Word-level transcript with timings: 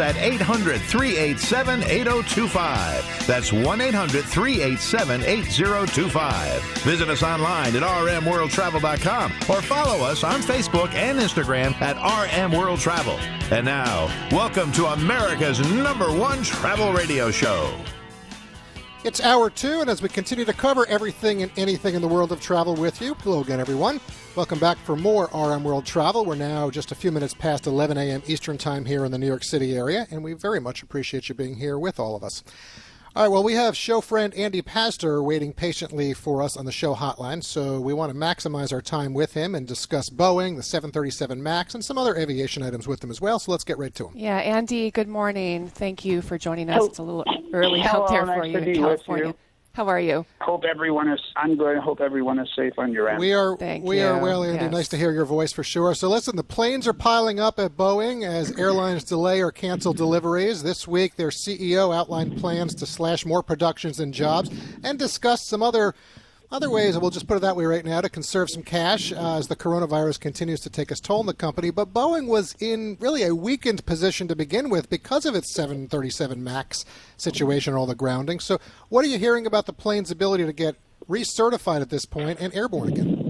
At 0.00 0.16
800 0.16 0.80
387 0.80 1.82
8025. 1.82 3.26
That's 3.26 3.52
1 3.52 3.80
800 3.80 4.24
387 4.24 5.22
8025. 5.24 6.62
Visit 6.82 7.08
us 7.08 7.22
online 7.22 7.76
at 7.76 7.82
rmworldtravel.com 7.82 9.32
or 9.48 9.62
follow 9.62 10.04
us 10.04 10.24
on 10.24 10.40
Facebook 10.40 10.92
and 10.94 11.18
Instagram 11.18 11.80
at 11.80 11.96
RM 11.96 12.52
World 12.52 12.80
Travel. 12.80 13.18
And 13.50 13.64
now, 13.64 14.06
welcome 14.30 14.72
to 14.72 14.86
America's 14.86 15.60
number 15.72 16.12
one 16.12 16.42
travel 16.42 16.92
radio 16.92 17.30
show. 17.30 17.72
It's 19.08 19.22
hour 19.22 19.48
two, 19.48 19.80
and 19.80 19.88
as 19.88 20.02
we 20.02 20.10
continue 20.10 20.44
to 20.44 20.52
cover 20.52 20.86
everything 20.86 21.42
and 21.42 21.50
anything 21.56 21.94
in 21.94 22.02
the 22.02 22.08
world 22.08 22.30
of 22.30 22.42
travel 22.42 22.74
with 22.74 23.00
you, 23.00 23.14
hello 23.14 23.40
again, 23.40 23.58
everyone. 23.58 24.02
Welcome 24.36 24.58
back 24.58 24.76
for 24.76 24.96
more 24.96 25.30
RM 25.32 25.64
World 25.64 25.86
Travel. 25.86 26.26
We're 26.26 26.34
now 26.34 26.68
just 26.68 26.92
a 26.92 26.94
few 26.94 27.10
minutes 27.10 27.32
past 27.32 27.66
11 27.66 27.96
a.m. 27.96 28.22
Eastern 28.26 28.58
Time 28.58 28.84
here 28.84 29.06
in 29.06 29.10
the 29.10 29.16
New 29.16 29.26
York 29.26 29.44
City 29.44 29.74
area, 29.74 30.06
and 30.10 30.22
we 30.22 30.34
very 30.34 30.60
much 30.60 30.82
appreciate 30.82 31.30
you 31.30 31.34
being 31.34 31.56
here 31.56 31.78
with 31.78 31.98
all 31.98 32.16
of 32.16 32.22
us. 32.22 32.44
All 33.18 33.24
right, 33.24 33.32
well, 33.32 33.42
we 33.42 33.54
have 33.54 33.76
show 33.76 34.00
friend 34.00 34.32
Andy 34.34 34.62
Pasztor 34.62 35.24
waiting 35.24 35.52
patiently 35.52 36.14
for 36.14 36.40
us 36.40 36.56
on 36.56 36.66
the 36.66 36.70
show 36.70 36.94
hotline, 36.94 37.42
so 37.42 37.80
we 37.80 37.92
want 37.92 38.12
to 38.12 38.16
maximize 38.16 38.72
our 38.72 38.80
time 38.80 39.12
with 39.12 39.34
him 39.34 39.56
and 39.56 39.66
discuss 39.66 40.08
Boeing, 40.08 40.54
the 40.54 40.62
737 40.62 41.42
MAX, 41.42 41.74
and 41.74 41.84
some 41.84 41.98
other 41.98 42.14
aviation 42.14 42.62
items 42.62 42.86
with 42.86 43.02
him 43.02 43.10
as 43.10 43.20
well. 43.20 43.40
So 43.40 43.50
let's 43.50 43.64
get 43.64 43.76
right 43.76 43.92
to 43.96 44.06
him. 44.06 44.12
Yeah, 44.14 44.36
Andy, 44.36 44.92
good 44.92 45.08
morning. 45.08 45.66
Thank 45.66 46.04
you 46.04 46.22
for 46.22 46.38
joining 46.38 46.70
us. 46.70 46.86
It's 46.86 46.98
a 46.98 47.02
little 47.02 47.24
early 47.52 47.82
out 47.82 48.08
there 48.08 48.24
for 48.24 48.46
you 48.46 48.56
in 48.56 48.74
California. 48.76 49.34
How 49.78 49.86
are 49.86 50.00
you? 50.00 50.26
Hope 50.40 50.64
everyone 50.64 51.06
is. 51.08 51.20
I'm 51.36 51.56
good. 51.56 51.78
Hope 51.78 52.00
everyone 52.00 52.40
is 52.40 52.48
safe 52.56 52.72
on 52.78 52.92
your 52.92 53.08
end. 53.08 53.20
We 53.20 53.32
are. 53.32 53.56
Thank 53.56 53.84
we 53.84 54.00
you. 54.00 54.06
are 54.06 54.18
well, 54.20 54.42
Andy. 54.42 54.64
Yes. 54.64 54.72
Nice 54.72 54.88
to 54.88 54.96
hear 54.96 55.12
your 55.12 55.24
voice 55.24 55.52
for 55.52 55.62
sure. 55.62 55.94
So 55.94 56.08
listen, 56.08 56.34
the 56.34 56.42
planes 56.42 56.88
are 56.88 56.92
piling 56.92 57.38
up 57.38 57.60
at 57.60 57.76
Boeing 57.76 58.26
as 58.26 58.50
airlines 58.58 59.04
delay 59.04 59.40
or 59.40 59.52
cancel 59.52 59.92
deliveries. 59.92 60.64
This 60.64 60.88
week, 60.88 61.14
their 61.14 61.28
CEO 61.28 61.94
outlined 61.94 62.38
plans 62.38 62.74
to 62.74 62.86
slash 62.86 63.24
more 63.24 63.40
productions 63.40 64.00
and 64.00 64.12
jobs, 64.12 64.50
and 64.82 64.98
discussed 64.98 65.46
some 65.46 65.62
other 65.62 65.94
other 66.50 66.70
ways, 66.70 66.98
we'll 66.98 67.10
just 67.10 67.26
put 67.26 67.36
it 67.36 67.40
that 67.40 67.56
way 67.56 67.66
right 67.66 67.84
now, 67.84 68.00
to 68.00 68.08
conserve 68.08 68.48
some 68.50 68.62
cash 68.62 69.12
uh, 69.12 69.36
as 69.36 69.48
the 69.48 69.56
coronavirus 69.56 70.18
continues 70.18 70.60
to 70.60 70.70
take 70.70 70.90
its 70.90 71.00
toll 71.00 71.20
on 71.20 71.26
the 71.26 71.34
company. 71.34 71.70
But 71.70 71.92
Boeing 71.92 72.26
was 72.26 72.56
in 72.58 72.96
really 73.00 73.22
a 73.22 73.34
weakened 73.34 73.84
position 73.84 74.28
to 74.28 74.36
begin 74.36 74.70
with 74.70 74.88
because 74.88 75.26
of 75.26 75.34
its 75.34 75.52
737 75.52 76.42
MAX 76.42 76.84
situation 77.16 77.74
and 77.74 77.78
all 77.78 77.86
the 77.86 77.94
grounding. 77.94 78.40
So, 78.40 78.58
what 78.88 79.04
are 79.04 79.08
you 79.08 79.18
hearing 79.18 79.46
about 79.46 79.66
the 79.66 79.74
plane's 79.74 80.10
ability 80.10 80.46
to 80.46 80.52
get 80.52 80.76
recertified 81.08 81.82
at 81.82 81.90
this 81.90 82.06
point 82.06 82.40
and 82.40 82.54
airborne 82.54 82.88
again? 82.88 83.28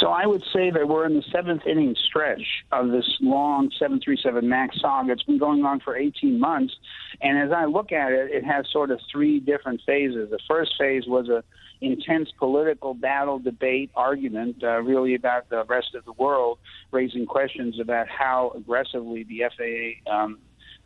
So 0.00 0.08
I 0.08 0.26
would 0.26 0.42
say 0.52 0.70
that 0.70 0.86
we're 0.86 1.06
in 1.06 1.14
the 1.14 1.24
seventh 1.32 1.66
inning 1.66 1.96
stretch 2.06 2.64
of 2.70 2.90
this 2.90 3.06
long 3.20 3.70
737 3.78 4.46
MAX 4.46 4.80
saga. 4.80 5.12
It's 5.12 5.22
been 5.22 5.38
going 5.38 5.64
on 5.64 5.80
for 5.80 5.96
18 5.96 6.38
months. 6.38 6.74
And 7.22 7.38
as 7.38 7.50
I 7.50 7.64
look 7.64 7.92
at 7.92 8.12
it, 8.12 8.30
it 8.30 8.44
has 8.44 8.66
sort 8.70 8.90
of 8.90 9.00
three 9.10 9.40
different 9.40 9.80
phases. 9.86 10.30
The 10.30 10.38
first 10.46 10.74
phase 10.78 11.04
was 11.06 11.28
a 11.28 11.42
intense 11.80 12.30
political 12.38 12.94
battle, 12.94 13.38
debate, 13.38 13.90
argument, 13.94 14.62
uh, 14.62 14.80
really 14.82 15.14
about 15.14 15.48
the 15.48 15.64
rest 15.64 15.94
of 15.94 16.04
the 16.04 16.12
world, 16.12 16.58
raising 16.90 17.26
questions 17.26 17.78
about 17.80 18.08
how 18.08 18.52
aggressively 18.56 19.24
the 19.24 19.44
FAA 19.56 20.10
um, 20.12 20.38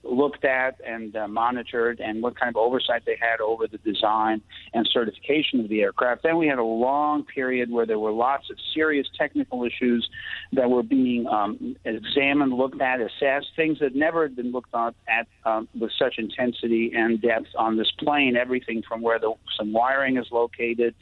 looked 0.02 0.44
at 0.44 0.80
and 0.86 1.14
uh, 1.14 1.28
monitored 1.28 2.00
and 2.00 2.22
what 2.22 2.38
kind 2.38 2.48
of 2.48 2.56
oversight 2.56 3.02
they 3.04 3.16
had 3.20 3.40
over 3.40 3.66
the 3.66 3.78
design 3.78 4.40
and 4.72 4.88
certification 4.92 5.60
of 5.60 5.68
the 5.68 5.82
aircraft. 5.82 6.22
Then 6.22 6.36
we 6.38 6.46
had 6.46 6.58
a 6.58 6.64
long 6.64 7.24
period 7.24 7.70
where 7.70 7.86
there 7.86 7.98
were 7.98 8.12
lots 8.12 8.50
of 8.50 8.56
serious 8.74 9.06
technical 9.18 9.64
issues 9.64 10.08
that 10.52 10.70
were 10.70 10.82
being 10.82 11.26
um, 11.26 11.76
examined, 11.84 12.52
looked 12.52 12.80
at, 12.80 13.00
assessed, 13.00 13.48
things 13.56 13.78
that 13.80 13.94
never 13.94 14.22
had 14.22 14.36
been 14.36 14.52
looked 14.52 14.74
at, 14.74 14.94
at 15.08 15.26
um, 15.44 15.68
with 15.78 15.90
such 15.98 16.16
intensity 16.18 16.92
and 16.94 17.20
depth 17.20 17.48
on 17.56 17.76
this 17.76 17.90
plane, 17.98 18.36
everything 18.36 18.82
from 18.86 19.02
where 19.02 19.18
the, 19.18 19.32
some 19.58 19.72
wiring 19.72 20.16
is 20.16 20.26
located 20.32 20.94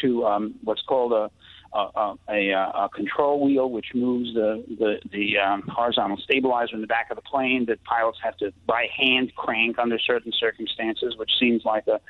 to 0.00 0.24
um, 0.24 0.54
what's 0.62 0.82
called 0.82 1.12
a 1.12 1.30
a, 1.76 2.14
a, 2.28 2.52
a, 2.52 2.88
control 2.94 3.44
wheel 3.44 3.70
which 3.70 3.86
moves 3.94 4.32
the 4.34 4.64
the, 4.78 4.98
the 5.10 5.38
um, 5.38 5.62
horizontal 5.62 6.16
stabilizer 6.16 6.74
in 6.74 6.80
the 6.80 6.86
back 6.86 7.10
of 7.10 7.16
the 7.16 7.22
plane 7.22 7.66
that 7.66 7.82
pilots 7.84 8.18
have 8.22 8.36
to 8.38 8.52
by 8.66 8.86
hand 8.96 9.34
crank 9.36 9.78
under 9.78 9.98
certain 9.98 10.32
circumstances, 10.32 11.14
which 11.16 11.30
seems 11.38 11.64
like 11.64 11.86
a 11.86 12.00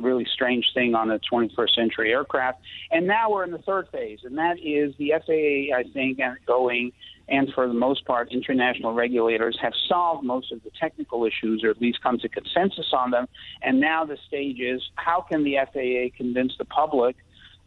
really 0.00 0.26
strange 0.32 0.66
thing 0.74 0.94
on 0.94 1.10
a 1.10 1.18
21st 1.32 1.74
century 1.74 2.12
aircraft. 2.12 2.60
And 2.90 3.06
now 3.06 3.30
we're 3.30 3.44
in 3.44 3.50
the 3.50 3.58
third 3.58 3.88
phase, 3.90 4.20
and 4.24 4.36
that 4.38 4.58
is 4.58 4.94
the 4.98 5.12
FAA, 5.24 5.76
I 5.76 5.84
think, 5.92 6.20
going 6.46 6.92
and 7.28 7.52
for 7.54 7.66
the 7.66 7.74
most 7.74 8.04
part, 8.04 8.30
international 8.30 8.92
regulators 8.92 9.58
have 9.60 9.72
solved 9.88 10.24
most 10.24 10.52
of 10.52 10.62
the 10.62 10.70
technical 10.78 11.24
issues, 11.24 11.64
or 11.64 11.70
at 11.70 11.80
least 11.80 12.00
come 12.02 12.18
to 12.18 12.28
consensus 12.28 12.86
on 12.92 13.10
them. 13.10 13.26
And 13.62 13.80
now 13.80 14.04
the 14.04 14.16
stage 14.28 14.60
is 14.60 14.80
how 14.94 15.22
can 15.22 15.42
the 15.42 15.56
FAA 15.72 16.16
convince 16.16 16.52
the 16.56 16.64
public 16.64 17.16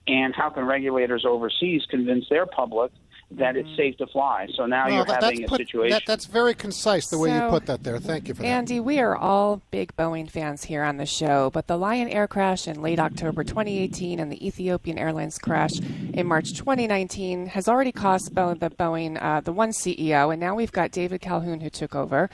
and 0.09 0.33
how 0.35 0.49
can 0.49 0.65
regulators 0.65 1.23
overseas 1.25 1.83
convince 1.89 2.25
their 2.29 2.45
public 2.45 2.91
that 3.31 3.55
it's 3.55 3.69
safe 3.77 3.95
to 3.97 4.07
fly? 4.07 4.47
So 4.55 4.65
now 4.65 4.87
Well, 4.87 4.95
you're 4.95 5.05
having 5.05 5.43
a 5.43 5.47
put- 5.47 5.57
situation. 5.59 5.91
that- 5.91 6.07
that's 6.07 6.25
very 6.25 6.55
concise 6.55 7.09
the 7.11 7.19
way 7.19 7.31
you 7.31 7.41
put 7.49 7.67
that 7.67 7.83
there. 7.83 7.99
Thank 7.99 8.27
you 8.27 8.33
for 8.33 8.41
that. 8.41 8.47
Andy, 8.47 8.79
we 8.79 8.99
are 8.99 9.15
all 9.15 9.61
big 9.69 9.95
Boeing 9.95 10.27
fans 10.27 10.63
here 10.63 10.81
on 10.83 10.97
the 10.97 11.05
show, 11.05 11.51
but 11.53 11.67
the 11.67 11.77
Lion 11.77 12.09
Air 12.09 12.27
crash 12.27 12.67
in 12.67 12.81
late 12.81 12.97
October 12.97 13.43
2018 13.43 14.19
and 14.19 14.31
the 14.31 14.43
Ethiopian 14.47 14.97
Airlines 14.97 15.37
crash 15.37 15.73
in 16.11 16.25
March 16.25 16.53
2019 16.55 17.45
has 17.47 17.67
already 17.69 17.91
cost 17.91 18.33
Bo- 18.33 18.55
the 18.55 18.71
Boeing 18.71 19.21
uh, 19.21 19.41
the 19.41 19.53
one 19.53 19.69
CEO, 19.73 20.31
and 20.31 20.39
now 20.39 20.55
we've 20.55 20.71
got 20.71 20.89
David 20.91 21.21
Calhoun 21.21 21.59
who 21.59 21.69
took 21.69 21.93
over. 21.93 22.31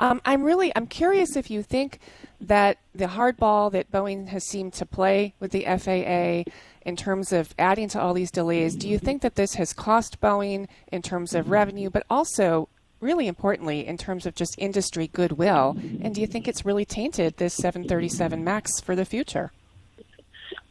Um, 0.00 0.22
I'm 0.24 0.44
really 0.44 0.72
I'm 0.76 0.86
curious 0.86 1.36
if 1.36 1.50
you 1.50 1.62
think 1.62 1.98
that 2.40 2.78
the 2.94 3.06
hardball 3.06 3.70
that 3.72 3.90
Boeing 3.90 4.28
has 4.28 4.44
seemed 4.46 4.72
to 4.74 4.86
play 4.86 5.34
with 5.40 5.50
the 5.50 5.64
FAA 5.66 6.44
in 6.88 6.96
terms 6.96 7.34
of 7.34 7.54
adding 7.58 7.86
to 7.90 8.00
all 8.00 8.14
these 8.14 8.30
delays, 8.30 8.74
do 8.74 8.88
you 8.88 8.98
think 8.98 9.20
that 9.20 9.34
this 9.34 9.54
has 9.54 9.74
cost 9.74 10.22
Boeing 10.22 10.66
in 10.90 11.02
terms 11.02 11.34
of 11.34 11.50
revenue, 11.50 11.90
but 11.90 12.06
also 12.08 12.70
really 13.00 13.28
importantly 13.28 13.86
in 13.86 13.98
terms 13.98 14.24
of 14.24 14.34
just 14.34 14.54
industry 14.56 15.06
goodwill? 15.06 15.76
And 16.02 16.14
do 16.14 16.22
you 16.22 16.26
think 16.26 16.48
it's 16.48 16.64
really 16.64 16.86
tainted 16.86 17.36
this 17.36 17.52
737 17.52 18.42
MAX 18.42 18.80
for 18.80 18.96
the 18.96 19.04
future? 19.04 19.52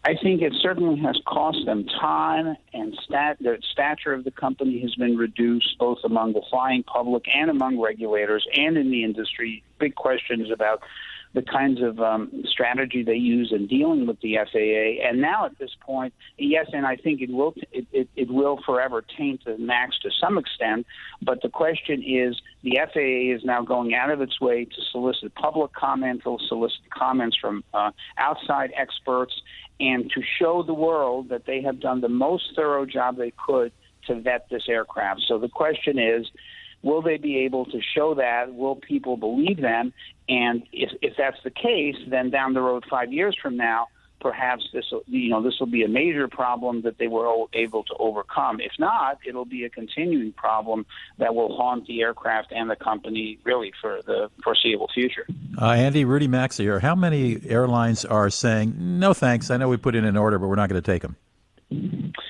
I 0.04 0.16
think 0.16 0.42
it 0.42 0.54
certainly 0.60 1.00
has 1.02 1.20
cost 1.28 1.60
them 1.66 1.86
time, 1.86 2.58
and 2.74 2.98
stat- 3.04 3.38
the 3.40 3.60
stature 3.72 4.14
of 4.14 4.24
the 4.24 4.32
company 4.32 4.80
has 4.80 4.96
been 4.96 5.18
reduced 5.18 5.78
both 5.78 6.00
among 6.04 6.34
the 6.34 6.42
flying 6.50 6.82
public 6.82 7.26
and 7.32 7.52
among 7.52 7.80
regulators 7.80 8.48
and 8.56 8.76
in 8.76 8.90
the 8.90 9.04
industry. 9.04 9.64
Big 9.80 9.94
questions 9.94 10.50
about 10.50 10.82
the 11.34 11.42
kinds 11.42 11.82
of 11.82 12.00
um, 12.00 12.44
strategy 12.50 13.04
they 13.04 13.16
use 13.16 13.52
in 13.54 13.68
dealing 13.68 14.08
with 14.08 14.20
the 14.22 14.38
FAA. 14.52 15.08
And 15.08 15.22
now 15.22 15.46
at 15.46 15.58
this 15.60 15.72
point, 15.82 16.14
yes, 16.38 16.68
and 16.74 16.86
I 16.86 16.96
think 16.96 17.22
it 17.22 17.30
will 17.30 17.54
it, 17.72 17.86
it, 17.92 18.10
it 18.16 18.32
will 18.32 18.60
forever 18.66 19.04
taint 19.18 19.46
the 19.46 19.58
MAX 19.58 20.00
to 20.00 20.10
some 20.20 20.38
extent. 20.38 20.86
But 21.22 21.42
the 21.42 21.50
question 21.50 22.04
is, 22.04 22.40
the 22.64 22.80
FAA 22.94 23.36
is 23.36 23.44
now 23.46 23.62
going 23.62 23.94
out 23.94 24.10
of 24.10 24.22
its 24.22 24.40
way 24.42 24.66
to 24.66 24.82
solicit 24.92 25.36
public 25.36 25.74
comment, 25.74 26.24
to 26.24 26.38
solicit 26.48 26.90
comments 26.90 27.38
from 27.40 27.64
uh, 27.74 27.92
outside 28.18 28.72
experts, 28.76 29.34
and 29.80 30.10
to 30.12 30.22
show 30.40 30.64
the 30.64 30.74
world 30.74 31.30
that 31.30 31.46
they 31.46 31.62
have 31.62 31.80
done 31.80 32.02
the 32.02 32.10
most 32.10 32.54
thorough 32.56 32.86
job 32.86 33.18
they 33.18 33.34
could 33.46 33.72
to 34.08 34.20
vet 34.20 34.48
this 34.50 34.64
aircraft. 34.68 35.22
So 35.28 35.38
the 35.38 35.50
question 35.50 36.00
is, 36.00 36.28
will 36.82 37.02
they 37.02 37.18
be 37.18 37.40
able 37.40 37.66
to 37.66 37.80
show 37.96 38.16
that? 38.16 38.54
Will 38.54 38.76
people 38.76 39.18
believe 39.18 39.62
them? 39.62 39.94
And 40.30 40.64
if, 40.72 40.92
if 41.02 41.16
that's 41.18 41.38
the 41.44 41.52
case, 41.52 41.96
then 42.08 42.30
down 42.30 42.54
the 42.54 42.62
road, 42.62 42.86
five 42.90 43.14
years 43.14 43.38
from 43.42 43.56
now, 43.58 43.88
perhaps 44.20 44.68
this 44.74 44.86
you 45.06 45.30
know, 45.30 45.42
this 45.42 45.60
will 45.60 45.68
be 45.68 45.84
a 45.84 45.88
major 45.88 46.28
problem 46.28 46.82
that 46.82 46.98
they 46.98 47.08
were 47.08 47.46
able 47.54 47.84
to 47.84 47.94
overcome. 48.00 48.60
If 48.60 48.74
not, 48.80 49.20
it'll 49.26 49.46
be 49.46 49.64
a 49.64 49.70
continuing 49.70 50.32
problem 50.34 50.86
that 51.18 51.36
will 51.36 51.56
haunt 51.56 51.88
the 51.88 52.02
aircraft 52.02 52.52
and 52.52 52.70
the 52.70 52.76
company 52.76 53.40
really 53.44 53.72
for 53.80 54.02
the 54.06 54.30
foreseeable 54.44 54.90
future. 54.94 55.28
Uh, 55.62 55.72
Andy, 55.72 56.04
Rudy 56.04 56.28
Maxa 56.28 56.64
here. 56.64 56.80
How 56.80 56.96
many 56.96 57.40
airlines 57.48 58.06
are 58.06 58.30
saying, 58.30 58.74
no 58.78 59.14
thanks, 59.14 59.52
I 59.52 59.58
know 59.58 59.70
we 59.70 59.78
put 59.78 59.96
in 59.96 60.06
an 60.06 60.18
order, 60.18 60.40
but 60.40 60.48
we're 60.48 60.56
not 60.56 60.70
going 60.70 60.82
to 60.82 60.92
take 60.92 61.04
them? 61.04 61.16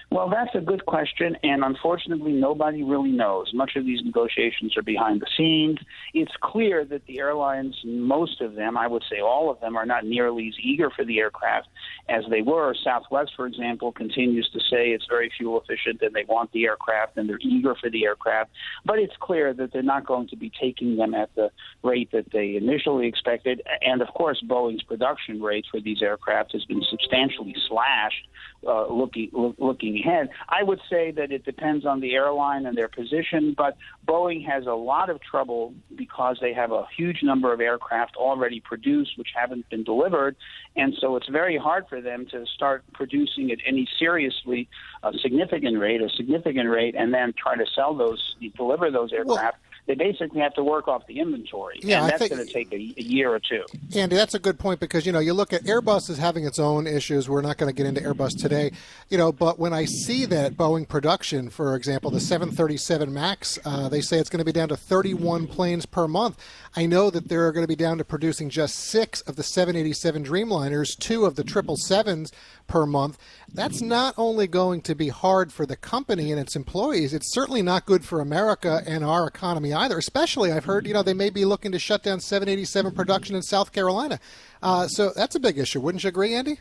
Well, 0.10 0.30
that's 0.30 0.56
a 0.56 0.62
good 0.62 0.86
question, 0.88 1.38
and 1.44 1.63
unfortunately, 1.63 2.31
nobody 2.31 2.81
really 2.81 3.12
knows. 3.12 3.51
Much 3.54 3.75
of 3.75 3.86
these 3.86 4.00
negotiations 4.04 4.75
are 4.75 4.81
behind 4.81 5.22
the 5.22 5.28
scenes. 5.38 5.78
It's 6.16 6.31
clear 6.42 6.84
that 6.86 7.06
the 7.06 7.19
airlines, 7.19 7.75
most 7.86 8.42
of 8.42 8.56
them, 8.56 8.78
I 8.78 8.88
would 8.88 9.04
say 9.12 9.19
all 9.19 9.51
of 9.51 9.60
them, 9.60 9.75
are 9.75 9.86
not 9.86 10.06
nearly 10.06 10.48
as 10.48 10.56
eager 10.60 10.89
for 10.89 11.06
the 11.06 11.19
aircraft 11.19 11.68
as 12.10 12.24
they 12.31 12.42
were. 12.42 12.74
Southwest, 12.84 13.34
for 13.36 13.45
example, 13.45 13.92
continues 13.92 14.50
to 14.54 14.60
say 14.60 14.89
it's 14.89 15.06
very 15.07 15.31
fuel 15.38 15.62
efficient 15.62 16.01
and 16.01 16.16
they 16.16 16.25
want 16.28 16.51
the 16.51 16.66
aircraft 16.66 17.18
and 17.18 17.30
they're 17.30 17.38
eager 17.42 17.75
for 17.75 17.90
the 17.92 18.06
aircraft. 18.06 18.50
But 18.86 18.98
it's 18.98 19.16
clear 19.19 19.54
that 19.54 19.72
they're 19.72 19.83
not 19.83 20.07
going 20.07 20.30
to 20.30 20.36
be 20.36 20.51
taking 20.60 20.95
them 20.95 21.13
at 21.13 21.30
the 21.36 21.51
rate 21.83 22.12
that 22.13 22.31
they 22.31 22.56
initially 22.56 23.07
expected. 23.07 23.62
And 23.81 24.01
of 24.01 24.07
course, 24.16 24.42
Boeing's 24.48 24.83
production 24.83 25.42
rate 25.42 25.66
for 25.69 25.80
these 25.80 26.01
aircraft 26.01 26.54
has 26.54 26.66
been 26.66 26.81
substantially 26.90 27.56
slashed 27.68 28.28
uh, 28.66 28.88
looking 28.88 29.27
looking 29.34 30.00
ahead. 30.00 30.30
I 30.50 30.64
would 30.64 30.80
say 30.90 31.12
that 31.12 31.32
it 31.32 31.46
depends 31.46 31.86
on 31.86 32.00
the 32.00 32.14
airline 32.14 32.66
and 32.66 32.78
their 32.78 32.88
position, 32.88 33.54
but 33.58 33.78
Boeing 34.08 34.46
has 34.46 34.66
a 34.66 34.74
lot 34.74 35.10
of 35.10 35.22
trouble 35.22 35.74
because 35.96 36.38
they 36.42 36.54
have 36.54 36.72
a 36.72 36.86
huge 36.96 37.24
number 37.24 37.54
of 37.54 37.62
aircraft 37.62 38.16
already 38.16 38.60
produced 38.60 39.18
which 39.18 39.30
haven't 39.36 39.70
been 39.70 39.84
delivered, 39.84 40.36
and 40.76 40.94
so 41.00 41.16
it's 41.16 41.30
very 41.30 41.58
hard 41.58 41.86
for 41.88 42.02
them 42.02 42.26
to 42.32 42.46
start 42.46 42.84
producing 42.94 43.52
at 43.52 43.60
any 43.66 43.88
seriously 44.00 44.68
uh, 45.04 45.12
significant 45.22 45.78
rate, 45.80 46.02
a 46.02 46.10
significant 46.10 46.70
rate, 46.70 46.96
and 46.98 47.14
then 47.14 47.34
try 47.38 47.56
to 47.56 47.66
sell 47.76 47.96
those, 47.96 48.36
deliver 48.56 48.92
those 48.92 49.14
aircraft. 49.14 49.58
Well, 49.58 49.67
they 49.88 49.95
basically 49.95 50.42
have 50.42 50.54
to 50.56 50.63
work 50.63 50.88
off 50.88 51.07
the 51.07 51.19
inventory. 51.19 51.80
Yeah, 51.81 52.04
and 52.04 52.12
that's 52.12 52.28
going 52.28 52.45
to 52.45 52.51
take 52.51 52.72
a, 52.74 52.75
a, 52.75 53.01
year 53.01 53.34
or 53.34 53.39
two. 53.39 53.63
Andy, 53.95 54.18
that's 54.18 54.34
a 54.34 54.39
good 54.39 54.60
point 54.60 54.81
because 54.81 55.06
you 55.06 55.13
know 55.13 55.19
you 55.19 55.34
look 55.34 55.54
at 55.54 55.63
Airbus 55.63 56.10
is 56.10 56.18
having 56.18 56.45
its 56.45 56.60
own 56.60 56.86
issues. 56.86 57.30
We're 57.30 57.42
not 57.42 57.57
going 57.57 57.74
to 57.74 57.75
get 57.75 57.88
into 57.88 58.01
Airbus 58.01 58.39
today, 58.39 58.72
you 59.10 59.18
know. 59.18 59.31
But 59.31 59.57
when 59.57 59.74
I 59.74 59.86
see 59.86 60.25
that 60.25 60.57
Boeing 60.57 60.88
production, 60.88 61.50
for 61.50 61.75
example, 61.75 62.12
the 62.12 62.19
737 62.19 63.13
Max, 63.13 63.57
uh, 63.63 63.88
they 63.88 64.01
say 64.01 64.19
it's 64.19 64.30
going 64.30 64.39
to 64.39 64.45
be 64.45 64.51
down 64.51 64.68
to 64.69 64.78
31 64.78 65.48
planes 65.48 65.86
per 65.86 66.07
month. 66.07 66.38
I 66.75 66.86
know 66.86 67.10
that 67.10 67.30
they're 67.30 67.51
going 67.54 67.63
to 67.63 67.68
be 67.68 67.75
down 67.75 67.98
to 67.98 68.06
producing 68.06 68.50
just 68.50 68.75
six 68.75 69.22
of 69.22 69.38
the 69.38 69.44
787 69.44 70.25
Dreamliners, 70.25 70.98
two 70.98 71.25
of 71.25 71.36
the 71.36 71.44
triple 71.45 71.78
sevens 71.78 72.33
per 72.68 72.86
month. 72.86 73.18
That's 73.54 73.81
not 73.81 74.13
only 74.18 74.48
going 74.48 74.81
to 74.81 74.95
be 74.95 75.07
hard 75.07 75.54
for 75.54 75.66
the 75.66 75.78
company 75.78 76.31
and 76.31 76.40
its 76.40 76.56
employees, 76.56 77.13
it's 77.13 77.31
certainly 77.31 77.62
not 77.62 77.86
good 77.86 78.04
for 78.04 78.19
America 78.19 78.83
and 78.86 79.04
our 79.04 79.25
economy 79.25 79.74
either. 79.78 79.98
Especially, 79.98 80.52
I've 80.52 80.66
heard, 80.66 80.88
you 80.88 80.94
know, 80.94 81.04
they 81.04 81.14
may 81.14 81.30
be 81.30 81.46
looking 81.46 81.72
to 81.72 81.80
shut 81.80 82.04
down 82.04 82.20
787 82.20 82.94
production 82.94 83.36
in 83.36 83.42
South 83.42 83.72
Carolina. 83.72 84.20
Uh, 84.62 84.88
so 84.88 85.12
that's 85.16 85.36
a 85.36 85.40
big 85.40 85.58
issue. 85.58 85.80
Wouldn't 85.80 86.04
you 86.04 86.10
agree, 86.10 86.34
Andy? 86.34 86.60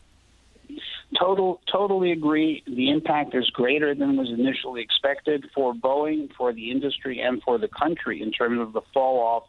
Total, 1.18 1.60
totally 1.70 2.12
agree. 2.12 2.62
The 2.66 2.90
impact 2.90 3.34
is 3.34 3.48
greater 3.50 3.94
than 3.94 4.16
was 4.16 4.28
initially 4.30 4.82
expected 4.82 5.46
for 5.54 5.72
Boeing, 5.72 6.32
for 6.34 6.52
the 6.52 6.70
industry, 6.70 7.20
and 7.20 7.42
for 7.42 7.58
the 7.58 7.68
country 7.68 8.20
in 8.20 8.32
terms 8.32 8.60
of 8.60 8.72
the 8.72 8.82
fall 8.92 9.20
off 9.20 9.44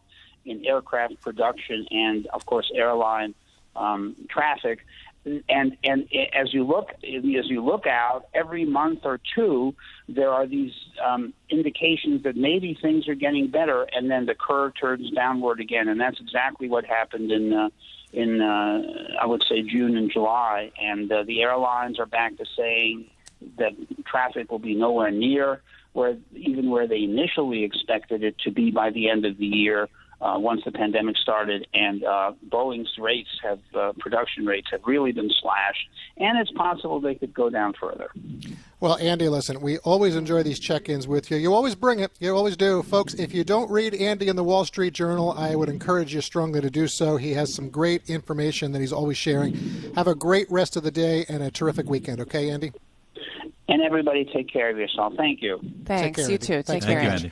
in 0.45 0.65
aircraft 0.65 1.19
production 1.21 1.85
and, 1.91 2.27
of 2.27 2.45
course, 2.45 2.71
airline 2.73 3.35
um, 3.75 4.15
traffic 4.29 4.79
and 5.49 5.77
and 5.83 6.07
as 6.33 6.53
you 6.53 6.63
look 6.63 6.89
as 6.91 7.49
you 7.49 7.63
look 7.63 7.85
out 7.85 8.27
every 8.33 8.65
month 8.65 8.99
or 9.03 9.19
two, 9.35 9.75
there 10.07 10.31
are 10.31 10.47
these 10.47 10.73
um, 11.05 11.33
indications 11.49 12.23
that 12.23 12.35
maybe 12.35 12.77
things 12.81 13.07
are 13.07 13.15
getting 13.15 13.49
better, 13.49 13.87
and 13.91 14.09
then 14.09 14.25
the 14.25 14.35
curve 14.35 14.73
turns 14.79 15.09
downward 15.11 15.59
again, 15.59 15.87
and 15.87 15.99
that's 15.99 16.19
exactly 16.19 16.69
what 16.69 16.85
happened 16.85 17.31
in 17.31 17.53
uh, 17.53 17.69
in 18.13 18.41
uh, 18.41 18.81
I 19.21 19.25
would 19.25 19.43
say 19.47 19.61
June 19.63 19.97
and 19.97 20.11
July, 20.11 20.71
and 20.81 21.11
uh, 21.11 21.23
the 21.23 21.41
airlines 21.41 21.99
are 21.99 22.05
back 22.05 22.37
to 22.37 22.45
saying 22.57 23.09
that 23.57 23.73
traffic 24.05 24.51
will 24.51 24.59
be 24.59 24.75
nowhere 24.75 25.11
near 25.11 25.61
where 25.93 26.17
even 26.35 26.69
where 26.69 26.87
they 26.87 27.03
initially 27.03 27.63
expected 27.63 28.23
it 28.23 28.37
to 28.39 28.51
be 28.51 28.71
by 28.71 28.91
the 28.91 29.09
end 29.09 29.25
of 29.25 29.37
the 29.37 29.45
year 29.45 29.89
uh, 30.21 30.35
once 30.37 30.61
the 30.65 30.71
pandemic 30.71 31.15
started, 31.17 31.67
and 31.73 32.03
uh, 32.03 32.33
Boeing's 32.49 32.97
rates 32.97 33.29
have 33.43 33.59
uh, 33.75 33.93
production 33.99 34.45
rates 34.45 34.67
have 34.71 34.81
really 34.85 35.11
been 35.11 35.29
slashed, 35.41 35.89
and 36.17 36.39
it's 36.39 36.51
possible 36.51 36.99
they 36.99 37.15
could 37.15 37.33
go 37.33 37.49
down 37.49 37.73
further. 37.79 38.09
Well, 38.79 38.97
Andy, 38.97 39.27
listen, 39.27 39.59
we 39.61 39.79
always 39.79 40.15
enjoy 40.15 40.43
these 40.43 40.59
check-ins 40.59 41.07
with 41.07 41.31
you. 41.31 41.37
You 41.37 41.53
always 41.53 41.73
bring 41.73 41.99
it. 41.99 42.11
You 42.19 42.35
always 42.35 42.55
do, 42.55 42.83
folks. 42.83 43.15
If 43.15 43.33
you 43.33 43.43
don't 43.43 43.71
read 43.71 43.95
Andy 43.95 44.27
in 44.27 44.35
the 44.35 44.43
Wall 44.43 44.65
Street 44.65 44.93
Journal, 44.93 45.31
I 45.31 45.55
would 45.55 45.69
encourage 45.69 46.13
you 46.13 46.21
strongly 46.21 46.61
to 46.61 46.69
do 46.69 46.87
so. 46.87 47.17
He 47.17 47.33
has 47.33 47.53
some 47.53 47.69
great 47.69 48.07
information 48.07 48.71
that 48.73 48.79
he's 48.79 48.93
always 48.93 49.17
sharing. 49.17 49.55
Have 49.95 50.07
a 50.07 50.15
great 50.15 50.49
rest 50.51 50.75
of 50.75 50.83
the 50.83 50.91
day 50.91 51.25
and 51.27 51.41
a 51.41 51.49
terrific 51.49 51.89
weekend. 51.89 52.21
Okay, 52.21 52.51
Andy. 52.51 52.71
And 53.67 53.81
everybody, 53.81 54.25
take 54.25 54.51
care 54.51 54.69
of 54.69 54.77
yourself. 54.77 55.13
Thank 55.17 55.41
you. 55.41 55.59
Thanks. 55.85 56.21
Care, 56.21 56.31
you 56.31 56.37
too. 56.37 56.63
Take 56.63 56.83
care, 56.83 57.01
Thank 57.01 57.11
Andy. 57.11 57.31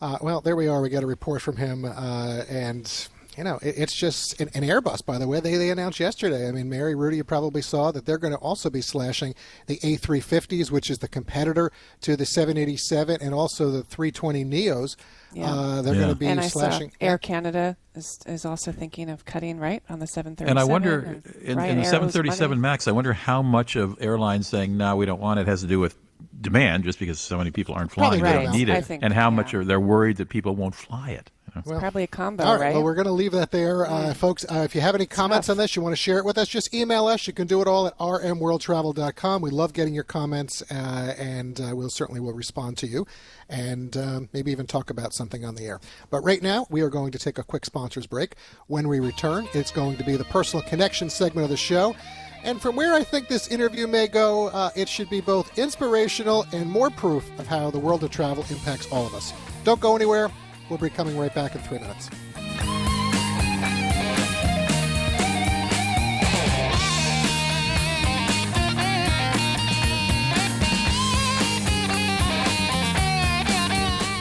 Uh, 0.00 0.18
well, 0.20 0.40
there 0.40 0.56
we 0.56 0.68
are. 0.68 0.80
We 0.80 0.90
got 0.90 1.02
a 1.02 1.06
report 1.06 1.42
from 1.42 1.56
him, 1.56 1.84
uh, 1.84 2.44
and 2.48 3.08
you 3.36 3.44
know, 3.44 3.58
it, 3.62 3.78
it's 3.78 3.94
just 3.94 4.40
an, 4.40 4.48
an, 4.54 4.62
Airbus. 4.62 5.04
By 5.04 5.18
the 5.18 5.26
way, 5.26 5.40
they 5.40 5.56
they 5.56 5.70
announced 5.70 5.98
yesterday. 5.98 6.48
I 6.48 6.52
mean, 6.52 6.68
Mary 6.68 6.94
Rudy, 6.94 7.16
you 7.16 7.24
probably 7.24 7.62
saw 7.62 7.90
that 7.92 8.04
they're 8.06 8.18
going 8.18 8.32
to 8.32 8.38
also 8.38 8.70
be 8.70 8.80
slashing 8.80 9.34
the 9.66 9.78
A350s, 9.78 10.70
which 10.70 10.90
is 10.90 10.98
the 10.98 11.08
competitor 11.08 11.72
to 12.02 12.16
the 12.16 12.26
787, 12.26 13.18
and 13.20 13.34
also 13.34 13.70
the 13.70 13.82
320 13.82 14.44
Neos. 14.44 14.96
Yeah. 15.32 15.52
Uh, 15.52 15.82
they're 15.82 15.94
yeah. 15.94 16.00
going 16.00 16.12
to 16.12 16.18
be 16.18 16.26
and 16.26 16.44
slashing. 16.44 16.88
I 17.00 17.04
saw 17.04 17.10
Air 17.10 17.18
Canada 17.18 17.76
is, 17.94 18.20
is 18.26 18.44
also 18.44 18.70
thinking 18.72 19.10
of 19.10 19.24
cutting 19.24 19.58
right 19.58 19.82
on 19.88 19.98
the 19.98 20.06
737. 20.06 20.50
And 20.50 20.58
I 20.58 20.64
wonder, 20.64 21.22
in, 21.40 21.58
in 21.58 21.78
the 21.78 21.84
737 21.84 22.60
Max, 22.60 22.86
I 22.86 22.92
wonder 22.92 23.12
how 23.12 23.42
much 23.42 23.74
of 23.74 23.96
airlines 24.00 24.46
saying, 24.46 24.76
"No, 24.76 24.96
we 24.96 25.06
don't 25.06 25.20
want 25.20 25.40
it," 25.40 25.46
has 25.46 25.60
to 25.62 25.66
do 25.66 25.80
with 25.80 25.96
demand 26.40 26.84
just 26.84 26.98
because 26.98 27.18
so 27.18 27.38
many 27.38 27.50
people 27.50 27.74
aren't 27.74 27.90
flying, 27.90 28.20
right. 28.20 28.38
they 28.38 28.44
don't 28.44 28.52
need 28.52 28.68
it, 28.68 28.84
think, 28.84 29.02
and 29.02 29.12
how 29.12 29.30
yeah. 29.30 29.36
much 29.36 29.54
are 29.54 29.64
they're 29.64 29.80
worried 29.80 30.16
that 30.18 30.28
people 30.28 30.54
won't 30.54 30.74
fly 30.74 31.10
it. 31.10 31.30
It's 31.56 31.66
well, 31.66 31.80
probably 31.80 32.04
a 32.04 32.06
combo, 32.06 32.44
all 32.44 32.54
right, 32.54 32.60
right? 32.60 32.74
Well, 32.74 32.84
we're 32.84 32.94
going 32.94 33.06
to 33.06 33.12
leave 33.12 33.32
that 33.32 33.50
there, 33.50 33.86
uh, 33.86 34.14
folks. 34.14 34.44
Uh, 34.44 34.58
if 34.58 34.74
you 34.74 34.80
have 34.80 34.94
any 34.94 35.06
comments 35.06 35.48
on 35.48 35.56
this, 35.56 35.74
you 35.74 35.82
want 35.82 35.92
to 35.92 35.96
share 35.96 36.18
it 36.18 36.24
with 36.24 36.38
us, 36.38 36.48
just 36.48 36.74
email 36.74 37.06
us. 37.06 37.26
You 37.26 37.32
can 37.32 37.46
do 37.46 37.60
it 37.60 37.66
all 37.66 37.86
at 37.86 37.98
rmworldtravel.com. 37.98 39.42
We 39.42 39.50
love 39.50 39.72
getting 39.72 39.94
your 39.94 40.04
comments, 40.04 40.62
uh, 40.70 41.14
and 41.18 41.60
uh, 41.60 41.74
we'll 41.74 41.90
certainly 41.90 42.20
will 42.20 42.32
respond 42.32 42.76
to 42.78 42.86
you, 42.86 43.06
and 43.48 43.96
um, 43.96 44.28
maybe 44.32 44.52
even 44.52 44.66
talk 44.66 44.90
about 44.90 45.12
something 45.12 45.44
on 45.44 45.54
the 45.54 45.66
air. 45.66 45.80
But 46.10 46.20
right 46.20 46.42
now, 46.42 46.66
we 46.70 46.80
are 46.82 46.90
going 46.90 47.12
to 47.12 47.18
take 47.18 47.38
a 47.38 47.42
quick 47.42 47.64
sponsors 47.64 48.06
break. 48.06 48.34
When 48.66 48.88
we 48.88 49.00
return, 49.00 49.48
it's 49.54 49.70
going 49.70 49.96
to 49.96 50.04
be 50.04 50.16
the 50.16 50.24
personal 50.24 50.64
connection 50.66 51.10
segment 51.10 51.44
of 51.44 51.50
the 51.50 51.56
show. 51.56 51.96
And 52.44 52.60
from 52.60 52.76
where 52.76 52.94
I 52.94 53.02
think 53.02 53.28
this 53.28 53.48
interview 53.48 53.86
may 53.86 54.06
go, 54.06 54.48
uh, 54.48 54.70
it 54.74 54.88
should 54.88 55.10
be 55.10 55.20
both 55.20 55.58
inspirational 55.58 56.46
and 56.52 56.70
more 56.70 56.90
proof 56.90 57.30
of 57.38 57.46
how 57.46 57.70
the 57.70 57.78
world 57.78 58.04
of 58.04 58.10
travel 58.10 58.44
impacts 58.50 58.90
all 58.92 59.06
of 59.06 59.14
us. 59.14 59.32
Don't 59.64 59.80
go 59.80 59.96
anywhere. 59.96 60.30
We'll 60.68 60.78
be 60.78 60.90
coming 60.90 61.16
right 61.16 61.34
back 61.34 61.54
in 61.54 61.60
three 61.62 61.78
minutes. 61.78 62.10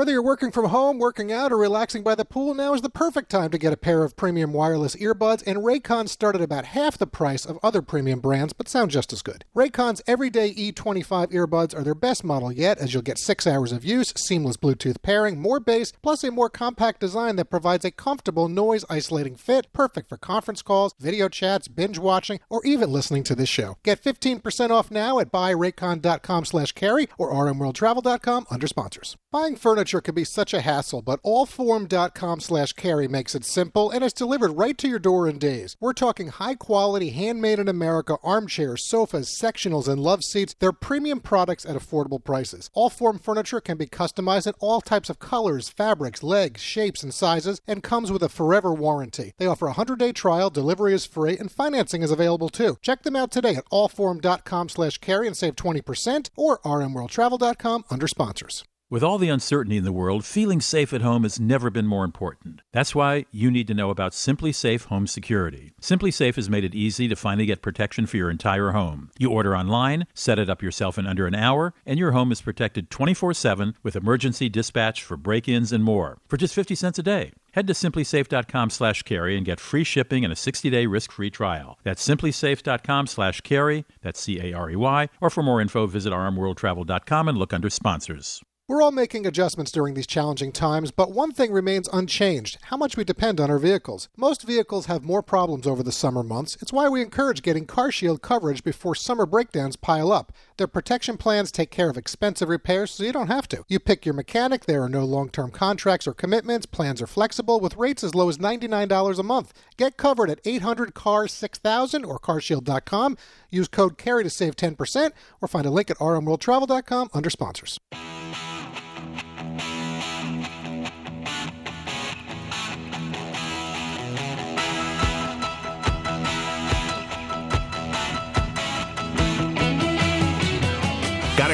Whether 0.00 0.12
you're 0.12 0.22
working 0.22 0.50
from 0.50 0.70
home, 0.70 0.98
working 0.98 1.30
out, 1.30 1.52
or 1.52 1.58
relaxing 1.58 2.02
by 2.02 2.14
the 2.14 2.24
pool, 2.24 2.54
now 2.54 2.72
is 2.72 2.80
the 2.80 2.88
perfect 2.88 3.30
time 3.30 3.50
to 3.50 3.58
get 3.58 3.74
a 3.74 3.76
pair 3.76 4.02
of 4.02 4.16
premium 4.16 4.50
wireless 4.50 4.96
earbuds, 4.96 5.42
and 5.46 5.58
Raycon 5.58 6.08
start 6.08 6.34
at 6.34 6.40
about 6.40 6.64
half 6.64 6.96
the 6.96 7.06
price 7.06 7.44
of 7.44 7.58
other 7.62 7.82
premium 7.82 8.18
brands, 8.18 8.54
but 8.54 8.66
sound 8.66 8.90
just 8.90 9.12
as 9.12 9.20
good. 9.20 9.44
Raycon's 9.54 10.00
everyday 10.06 10.54
E25 10.54 11.32
earbuds 11.32 11.78
are 11.78 11.82
their 11.82 11.94
best 11.94 12.24
model 12.24 12.50
yet, 12.50 12.78
as 12.78 12.94
you'll 12.94 13.02
get 13.02 13.18
six 13.18 13.46
hours 13.46 13.72
of 13.72 13.84
use, 13.84 14.14
seamless 14.16 14.56
Bluetooth 14.56 15.02
pairing, 15.02 15.38
more 15.38 15.60
bass, 15.60 15.92
plus 16.00 16.24
a 16.24 16.30
more 16.30 16.48
compact 16.48 17.00
design 17.00 17.36
that 17.36 17.50
provides 17.50 17.84
a 17.84 17.90
comfortable 17.90 18.48
noise 18.48 18.86
isolating 18.88 19.36
fit, 19.36 19.70
perfect 19.74 20.08
for 20.08 20.16
conference 20.16 20.62
calls, 20.62 20.94
video 20.98 21.28
chats, 21.28 21.68
binge 21.68 21.98
watching, 21.98 22.40
or 22.48 22.64
even 22.64 22.90
listening 22.90 23.22
to 23.22 23.34
this 23.34 23.50
show. 23.50 23.76
Get 23.82 24.02
15% 24.02 24.70
off 24.70 24.90
now 24.90 25.18
at 25.18 25.30
buyraycon.com 25.30 26.46
slash 26.46 26.72
carey 26.72 27.06
or 27.18 27.30
rmworldtravel.com 27.34 28.46
under 28.50 28.66
sponsors. 28.66 29.18
Buying 29.30 29.56
furniture 29.56 29.89
can 29.98 30.14
be 30.14 30.24
such 30.24 30.52
a 30.52 30.60
hassle, 30.60 31.00
but 31.00 31.22
allform.com 31.22 32.40
slash 32.40 32.74
carey 32.74 33.08
makes 33.08 33.34
it 33.34 33.46
simple 33.46 33.90
and 33.90 34.04
it's 34.04 34.12
delivered 34.12 34.50
right 34.50 34.76
to 34.76 34.88
your 34.88 34.98
door 34.98 35.26
in 35.26 35.38
days. 35.38 35.76
We're 35.80 35.94
talking 35.94 36.28
high 36.28 36.56
quality, 36.56 37.10
handmade 37.10 37.58
in 37.58 37.66
America 37.66 38.18
armchairs, 38.22 38.84
sofas, 38.84 39.30
sectionals, 39.30 39.88
and 39.88 40.02
love 40.02 40.22
seats. 40.22 40.54
They're 40.58 40.72
premium 40.72 41.20
products 41.20 41.64
at 41.64 41.76
affordable 41.76 42.22
prices. 42.22 42.68
Allform 42.76 43.22
furniture 43.22 43.62
can 43.62 43.78
be 43.78 43.86
customized 43.86 44.46
in 44.46 44.52
all 44.58 44.82
types 44.82 45.08
of 45.08 45.18
colors, 45.18 45.70
fabrics, 45.70 46.22
legs, 46.22 46.60
shapes, 46.60 47.02
and 47.02 47.14
sizes, 47.14 47.62
and 47.66 47.82
comes 47.82 48.12
with 48.12 48.22
a 48.22 48.28
forever 48.28 48.74
warranty. 48.74 49.32
They 49.38 49.46
offer 49.46 49.64
a 49.66 49.70
100 49.70 49.98
day 49.98 50.12
trial, 50.12 50.50
delivery 50.50 50.92
is 50.92 51.06
free, 51.06 51.38
and 51.38 51.50
financing 51.50 52.02
is 52.02 52.10
available 52.10 52.50
too. 52.50 52.76
Check 52.82 53.02
them 53.02 53.16
out 53.16 53.30
today 53.30 53.54
at 53.54 53.68
allform.com 53.70 54.68
slash 54.68 54.98
carey 54.98 55.26
and 55.26 55.36
save 55.36 55.56
20% 55.56 56.30
or 56.36 56.58
rmworldtravel.com 56.58 57.84
under 57.90 58.08
sponsors. 58.08 58.64
With 58.90 59.04
all 59.04 59.18
the 59.18 59.28
uncertainty 59.28 59.76
in 59.76 59.84
the 59.84 59.92
world, 59.92 60.24
feeling 60.24 60.60
safe 60.60 60.92
at 60.92 61.00
home 61.00 61.22
has 61.22 61.38
never 61.38 61.70
been 61.70 61.86
more 61.86 62.04
important. 62.04 62.60
That's 62.72 62.92
why 62.92 63.26
you 63.30 63.48
need 63.48 63.68
to 63.68 63.74
know 63.74 63.90
about 63.90 64.10
SimpliSafe 64.10 64.86
Home 64.86 65.06
Security. 65.06 65.70
SimpliSafe 65.80 66.34
has 66.34 66.50
made 66.50 66.64
it 66.64 66.74
easy 66.74 67.06
to 67.06 67.14
finally 67.14 67.46
get 67.46 67.62
protection 67.62 68.06
for 68.06 68.16
your 68.16 68.28
entire 68.28 68.72
home. 68.72 69.10
You 69.16 69.30
order 69.30 69.56
online, 69.56 70.08
set 70.12 70.40
it 70.40 70.50
up 70.50 70.60
yourself 70.60 70.98
in 70.98 71.06
under 71.06 71.28
an 71.28 71.36
hour, 71.36 71.72
and 71.86 72.00
your 72.00 72.10
home 72.10 72.32
is 72.32 72.42
protected 72.42 72.90
24/7 72.90 73.76
with 73.84 73.94
emergency 73.94 74.48
dispatch 74.48 75.04
for 75.04 75.16
break-ins 75.16 75.70
and 75.70 75.84
more 75.84 76.18
for 76.26 76.36
just 76.36 76.52
50 76.56 76.74
cents 76.74 76.98
a 76.98 77.04
day. 77.04 77.30
Head 77.52 77.68
to 77.68 77.74
simplisafe.com/carey 77.74 79.36
and 79.36 79.46
get 79.46 79.60
free 79.60 79.84
shipping 79.84 80.24
and 80.24 80.32
a 80.32 80.36
60-day 80.36 80.86
risk-free 80.86 81.30
trial. 81.30 81.78
That's 81.84 82.04
simplisafe.com/carey. 82.04 83.84
That's 84.02 84.20
C 84.20 84.40
A 84.40 84.52
R 84.52 84.68
E 84.68 84.74
Y. 84.74 85.08
Or 85.20 85.30
for 85.30 85.44
more 85.44 85.60
info, 85.60 85.86
visit 85.86 86.12
rmworldtravel.com 86.12 87.28
and 87.28 87.38
look 87.38 87.52
under 87.52 87.70
sponsors. 87.70 88.42
We're 88.70 88.82
all 88.82 88.92
making 88.92 89.26
adjustments 89.26 89.72
during 89.72 89.94
these 89.94 90.06
challenging 90.06 90.52
times, 90.52 90.92
but 90.92 91.10
one 91.10 91.32
thing 91.32 91.50
remains 91.50 91.88
unchanged 91.92 92.56
how 92.66 92.76
much 92.76 92.96
we 92.96 93.02
depend 93.02 93.40
on 93.40 93.50
our 93.50 93.58
vehicles. 93.58 94.08
Most 94.16 94.44
vehicles 94.44 94.86
have 94.86 95.02
more 95.02 95.24
problems 95.24 95.66
over 95.66 95.82
the 95.82 95.90
summer 95.90 96.22
months. 96.22 96.56
It's 96.62 96.72
why 96.72 96.88
we 96.88 97.02
encourage 97.02 97.42
getting 97.42 97.66
CarShield 97.66 98.22
coverage 98.22 98.62
before 98.62 98.94
summer 98.94 99.26
breakdowns 99.26 99.74
pile 99.74 100.12
up. 100.12 100.32
Their 100.56 100.68
protection 100.68 101.16
plans 101.16 101.50
take 101.50 101.72
care 101.72 101.90
of 101.90 101.96
expensive 101.96 102.48
repairs 102.48 102.92
so 102.92 103.02
you 103.02 103.10
don't 103.10 103.26
have 103.26 103.48
to. 103.48 103.64
You 103.66 103.80
pick 103.80 104.06
your 104.06 104.14
mechanic, 104.14 104.66
there 104.66 104.84
are 104.84 104.88
no 104.88 105.04
long 105.04 105.30
term 105.30 105.50
contracts 105.50 106.06
or 106.06 106.14
commitments, 106.14 106.64
plans 106.64 107.02
are 107.02 107.08
flexible 107.08 107.58
with 107.58 107.76
rates 107.76 108.04
as 108.04 108.14
low 108.14 108.28
as 108.28 108.38
$99 108.38 109.18
a 109.18 109.22
month. 109.24 109.52
Get 109.78 109.96
covered 109.96 110.30
at 110.30 110.38
800 110.44 110.94
CARS 110.94 111.32
6000 111.32 112.04
or 112.04 112.20
carshield.com. 112.20 113.16
Use 113.50 113.66
code 113.66 113.98
CAREY 113.98 114.22
to 114.22 114.30
save 114.30 114.54
10% 114.54 115.10
or 115.40 115.48
find 115.48 115.66
a 115.66 115.70
link 115.70 115.90
at 115.90 115.98
rmworldtravel.com 115.98 117.10
under 117.12 117.30
sponsors. 117.30 117.80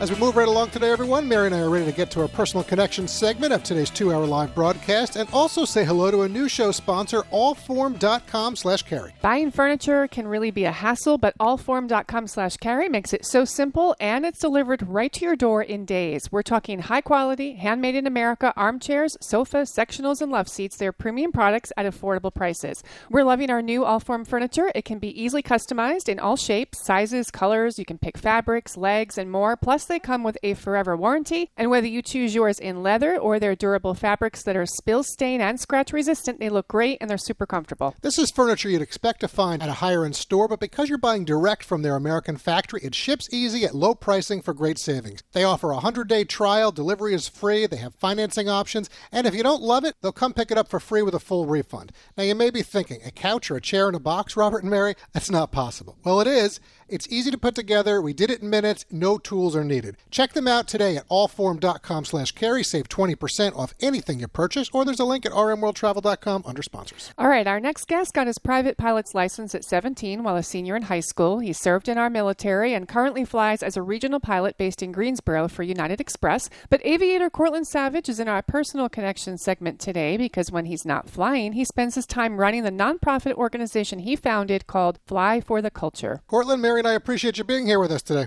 As 0.00 0.10
we 0.10 0.16
move 0.16 0.34
right 0.34 0.48
along 0.48 0.70
today, 0.70 0.90
everyone, 0.90 1.28
Mary 1.28 1.44
and 1.44 1.54
I 1.54 1.60
are 1.60 1.68
ready 1.68 1.84
to 1.84 1.92
get 1.92 2.10
to 2.12 2.22
our 2.22 2.28
personal 2.28 2.64
connection 2.64 3.06
segment 3.06 3.52
of 3.52 3.62
today's 3.62 3.90
two-hour 3.90 4.24
live 4.24 4.54
broadcast, 4.54 5.16
and 5.16 5.28
also 5.30 5.66
say 5.66 5.84
hello 5.84 6.10
to 6.10 6.22
a 6.22 6.28
new 6.28 6.48
show 6.48 6.72
sponsor, 6.72 7.20
allform.com 7.24 8.56
slash 8.56 8.82
carey. 8.84 9.12
Buying 9.20 9.50
furniture 9.50 10.08
can 10.08 10.26
really 10.26 10.50
be 10.50 10.64
a 10.64 10.72
hassle, 10.72 11.18
but 11.18 11.36
allform.com 11.36 12.28
slash 12.28 12.56
carey 12.56 12.88
makes 12.88 13.12
it 13.12 13.26
so 13.26 13.44
simple, 13.44 13.94
and 14.00 14.24
it's 14.24 14.38
delivered 14.38 14.88
right 14.88 15.12
to 15.12 15.26
your 15.26 15.36
door 15.36 15.62
in 15.62 15.84
days. 15.84 16.32
We're 16.32 16.40
talking 16.44 16.78
high-quality, 16.78 17.56
handmade 17.56 17.94
in 17.94 18.06
America 18.06 18.54
armchairs, 18.56 19.18
sofas, 19.20 19.70
sectionals, 19.70 20.22
and 20.22 20.32
love 20.32 20.48
seats. 20.48 20.78
They're 20.78 20.92
premium 20.92 21.30
products 21.30 21.74
at 21.76 21.84
affordable 21.84 22.32
prices. 22.32 22.82
We're 23.10 23.24
loving 23.24 23.50
our 23.50 23.60
new 23.60 23.82
Allform 23.82 24.26
furniture. 24.26 24.72
It 24.74 24.86
can 24.86 24.98
be 24.98 25.22
easily 25.22 25.42
customized 25.42 26.08
in 26.08 26.18
all 26.18 26.36
shapes, 26.36 26.82
sizes, 26.86 27.30
colors. 27.30 27.78
You 27.78 27.84
can 27.84 27.98
pick 27.98 28.16
fabrics, 28.16 28.78
legs, 28.78 29.18
and 29.18 29.30
more. 29.30 29.58
Plus 29.58 29.89
they 29.90 29.98
come 29.98 30.22
with 30.22 30.38
a 30.42 30.54
forever 30.54 30.96
warranty, 30.96 31.50
and 31.56 31.70
whether 31.70 31.86
you 31.86 32.00
choose 32.00 32.34
yours 32.34 32.58
in 32.58 32.82
leather 32.82 33.18
or 33.18 33.38
their 33.38 33.54
durable 33.54 33.92
fabrics 33.92 34.42
that 34.44 34.56
are 34.56 34.64
spill 34.64 35.02
stain 35.02 35.40
and 35.40 35.60
scratch 35.60 35.92
resistant, 35.92 36.40
they 36.40 36.48
look 36.48 36.68
great 36.68 36.96
and 37.00 37.10
they're 37.10 37.18
super 37.18 37.44
comfortable. 37.44 37.94
This 38.00 38.18
is 38.18 38.30
furniture 38.30 38.70
you'd 38.70 38.80
expect 38.80 39.20
to 39.20 39.28
find 39.28 39.62
at 39.62 39.68
a 39.68 39.74
higher 39.74 40.04
end 40.04 40.16
store, 40.16 40.48
but 40.48 40.60
because 40.60 40.88
you're 40.88 40.96
buying 40.96 41.24
direct 41.24 41.64
from 41.64 41.82
their 41.82 41.96
American 41.96 42.36
factory, 42.36 42.80
it 42.82 42.94
ships 42.94 43.28
easy 43.32 43.64
at 43.64 43.74
low 43.74 43.94
pricing 43.94 44.40
for 44.40 44.54
great 44.54 44.78
savings. 44.78 45.22
They 45.32 45.44
offer 45.44 45.70
a 45.70 45.74
100 45.74 46.08
day 46.08 46.24
trial, 46.24 46.72
delivery 46.72 47.12
is 47.12 47.28
free, 47.28 47.66
they 47.66 47.76
have 47.76 47.94
financing 47.96 48.48
options, 48.48 48.88
and 49.12 49.26
if 49.26 49.34
you 49.34 49.42
don't 49.42 49.62
love 49.62 49.84
it, 49.84 49.96
they'll 50.00 50.12
come 50.12 50.32
pick 50.32 50.50
it 50.50 50.58
up 50.58 50.68
for 50.68 50.80
free 50.80 51.02
with 51.02 51.14
a 51.14 51.20
full 51.20 51.46
refund. 51.46 51.92
Now, 52.16 52.22
you 52.22 52.34
may 52.34 52.50
be 52.50 52.62
thinking, 52.62 53.00
a 53.04 53.10
couch 53.10 53.50
or 53.50 53.56
a 53.56 53.60
chair 53.60 53.88
in 53.88 53.94
a 53.94 54.00
box, 54.00 54.36
Robert 54.36 54.62
and 54.62 54.70
Mary? 54.70 54.94
That's 55.12 55.30
not 55.30 55.52
possible. 55.52 55.98
Well, 56.04 56.20
it 56.20 56.26
is. 56.28 56.60
It's 56.90 57.06
easy 57.08 57.30
to 57.30 57.38
put 57.38 57.54
together. 57.54 58.02
We 58.02 58.12
did 58.12 58.32
it 58.32 58.42
in 58.42 58.50
minutes. 58.50 58.84
No 58.90 59.16
tools 59.16 59.54
are 59.54 59.62
needed. 59.62 59.96
Check 60.10 60.32
them 60.32 60.48
out 60.48 60.66
today 60.66 60.96
at 60.96 61.08
allform.com 61.08 62.04
slash 62.04 62.32
carey. 62.32 62.64
Save 62.64 62.88
20% 62.88 63.56
off 63.56 63.74
anything 63.80 64.18
you 64.18 64.26
purchase, 64.26 64.68
or 64.72 64.84
there's 64.84 64.98
a 64.98 65.04
link 65.04 65.24
at 65.24 65.30
rmworldtravel.com 65.30 66.42
under 66.44 66.64
sponsors. 66.64 67.12
All 67.16 67.28
right, 67.28 67.46
our 67.46 67.60
next 67.60 67.86
guest 67.86 68.12
got 68.12 68.26
his 68.26 68.38
private 68.38 68.76
pilot's 68.76 69.14
license 69.14 69.54
at 69.54 69.62
17 69.62 70.24
while 70.24 70.34
a 70.34 70.42
senior 70.42 70.74
in 70.74 70.82
high 70.82 70.98
school. 70.98 71.38
He 71.38 71.52
served 71.52 71.88
in 71.88 71.96
our 71.96 72.10
military 72.10 72.74
and 72.74 72.88
currently 72.88 73.24
flies 73.24 73.62
as 73.62 73.76
a 73.76 73.82
regional 73.82 74.18
pilot 74.18 74.58
based 74.58 74.82
in 74.82 74.90
Greensboro 74.90 75.46
for 75.46 75.62
United 75.62 76.00
Express. 76.00 76.50
But 76.70 76.84
aviator 76.84 77.30
Courtland 77.30 77.68
Savage 77.68 78.08
is 78.08 78.18
in 78.18 78.26
our 78.26 78.42
personal 78.42 78.88
connection 78.88 79.38
segment 79.38 79.78
today 79.78 80.16
because 80.16 80.50
when 80.50 80.64
he's 80.64 80.84
not 80.84 81.08
flying, 81.08 81.52
he 81.52 81.64
spends 81.64 81.94
his 81.94 82.06
time 82.06 82.40
running 82.40 82.64
the 82.64 82.72
nonprofit 82.72 83.34
organization 83.34 84.00
he 84.00 84.16
founded 84.16 84.66
called 84.66 84.98
Fly 85.06 85.40
for 85.40 85.62
the 85.62 85.70
Culture. 85.70 86.22
Courtland, 86.26 86.60
Mary 86.60 86.79
and 86.80 86.88
I 86.88 86.94
appreciate 86.94 87.38
you 87.38 87.44
being 87.44 87.66
here 87.66 87.78
with 87.78 87.92
us 87.92 88.02
today. 88.02 88.26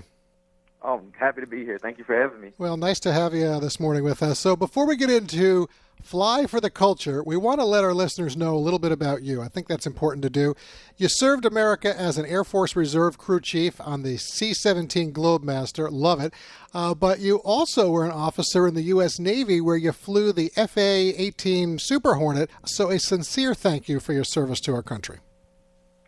Oh, 0.82 0.98
I'm 0.98 1.12
happy 1.18 1.40
to 1.40 1.46
be 1.46 1.64
here. 1.64 1.78
Thank 1.78 1.98
you 1.98 2.04
for 2.04 2.14
having 2.14 2.40
me. 2.40 2.52
Well, 2.56 2.76
nice 2.76 3.00
to 3.00 3.12
have 3.12 3.34
you 3.34 3.46
uh, 3.46 3.58
this 3.58 3.80
morning 3.80 4.04
with 4.04 4.22
us. 4.22 4.38
So, 4.38 4.54
before 4.54 4.86
we 4.86 4.96
get 4.96 5.10
into 5.10 5.66
Fly 6.02 6.46
for 6.46 6.60
the 6.60 6.68
Culture, 6.68 7.22
we 7.24 7.36
want 7.36 7.58
to 7.60 7.64
let 7.64 7.84
our 7.84 7.94
listeners 7.94 8.36
know 8.36 8.54
a 8.54 8.60
little 8.60 8.78
bit 8.78 8.92
about 8.92 9.22
you. 9.22 9.40
I 9.40 9.48
think 9.48 9.66
that's 9.66 9.86
important 9.86 10.22
to 10.24 10.30
do. 10.30 10.54
You 10.98 11.08
served 11.08 11.46
America 11.46 11.98
as 11.98 12.18
an 12.18 12.26
Air 12.26 12.44
Force 12.44 12.76
Reserve 12.76 13.16
crew 13.16 13.40
chief 13.40 13.80
on 13.80 14.02
the 14.02 14.18
C 14.18 14.52
17 14.52 15.12
Globemaster. 15.12 15.88
Love 15.90 16.20
it. 16.20 16.34
Uh, 16.74 16.94
but 16.94 17.18
you 17.18 17.36
also 17.38 17.90
were 17.90 18.04
an 18.04 18.12
officer 18.12 18.68
in 18.68 18.74
the 18.74 18.82
U.S. 18.82 19.18
Navy 19.18 19.62
where 19.62 19.76
you 19.76 19.90
flew 19.90 20.32
the 20.32 20.50
FA 20.50 21.20
18 21.20 21.78
Super 21.78 22.14
Hornet. 22.14 22.50
So, 22.66 22.90
a 22.90 22.98
sincere 22.98 23.54
thank 23.54 23.88
you 23.88 24.00
for 24.00 24.12
your 24.12 24.24
service 24.24 24.60
to 24.60 24.74
our 24.74 24.82
country. 24.82 25.18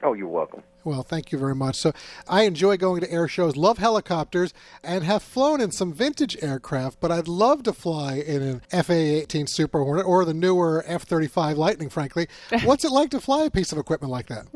Oh, 0.02 0.12
you're 0.12 0.28
welcome. 0.28 0.62
Well, 0.86 1.02
thank 1.02 1.32
you 1.32 1.38
very 1.38 1.54
much. 1.56 1.74
So, 1.74 1.92
I 2.28 2.42
enjoy 2.42 2.76
going 2.76 3.00
to 3.00 3.10
air 3.10 3.26
shows, 3.26 3.56
love 3.56 3.78
helicopters, 3.78 4.54
and 4.84 5.02
have 5.02 5.20
flown 5.20 5.60
in 5.60 5.72
some 5.72 5.92
vintage 5.92 6.36
aircraft, 6.40 7.00
but 7.00 7.10
I'd 7.10 7.26
love 7.26 7.64
to 7.64 7.72
fly 7.72 8.14
in 8.14 8.40
an 8.40 8.84
FA 8.84 8.94
18 8.94 9.48
Super 9.48 9.82
Hornet 9.82 10.06
or 10.06 10.24
the 10.24 10.32
newer 10.32 10.84
F 10.86 11.02
35 11.02 11.58
Lightning, 11.58 11.90
frankly. 11.90 12.28
What's 12.64 12.84
it 12.84 12.92
like 12.92 13.10
to 13.10 13.20
fly 13.20 13.44
a 13.44 13.50
piece 13.50 13.72
of 13.72 13.78
equipment 13.78 14.12
like 14.12 14.28
that? 14.28 14.46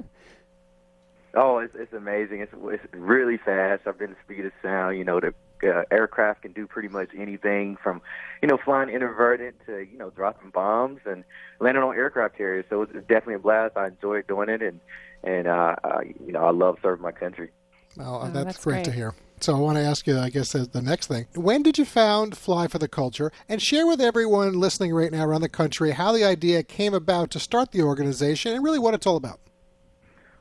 Oh, 1.35 1.59
it's, 1.59 1.75
it's 1.77 1.93
amazing. 1.93 2.41
It's, 2.41 2.53
it's 2.65 2.95
really 2.95 3.37
fast. 3.37 3.83
I've 3.87 3.99
been 3.99 4.11
the 4.11 4.17
speed 4.25 4.47
of 4.47 4.53
sound. 4.63 4.99
You 4.99 5.05
know, 5.05 5.19
the 5.19 5.35
uh, 5.63 5.83
aircraft 5.91 6.43
can 6.43 6.53
do 6.53 6.67
pretty 6.67 6.89
much 6.89 7.11
anything 7.17 7.77
from, 7.83 8.03
you 8.43 8.49
know, 8.49 8.59
flying 8.65 8.89
inverted 8.89 9.55
to, 9.67 9.81
you 9.81 9.99
know, 9.99 10.11
dropping 10.11 10.51
bombs 10.51 11.01
and 11.07 11.25
landing 11.61 11.83
on 11.83 11.95
aircraft 11.95 12.37
carriers. 12.37 12.65
So 12.71 12.83
it's 12.83 12.93
definitely 12.93 13.35
a 13.35 13.39
blast. 13.41 13.77
I 13.77 13.89
enjoy 13.89 14.23
doing 14.23 14.49
it, 14.49 14.63
and 14.63 14.81
and 15.25 15.47
uh, 15.47 15.77
uh, 15.85 16.01
you 16.25 16.33
know 16.33 16.45
I 16.45 16.51
love 16.51 16.79
serving 16.83 17.03
my 17.03 17.13
country. 17.13 17.51
Well, 17.97 18.23
oh, 18.23 18.31
that's, 18.31 18.45
that's 18.45 18.65
great, 18.65 18.75
great, 18.75 18.85
to 18.87 18.93
hear. 18.93 19.15
So 19.41 19.57
I 19.57 19.59
want 19.59 19.79
to 19.79 19.83
ask 19.83 20.07
you, 20.07 20.19
I 20.19 20.29
guess, 20.29 20.55
as 20.55 20.69
the 20.69 20.83
next 20.83 21.07
thing, 21.07 21.27
when 21.35 21.63
did 21.63 21.79
you 21.79 21.85
found 21.85 22.37
Fly 22.37 22.69
for 22.69 22.79
the 22.79 22.89
Culture, 22.89 23.33
and 23.49 23.61
share 23.61 23.87
with 23.87 24.01
everyone 24.01 24.61
listening 24.61 24.95
right 24.95 25.11
now 25.11 25.25
around 25.25 25.41
the 25.41 25.49
country 25.49 25.93
how 25.93 26.13
the 26.13 26.25
idea 26.25 26.63
came 26.63 26.95
about 26.95 27.31
to 27.31 27.41
start 27.41 27.73
the 27.73 27.83
organization 27.83 28.53
and 28.53 28.63
really 28.63 28.79
what 28.79 28.95
it's 28.95 29.07
all 29.07 29.17
about. 29.17 29.41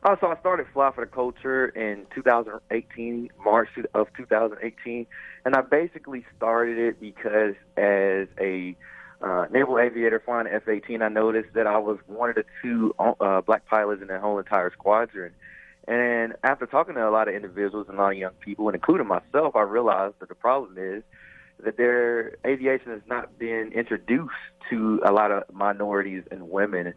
Uh, 0.04 0.16
so 0.22 0.28
I 0.28 0.40
started 0.40 0.66
Fly 0.74 0.92
for 0.92 1.04
the 1.04 1.12
Culture 1.12 1.68
in 1.68 2.06
2018, 2.16 3.30
March 3.44 3.70
of 3.94 4.08
2018, 4.16 5.06
and 5.44 5.56
I 5.56 5.62
basically 5.62 6.26
started 6.38 6.78
it 6.78 7.02
because 7.02 7.56
as 7.76 8.28
a 8.40 8.78
uh, 9.22 9.46
naval 9.52 9.80
aviator 9.80 10.22
flying 10.24 10.48
F-18, 10.48 11.02
I 11.02 11.10
noticed 11.10 11.54
that 11.54 11.68
I 11.68 11.78
was 11.78 11.98
one 12.08 12.30
of 12.30 12.36
the 12.36 12.46
two 12.62 12.96
uh, 13.00 13.42
black 13.42 13.66
pilots 13.66 14.02
in 14.02 14.08
the 14.08 14.20
whole 14.20 14.40
entire 14.40 14.72
squadron. 14.72 15.34
And 15.88 16.34
after 16.44 16.66
talking 16.66 16.96
to 16.96 17.08
a 17.08 17.10
lot 17.10 17.28
of 17.28 17.34
individuals 17.34 17.88
and 17.90 17.98
a 17.98 18.02
lot 18.02 18.12
of 18.12 18.18
young 18.18 18.34
people, 18.40 18.68
and 18.68 18.76
including 18.76 19.08
myself, 19.08 19.56
I 19.56 19.62
realized 19.62 20.16
that 20.20 20.30
the 20.30 20.36
problem 20.36 20.76
is 20.78 21.04
that 21.64 21.78
their 21.78 22.38
aviation 22.46 22.92
has 22.92 23.02
not 23.08 23.38
been 23.38 23.72
introduced 23.74 24.32
to 24.70 25.02
a 25.06 25.12
lot 25.12 25.32
of 25.32 25.44
minorities 25.52 26.24
and 26.32 26.50
women. 26.50 26.94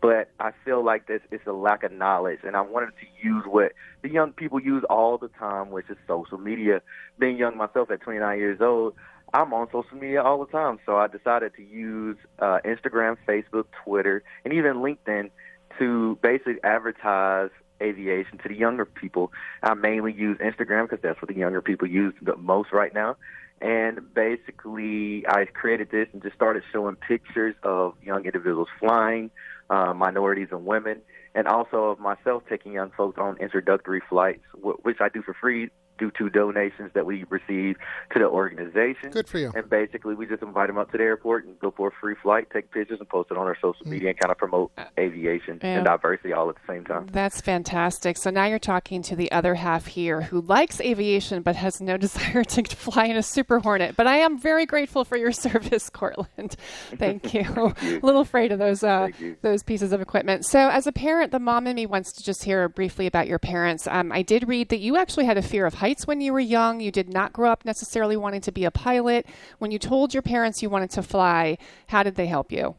But 0.00 0.30
I 0.40 0.52
feel 0.64 0.84
like 0.84 1.06
this 1.06 1.20
is 1.30 1.40
a 1.46 1.52
lack 1.52 1.82
of 1.82 1.92
knowledge, 1.92 2.40
and 2.42 2.56
I 2.56 2.62
wanted 2.62 2.92
to 3.00 3.26
use 3.26 3.44
what 3.46 3.72
the 4.02 4.10
young 4.10 4.32
people 4.32 4.60
use 4.60 4.84
all 4.88 5.18
the 5.18 5.28
time, 5.28 5.70
which 5.70 5.88
is 5.90 5.96
social 6.08 6.38
media. 6.38 6.80
Being 7.18 7.36
young 7.36 7.56
myself 7.56 7.90
at 7.90 8.00
29 8.00 8.38
years 8.38 8.60
old, 8.60 8.94
I'm 9.32 9.52
on 9.52 9.68
social 9.70 9.96
media 9.96 10.22
all 10.22 10.44
the 10.44 10.50
time, 10.50 10.78
so 10.84 10.96
I 10.96 11.06
decided 11.06 11.54
to 11.56 11.62
use 11.62 12.16
uh, 12.38 12.58
Instagram, 12.64 13.16
Facebook, 13.28 13.64
Twitter, 13.84 14.22
and 14.44 14.52
even 14.52 14.76
LinkedIn 14.76 15.30
to 15.78 16.18
basically 16.22 16.56
advertise 16.64 17.50
aviation 17.80 18.38
to 18.38 18.48
the 18.48 18.56
younger 18.56 18.84
people. 18.84 19.32
I 19.62 19.74
mainly 19.74 20.12
use 20.12 20.38
Instagram 20.38 20.88
because 20.88 21.02
that's 21.02 21.20
what 21.22 21.28
the 21.28 21.36
younger 21.36 21.62
people 21.62 21.88
use 21.88 22.14
the 22.20 22.36
most 22.36 22.72
right 22.72 22.92
now. 22.92 23.16
And 23.60 24.12
basically, 24.14 25.24
I 25.28 25.44
created 25.44 25.90
this 25.90 26.08
and 26.12 26.22
just 26.22 26.34
started 26.34 26.62
showing 26.72 26.96
pictures 26.96 27.54
of 27.62 27.94
young 28.02 28.24
individuals 28.24 28.68
flying, 28.78 29.30
uh, 29.68 29.92
minorities 29.94 30.48
and 30.50 30.64
women, 30.64 31.02
and 31.34 31.46
also 31.46 31.90
of 31.90 32.00
myself 32.00 32.42
taking 32.48 32.72
young 32.72 32.90
folks 32.96 33.18
on 33.18 33.36
introductory 33.36 34.02
flights, 34.08 34.42
which 34.54 34.96
I 35.00 35.08
do 35.08 35.22
for 35.22 35.34
free 35.34 35.70
due 36.00 36.10
to 36.18 36.28
donations 36.30 36.90
that 36.94 37.06
we 37.06 37.24
receive 37.30 37.76
to 38.12 38.18
the 38.18 38.24
organization. 38.26 39.10
Good 39.12 39.28
for 39.28 39.38
you. 39.38 39.52
And 39.54 39.70
basically, 39.70 40.14
we 40.14 40.26
just 40.26 40.42
invite 40.42 40.66
them 40.68 40.78
up 40.78 40.90
to 40.92 40.98
the 40.98 41.04
airport 41.04 41.44
and 41.44 41.56
go 41.60 41.70
for 41.70 41.88
a 41.88 41.92
free 42.00 42.16
flight, 42.20 42.48
take 42.52 42.72
pictures, 42.72 42.98
and 42.98 43.08
post 43.08 43.30
it 43.30 43.36
on 43.36 43.46
our 43.46 43.56
social 43.62 43.86
media 43.86 44.08
and 44.10 44.18
kind 44.18 44.32
of 44.32 44.38
promote 44.38 44.72
aviation 44.98 45.60
Yeah. 45.62 45.76
and 45.76 45.84
diversity 45.84 46.32
all 46.32 46.48
at 46.48 46.56
the 46.56 46.72
same 46.72 46.84
time. 46.84 47.06
That's 47.12 47.40
fantastic. 47.40 48.16
So 48.16 48.30
now 48.30 48.46
you're 48.46 48.58
talking 48.58 49.02
to 49.02 49.14
the 49.14 49.30
other 49.30 49.54
half 49.54 49.86
here 49.86 50.22
who 50.22 50.40
likes 50.40 50.80
aviation 50.80 51.42
but 51.42 51.54
has 51.56 51.80
no 51.80 51.96
desire 52.06 52.42
to 52.44 52.62
fly 52.76 53.04
in 53.06 53.16
a 53.16 53.22
Super 53.22 53.58
Hornet. 53.60 53.94
But 53.96 54.06
I 54.06 54.16
am 54.18 54.38
very 54.38 54.64
grateful 54.66 55.04
for 55.04 55.16
your 55.18 55.32
service, 55.46 55.90
Courtland. 55.90 56.56
Thank 56.96 57.34
you. 57.34 57.42
a 57.42 58.00
little 58.02 58.22
afraid 58.22 58.52
of 58.52 58.58
those 58.58 58.82
uh, 58.82 59.08
those 59.42 59.62
pieces 59.62 59.92
of 59.92 60.00
equipment. 60.00 60.46
So 60.46 60.70
as 60.70 60.86
a 60.86 60.92
parent, 60.92 61.30
the 61.32 61.38
mom 61.38 61.66
in 61.66 61.76
me 61.76 61.84
wants 61.86 62.12
to 62.14 62.24
just 62.24 62.44
hear 62.44 62.68
briefly 62.68 63.06
about 63.06 63.28
your 63.28 63.38
parents. 63.38 63.86
Um, 63.86 64.10
I 64.12 64.22
did 64.22 64.48
read 64.48 64.70
that 64.70 64.78
you 64.80 64.96
actually 64.96 65.26
had 65.26 65.36
a 65.36 65.42
fear 65.42 65.66
of 65.66 65.74
heights 65.74 65.89
when 66.06 66.20
you 66.20 66.32
were 66.32 66.40
young. 66.40 66.80
You 66.80 66.92
did 66.92 67.12
not 67.12 67.32
grow 67.32 67.50
up 67.50 67.64
necessarily 67.64 68.16
wanting 68.16 68.40
to 68.42 68.52
be 68.52 68.64
a 68.64 68.70
pilot. 68.70 69.26
When 69.58 69.70
you 69.70 69.78
told 69.78 70.14
your 70.14 70.22
parents 70.22 70.62
you 70.62 70.70
wanted 70.70 70.90
to 70.90 71.02
fly, 71.02 71.58
how 71.88 72.02
did 72.02 72.14
they 72.14 72.26
help 72.26 72.52
you? 72.52 72.76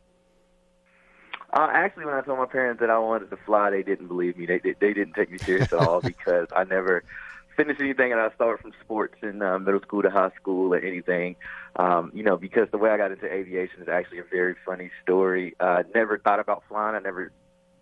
Uh, 1.54 1.68
actually, 1.74 2.06
when 2.06 2.14
I 2.14 2.22
told 2.22 2.40
my 2.40 2.46
parents 2.46 2.80
that 2.80 2.90
I 2.90 2.98
wanted 2.98 3.30
to 3.30 3.38
fly, 3.46 3.70
they 3.70 3.84
didn't 3.84 4.08
believe 4.08 4.38
me. 4.38 4.46
They 4.46 4.60
they, 4.60 4.76
they 4.80 4.94
didn't 4.94 5.14
take 5.14 5.32
me 5.32 5.38
serious 5.38 5.74
at 5.74 5.80
all 5.80 6.00
because 6.14 6.48
I 6.56 6.64
never 6.64 7.04
finished 7.58 7.82
anything, 7.82 8.14
and 8.14 8.22
I 8.22 8.32
started 8.36 8.62
from 8.62 8.72
sports 8.82 9.16
in 9.22 9.42
uh, 9.42 9.60
middle 9.60 9.82
school 9.82 10.02
to 10.02 10.10
high 10.10 10.32
school 10.40 10.74
or 10.74 10.80
anything. 10.80 11.36
Um, 11.76 12.12
you 12.14 12.24
know, 12.24 12.38
because 12.38 12.70
the 12.72 12.78
way 12.78 12.90
I 12.90 12.98
got 12.98 13.12
into 13.12 13.26
aviation 13.32 13.82
is 13.82 13.90
actually 13.90 14.20
a 14.20 14.24
very 14.24 14.56
funny 14.66 14.92
story. 15.04 15.56
Uh, 15.60 15.84
never 15.94 16.18
thought 16.18 16.40
about 16.40 16.64
flying. 16.70 16.96
I 16.96 17.00
never 17.00 17.34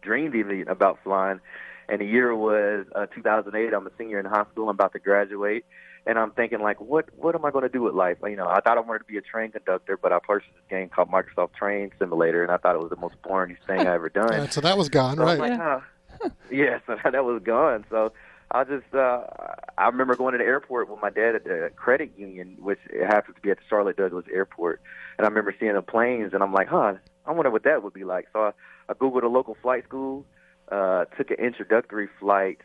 dreamed 0.02 0.36
even 0.36 0.68
about 0.68 1.00
flying. 1.04 1.40
And 1.90 2.02
the 2.02 2.06
year 2.06 2.36
was 2.36 2.86
uh, 2.96 3.08
2008. 3.08 3.74
I'm 3.74 3.88
a 3.88 3.92
senior 3.98 4.20
in 4.20 4.26
high 4.26 4.46
school. 4.52 4.70
I'm 4.70 4.76
about 4.76 4.94
to 4.94 5.00
graduate, 5.00 5.66
and 6.06 6.20
I'm 6.20 6.32
thinking 6.32 6.62
like, 6.62 6.80
what 6.80 7.06
what 7.18 7.34
am 7.36 7.46
I 7.46 7.52
going 7.52 7.64
to 7.64 7.70
do 7.70 7.82
with 7.82 7.94
life? 7.96 8.18
You 8.24 8.36
know, 8.36 8.48
I 8.48 8.60
thought 8.62 8.78
I 8.78 8.82
wanted 8.82 9.00
to 9.00 9.06
be 9.06 9.18
a 9.18 9.22
train 9.22 9.52
conductor, 9.52 9.98
but 9.98 10.14
I 10.14 10.20
purchased 10.20 10.54
this 10.54 10.64
game 10.70 10.90
called 10.90 11.10
Microsoft 11.10 11.54
Train 11.54 11.92
Simulator, 11.98 12.44
and 12.44 12.52
I 12.52 12.58
thought 12.58 12.76
it 12.76 12.82
was 12.82 12.92
the 12.92 12.96
most 12.96 13.16
boring 13.24 13.58
thing 13.66 13.88
I 13.88 13.96
ever 13.96 14.10
done. 14.10 14.24
All 14.34 14.40
right, 14.40 14.54
so 14.54 14.62
that 14.62 14.78
was 14.78 14.90
gone, 14.90 15.18
So 15.18 15.24
right? 15.24 15.40
like, 15.40 15.58
huh. 15.58 15.80
yeah, 16.52 16.80
so 16.86 16.96
that 17.12 17.26
was 17.26 17.42
gone. 17.44 17.86
So 17.90 18.12
I 18.52 18.64
just, 18.64 18.94
uh, 18.94 19.24
I 19.78 19.88
remember 19.88 20.16
going 20.16 20.34
to 20.34 20.38
the 20.38 20.44
airport 20.44 20.90
with 20.90 21.02
my 21.02 21.10
dad 21.10 21.36
at 21.36 21.44
the 21.44 21.72
credit 21.76 22.12
union, 22.18 22.58
which 22.60 22.80
it 22.90 23.06
happens 23.06 23.36
to 23.36 23.42
be 23.42 23.52
at 23.52 23.58
the 23.58 23.64
Charlotte 23.70 23.98
Douglas 23.98 24.26
Airport. 24.34 24.82
And 25.18 25.26
I 25.26 25.30
remember 25.30 25.56
seeing 25.60 25.74
the 25.74 25.82
planes, 25.82 26.34
and 26.34 26.42
I'm 26.44 26.54
like, 26.54 26.68
huh, 26.68 26.94
I 27.26 27.32
wonder 27.32 27.52
what 27.52 27.64
that 27.64 27.84
would 27.84 27.94
be 27.94 28.04
like. 28.06 28.28
So 28.34 28.40
I, 28.46 28.52
I 28.90 28.94
Googled 28.94 29.24
a 29.24 29.28
local 29.28 29.56
flight 29.62 29.84
school, 29.86 30.26
uh, 30.72 31.06
took 31.18 31.32
an 31.32 31.38
introductory 31.38 32.10
flight, 32.20 32.60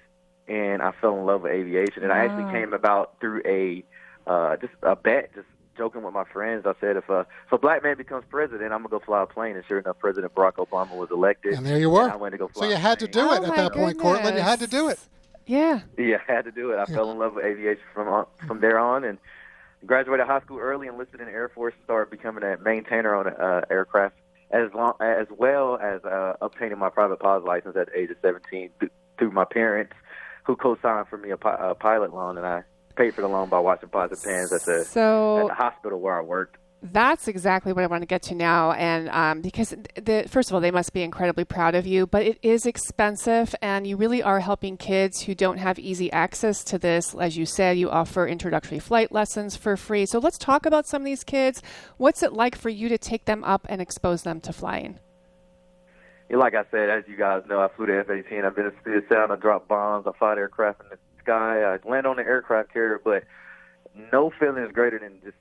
and 0.48 0.82
I 0.82 0.92
fell 1.00 1.18
in 1.18 1.26
love 1.26 1.42
with 1.42 1.52
aviation. 1.52 2.02
And 2.02 2.12
I 2.12 2.18
actually 2.24 2.50
came 2.52 2.72
about 2.72 3.18
through 3.20 3.42
a, 3.46 3.84
uh, 4.26 4.56
just 4.56 4.72
a 4.82 4.96
bet, 4.96 5.34
just 5.34 5.46
joking 5.76 6.02
with 6.02 6.14
my 6.14 6.24
friends. 6.24 6.66
I 6.66 6.74
said, 6.80 6.96
if 6.96 7.08
a, 7.08 7.26
if 7.46 7.52
a 7.52 7.58
black 7.58 7.82
man 7.82 7.96
becomes 7.96 8.24
president, 8.28 8.72
I'm 8.72 8.82
going 8.82 8.90
to 8.90 8.98
go 8.98 9.00
fly 9.00 9.22
a 9.22 9.26
plane. 9.26 9.56
And 9.56 9.64
sure 9.66 9.78
enough, 9.78 9.98
President 9.98 10.34
Barack 10.34 10.54
Obama 10.54 10.96
was 10.96 11.10
elected. 11.10 11.54
And 11.54 11.66
there 11.66 11.78
you 11.78 11.90
were. 11.90 12.10
I 12.10 12.16
went 12.16 12.32
to 12.32 12.38
go 12.38 12.48
fly. 12.48 12.66
So 12.66 12.68
you 12.68 12.76
a 12.76 12.78
had 12.78 12.98
to 13.00 13.08
do 13.08 13.20
it 13.20 13.40
Oh 13.40 13.44
at 13.44 13.48
my 13.48 13.56
that 13.56 13.72
point, 13.72 13.98
Courtland. 13.98 14.36
You 14.36 14.42
had 14.42 14.60
to 14.60 14.66
do 14.66 14.88
it. 14.88 14.98
Yeah. 15.46 15.80
Yeah, 15.98 16.18
I 16.26 16.32
had 16.32 16.44
to 16.46 16.52
do 16.52 16.70
it. 16.70 16.78
I 16.78 16.86
fell 16.86 17.10
in 17.10 17.18
love 17.18 17.34
with 17.34 17.44
aviation 17.44 17.82
from 17.92 18.08
on, 18.08 18.26
from 18.46 18.60
there 18.60 18.78
on, 18.78 19.04
and 19.04 19.18
graduated 19.84 20.26
high 20.26 20.40
school 20.40 20.58
early, 20.58 20.86
enlisted 20.86 21.20
in 21.20 21.26
the 21.26 21.32
Air 21.32 21.50
Force, 21.50 21.74
started 21.84 22.10
becoming 22.10 22.42
a 22.44 22.56
maintainer 22.58 23.14
on 23.14 23.28
uh, 23.28 23.60
aircraft, 23.68 24.14
as 24.50 24.72
long 24.74 24.94
as 25.00 25.26
well 25.36 25.78
as 25.78 26.04
uh, 26.04 26.34
obtaining 26.40 26.78
my 26.78 26.90
private 26.90 27.18
pilot's 27.18 27.46
license 27.46 27.76
at 27.76 27.86
the 27.86 27.98
age 27.98 28.10
of 28.10 28.16
17 28.22 28.70
th- 28.80 28.92
through 29.18 29.30
my 29.30 29.44
parents, 29.44 29.92
who 30.44 30.56
co-signed 30.56 31.08
for 31.08 31.16
me 31.16 31.30
a, 31.30 31.36
pi- 31.36 31.56
a 31.58 31.74
pilot 31.74 32.12
loan, 32.12 32.36
and 32.36 32.46
I 32.46 32.62
paid 32.96 33.14
for 33.14 33.22
the 33.22 33.28
loan 33.28 33.48
by 33.48 33.58
watching 33.58 33.88
Positive 33.88 34.22
Pans 34.22 34.52
at 34.52 34.64
the 34.64 34.84
so, 34.84 35.40
at 35.40 35.48
the 35.48 35.54
hospital 35.54 36.00
where 36.00 36.16
I 36.16 36.22
worked. 36.22 36.56
That's 36.92 37.28
exactly 37.28 37.72
what 37.72 37.82
I 37.82 37.86
want 37.86 38.02
to 38.02 38.06
get 38.06 38.22
to 38.24 38.34
now, 38.34 38.72
and 38.72 39.08
um, 39.08 39.40
because 39.40 39.74
the 39.94 40.26
first 40.28 40.50
of 40.50 40.54
all, 40.54 40.60
they 40.60 40.70
must 40.70 40.92
be 40.92 41.02
incredibly 41.02 41.44
proud 41.44 41.74
of 41.74 41.86
you, 41.86 42.06
but 42.06 42.22
it 42.22 42.38
is 42.42 42.66
expensive, 42.66 43.54
and 43.62 43.86
you 43.86 43.96
really 43.96 44.22
are 44.22 44.40
helping 44.40 44.76
kids 44.76 45.22
who 45.22 45.34
don't 45.34 45.56
have 45.56 45.78
easy 45.78 46.12
access 46.12 46.62
to 46.64 46.78
this. 46.78 47.14
As 47.14 47.38
you 47.38 47.46
said, 47.46 47.78
you 47.78 47.88
offer 47.88 48.26
introductory 48.26 48.78
flight 48.78 49.12
lessons 49.12 49.56
for 49.56 49.78
free. 49.78 50.04
So 50.04 50.18
let's 50.18 50.36
talk 50.36 50.66
about 50.66 50.86
some 50.86 51.00
of 51.00 51.06
these 51.06 51.24
kids. 51.24 51.62
What's 51.96 52.22
it 52.22 52.34
like 52.34 52.54
for 52.54 52.68
you 52.68 52.90
to 52.90 52.98
take 52.98 53.24
them 53.24 53.42
up 53.44 53.66
and 53.70 53.80
expose 53.80 54.22
them 54.22 54.40
to 54.42 54.52
flying? 54.52 54.98
Yeah, 56.28 56.36
like 56.36 56.54
I 56.54 56.64
said, 56.70 56.90
as 56.90 57.04
you 57.08 57.16
guys 57.16 57.44
know, 57.48 57.60
I 57.60 57.68
flew 57.74 57.86
the 57.86 57.98
F-18. 58.00 58.44
I've 58.44 58.56
been 58.56 58.66
in 58.66 58.72
Spirit 58.80 59.06
Sound. 59.10 59.32
I 59.32 59.36
dropped 59.36 59.68
bombs. 59.68 60.06
I 60.06 60.12
fought 60.18 60.36
aircraft 60.36 60.82
in 60.82 60.88
the 60.90 60.98
sky. 61.22 61.62
I 61.62 61.88
land 61.88 62.06
on 62.06 62.16
the 62.16 62.22
aircraft 62.22 62.72
carrier, 62.72 63.00
but 63.02 63.24
no 64.12 64.30
feeling 64.38 64.62
is 64.64 64.72
greater 64.72 64.98
than 64.98 65.20
just 65.22 65.36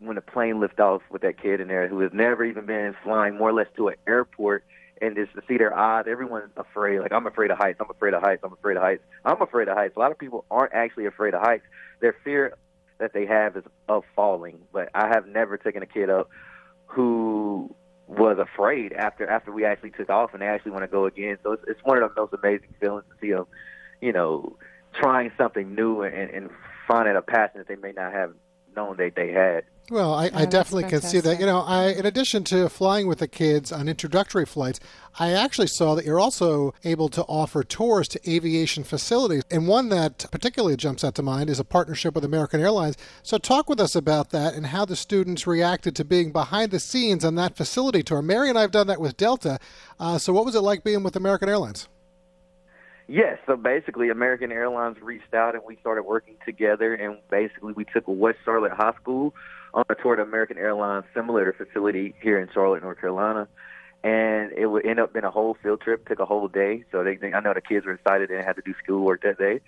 when 0.00 0.14
the 0.14 0.22
plane 0.22 0.60
lifts 0.60 0.78
off 0.78 1.02
with 1.10 1.22
that 1.22 1.40
kid 1.40 1.60
in 1.60 1.68
there 1.68 1.88
who 1.88 2.00
has 2.00 2.12
never 2.12 2.44
even 2.44 2.66
been 2.66 2.94
flying 3.02 3.36
more 3.36 3.50
or 3.50 3.52
less 3.52 3.66
to 3.76 3.88
an 3.88 3.96
airport 4.06 4.64
and 5.00 5.16
just 5.16 5.32
to 5.34 5.42
see 5.48 5.56
their 5.56 5.76
eyes. 5.76 6.06
Everyone's 6.08 6.50
afraid. 6.56 7.00
Like 7.00 7.12
I'm 7.12 7.26
afraid 7.26 7.50
of 7.50 7.58
heights. 7.58 7.78
I'm 7.80 7.90
afraid 7.90 8.14
of 8.14 8.22
heights. 8.22 8.42
I'm 8.44 8.52
afraid 8.52 8.76
of 8.76 8.82
heights. 8.82 9.02
I'm 9.24 9.40
afraid 9.40 9.68
of 9.68 9.76
heights. 9.76 9.96
A 9.96 9.98
lot 9.98 10.10
of 10.10 10.18
people 10.18 10.44
aren't 10.50 10.72
actually 10.74 11.06
afraid 11.06 11.34
of 11.34 11.40
heights. 11.40 11.64
Their 12.00 12.16
fear 12.24 12.56
that 12.98 13.12
they 13.12 13.26
have 13.26 13.56
is 13.56 13.64
of 13.88 14.04
falling. 14.14 14.60
But 14.72 14.90
I 14.94 15.08
have 15.08 15.26
never 15.26 15.56
taken 15.56 15.82
a 15.82 15.86
kid 15.86 16.10
up 16.10 16.28
who 16.86 17.74
was 18.06 18.38
afraid 18.38 18.92
after 18.92 19.28
after 19.28 19.52
we 19.52 19.64
actually 19.64 19.90
took 19.90 20.08
off 20.08 20.32
and 20.32 20.40
they 20.42 20.46
actually 20.46 20.72
want 20.72 20.82
to 20.82 20.88
go 20.88 21.06
again. 21.06 21.38
So 21.42 21.52
it's, 21.52 21.64
it's 21.68 21.80
one 21.84 22.02
of 22.02 22.14
the 22.14 22.20
most 22.20 22.32
amazing 22.32 22.74
feelings 22.80 23.04
to 23.10 23.16
see 23.20 23.32
them, 23.32 23.46
you 24.00 24.12
know, 24.12 24.56
trying 24.94 25.30
something 25.36 25.74
new 25.74 26.02
and, 26.02 26.30
and 26.30 26.50
finding 26.88 27.16
a 27.16 27.22
passion 27.22 27.58
that 27.58 27.68
they 27.68 27.76
may 27.76 27.92
not 27.92 28.12
have 28.12 28.32
known 28.78 28.96
they 28.96 29.10
they 29.10 29.32
had. 29.32 29.64
Well, 29.90 30.12
I, 30.12 30.30
I 30.34 30.44
definitely 30.44 30.84
can 30.84 31.00
see 31.00 31.18
that. 31.20 31.40
You 31.40 31.46
know, 31.46 31.60
I 31.60 31.88
in 31.88 32.04
addition 32.04 32.44
to 32.44 32.68
flying 32.68 33.06
with 33.06 33.18
the 33.18 33.28
kids 33.28 33.72
on 33.72 33.88
introductory 33.88 34.44
flights, 34.44 34.80
I 35.18 35.32
actually 35.32 35.68
saw 35.68 35.94
that 35.94 36.04
you're 36.04 36.20
also 36.20 36.74
able 36.84 37.08
to 37.10 37.22
offer 37.22 37.64
tours 37.64 38.06
to 38.08 38.30
aviation 38.30 38.84
facilities. 38.84 39.42
And 39.50 39.66
one 39.66 39.88
that 39.88 40.26
particularly 40.30 40.76
jumps 40.76 41.04
out 41.04 41.14
to 41.14 41.22
mind 41.22 41.48
is 41.48 41.58
a 41.58 41.64
partnership 41.64 42.14
with 42.14 42.24
American 42.24 42.60
Airlines. 42.60 42.96
So 43.22 43.38
talk 43.38 43.70
with 43.70 43.80
us 43.80 43.96
about 43.96 44.30
that 44.30 44.54
and 44.54 44.66
how 44.66 44.84
the 44.84 44.96
students 44.96 45.46
reacted 45.46 45.96
to 45.96 46.04
being 46.04 46.32
behind 46.32 46.70
the 46.70 46.80
scenes 46.80 47.24
on 47.24 47.34
that 47.36 47.56
facility 47.56 48.02
tour. 48.02 48.20
Mary 48.20 48.50
and 48.50 48.58
I 48.58 48.62
have 48.62 48.70
done 48.70 48.88
that 48.88 49.00
with 49.00 49.16
Delta. 49.16 49.58
Uh, 49.98 50.18
so 50.18 50.34
what 50.34 50.44
was 50.44 50.54
it 50.54 50.60
like 50.60 50.84
being 50.84 51.02
with 51.02 51.16
American 51.16 51.48
Airlines? 51.48 51.88
Yes, 53.10 53.38
so 53.46 53.56
basically 53.56 54.10
American 54.10 54.52
Airlines 54.52 54.98
reached 55.00 55.32
out 55.32 55.54
and 55.54 55.64
we 55.66 55.76
started 55.76 56.02
working 56.02 56.34
together 56.44 56.92
and 56.92 57.16
basically 57.30 57.72
we 57.72 57.86
took 57.86 58.04
West 58.06 58.36
Charlotte 58.44 58.72
High 58.72 58.92
School 59.00 59.34
on 59.72 59.84
a 59.88 59.94
tour 59.94 60.16
to 60.16 60.22
American 60.22 60.58
Airlines 60.58 61.06
simulator 61.14 61.54
facility 61.54 62.14
here 62.20 62.38
in 62.38 62.50
Charlotte, 62.52 62.82
North 62.82 63.00
Carolina. 63.00 63.48
And 64.04 64.52
it 64.52 64.66
would 64.66 64.84
end 64.84 65.00
up 65.00 65.14
being 65.14 65.24
a 65.24 65.30
whole 65.30 65.56
field 65.62 65.80
trip, 65.80 66.06
took 66.06 66.20
a 66.20 66.26
whole 66.26 66.48
day. 66.48 66.84
So 66.92 67.02
they, 67.02 67.16
they 67.16 67.32
I 67.32 67.40
know 67.40 67.54
the 67.54 67.62
kids 67.62 67.86
were 67.86 67.94
excited 67.94 68.30
and 68.30 68.44
had 68.44 68.56
to 68.56 68.62
do 68.62 68.74
schoolwork 68.84 69.22
that 69.22 69.38
day. 69.38 69.62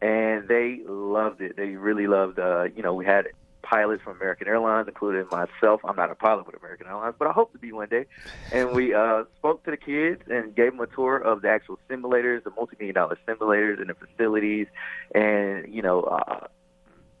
And 0.00 0.48
they 0.48 0.80
loved 0.88 1.42
it. 1.42 1.54
They 1.54 1.76
really 1.76 2.06
loved 2.06 2.38
uh, 2.38 2.64
you 2.74 2.82
know, 2.82 2.94
we 2.94 3.04
had 3.04 3.26
pilots 3.68 4.02
from 4.02 4.16
American 4.16 4.46
Airlines, 4.46 4.86
including 4.88 5.26
myself. 5.30 5.80
I'm 5.84 5.96
not 5.96 6.10
a 6.10 6.14
pilot 6.14 6.46
with 6.46 6.56
American 6.56 6.86
Airlines, 6.86 7.14
but 7.18 7.28
I 7.28 7.32
hope 7.32 7.52
to 7.52 7.58
be 7.58 7.72
one 7.72 7.88
day. 7.88 8.06
And 8.52 8.72
we 8.72 8.94
uh, 8.94 9.24
spoke 9.38 9.64
to 9.64 9.70
the 9.70 9.76
kids 9.76 10.22
and 10.28 10.54
gave 10.54 10.72
them 10.72 10.80
a 10.80 10.86
tour 10.86 11.16
of 11.16 11.42
the 11.42 11.48
actual 11.48 11.78
simulators, 11.90 12.44
the 12.44 12.50
multi-million 12.50 12.94
dollar 12.94 13.18
simulators, 13.26 13.80
and 13.80 13.90
the 13.90 13.94
facilities. 13.94 14.66
And 15.14 15.72
you 15.72 15.82
know, 15.82 16.02
uh, 16.02 16.46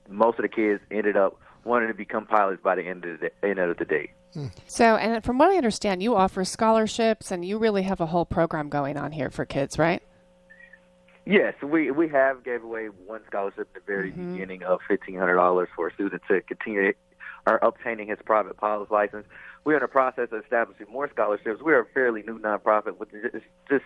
most 0.08 0.38
of 0.38 0.42
the 0.42 0.48
kids 0.48 0.80
ended 0.90 1.16
up 1.16 1.38
wanting 1.64 1.88
to 1.88 1.94
become 1.94 2.26
pilots 2.26 2.62
by 2.62 2.76
the 2.76 2.82
end 2.82 3.04
of 3.04 3.20
the 3.20 3.28
day, 3.28 3.34
end 3.42 3.58
of 3.58 3.76
the 3.76 3.84
day. 3.84 4.12
So, 4.66 4.96
and 4.96 5.24
from 5.24 5.38
what 5.38 5.50
I 5.50 5.56
understand, 5.56 6.02
you 6.02 6.14
offer 6.14 6.44
scholarships, 6.44 7.30
and 7.30 7.44
you 7.44 7.58
really 7.58 7.82
have 7.82 8.00
a 8.00 8.06
whole 8.06 8.26
program 8.26 8.68
going 8.68 8.96
on 8.96 9.12
here 9.12 9.30
for 9.30 9.44
kids, 9.44 9.78
right? 9.78 10.02
Yes, 11.26 11.54
we 11.60 11.90
we 11.90 12.08
have 12.08 12.44
gave 12.44 12.62
away 12.62 12.86
one 12.86 13.20
scholarship 13.26 13.68
at 13.74 13.74
the 13.74 13.80
very 13.84 14.12
mm-hmm. 14.12 14.32
beginning 14.32 14.62
of 14.62 14.78
fifteen 14.86 15.18
hundred 15.18 15.34
dollars 15.34 15.68
for 15.74 15.88
a 15.88 15.94
student 15.94 16.22
to 16.28 16.40
continue 16.42 16.92
or 17.46 17.58
obtaining 17.62 18.08
his 18.08 18.18
private 18.24 18.56
pilot's 18.56 18.92
license. 18.92 19.26
We're 19.64 19.76
in 19.76 19.82
the 19.82 19.88
process 19.88 20.28
of 20.30 20.42
establishing 20.44 20.86
more 20.90 21.10
scholarships. 21.10 21.60
We're 21.60 21.80
a 21.80 21.86
fairly 21.86 22.22
new 22.22 22.38
nonprofit 22.38 22.98
with 22.98 23.08
just 23.68 23.84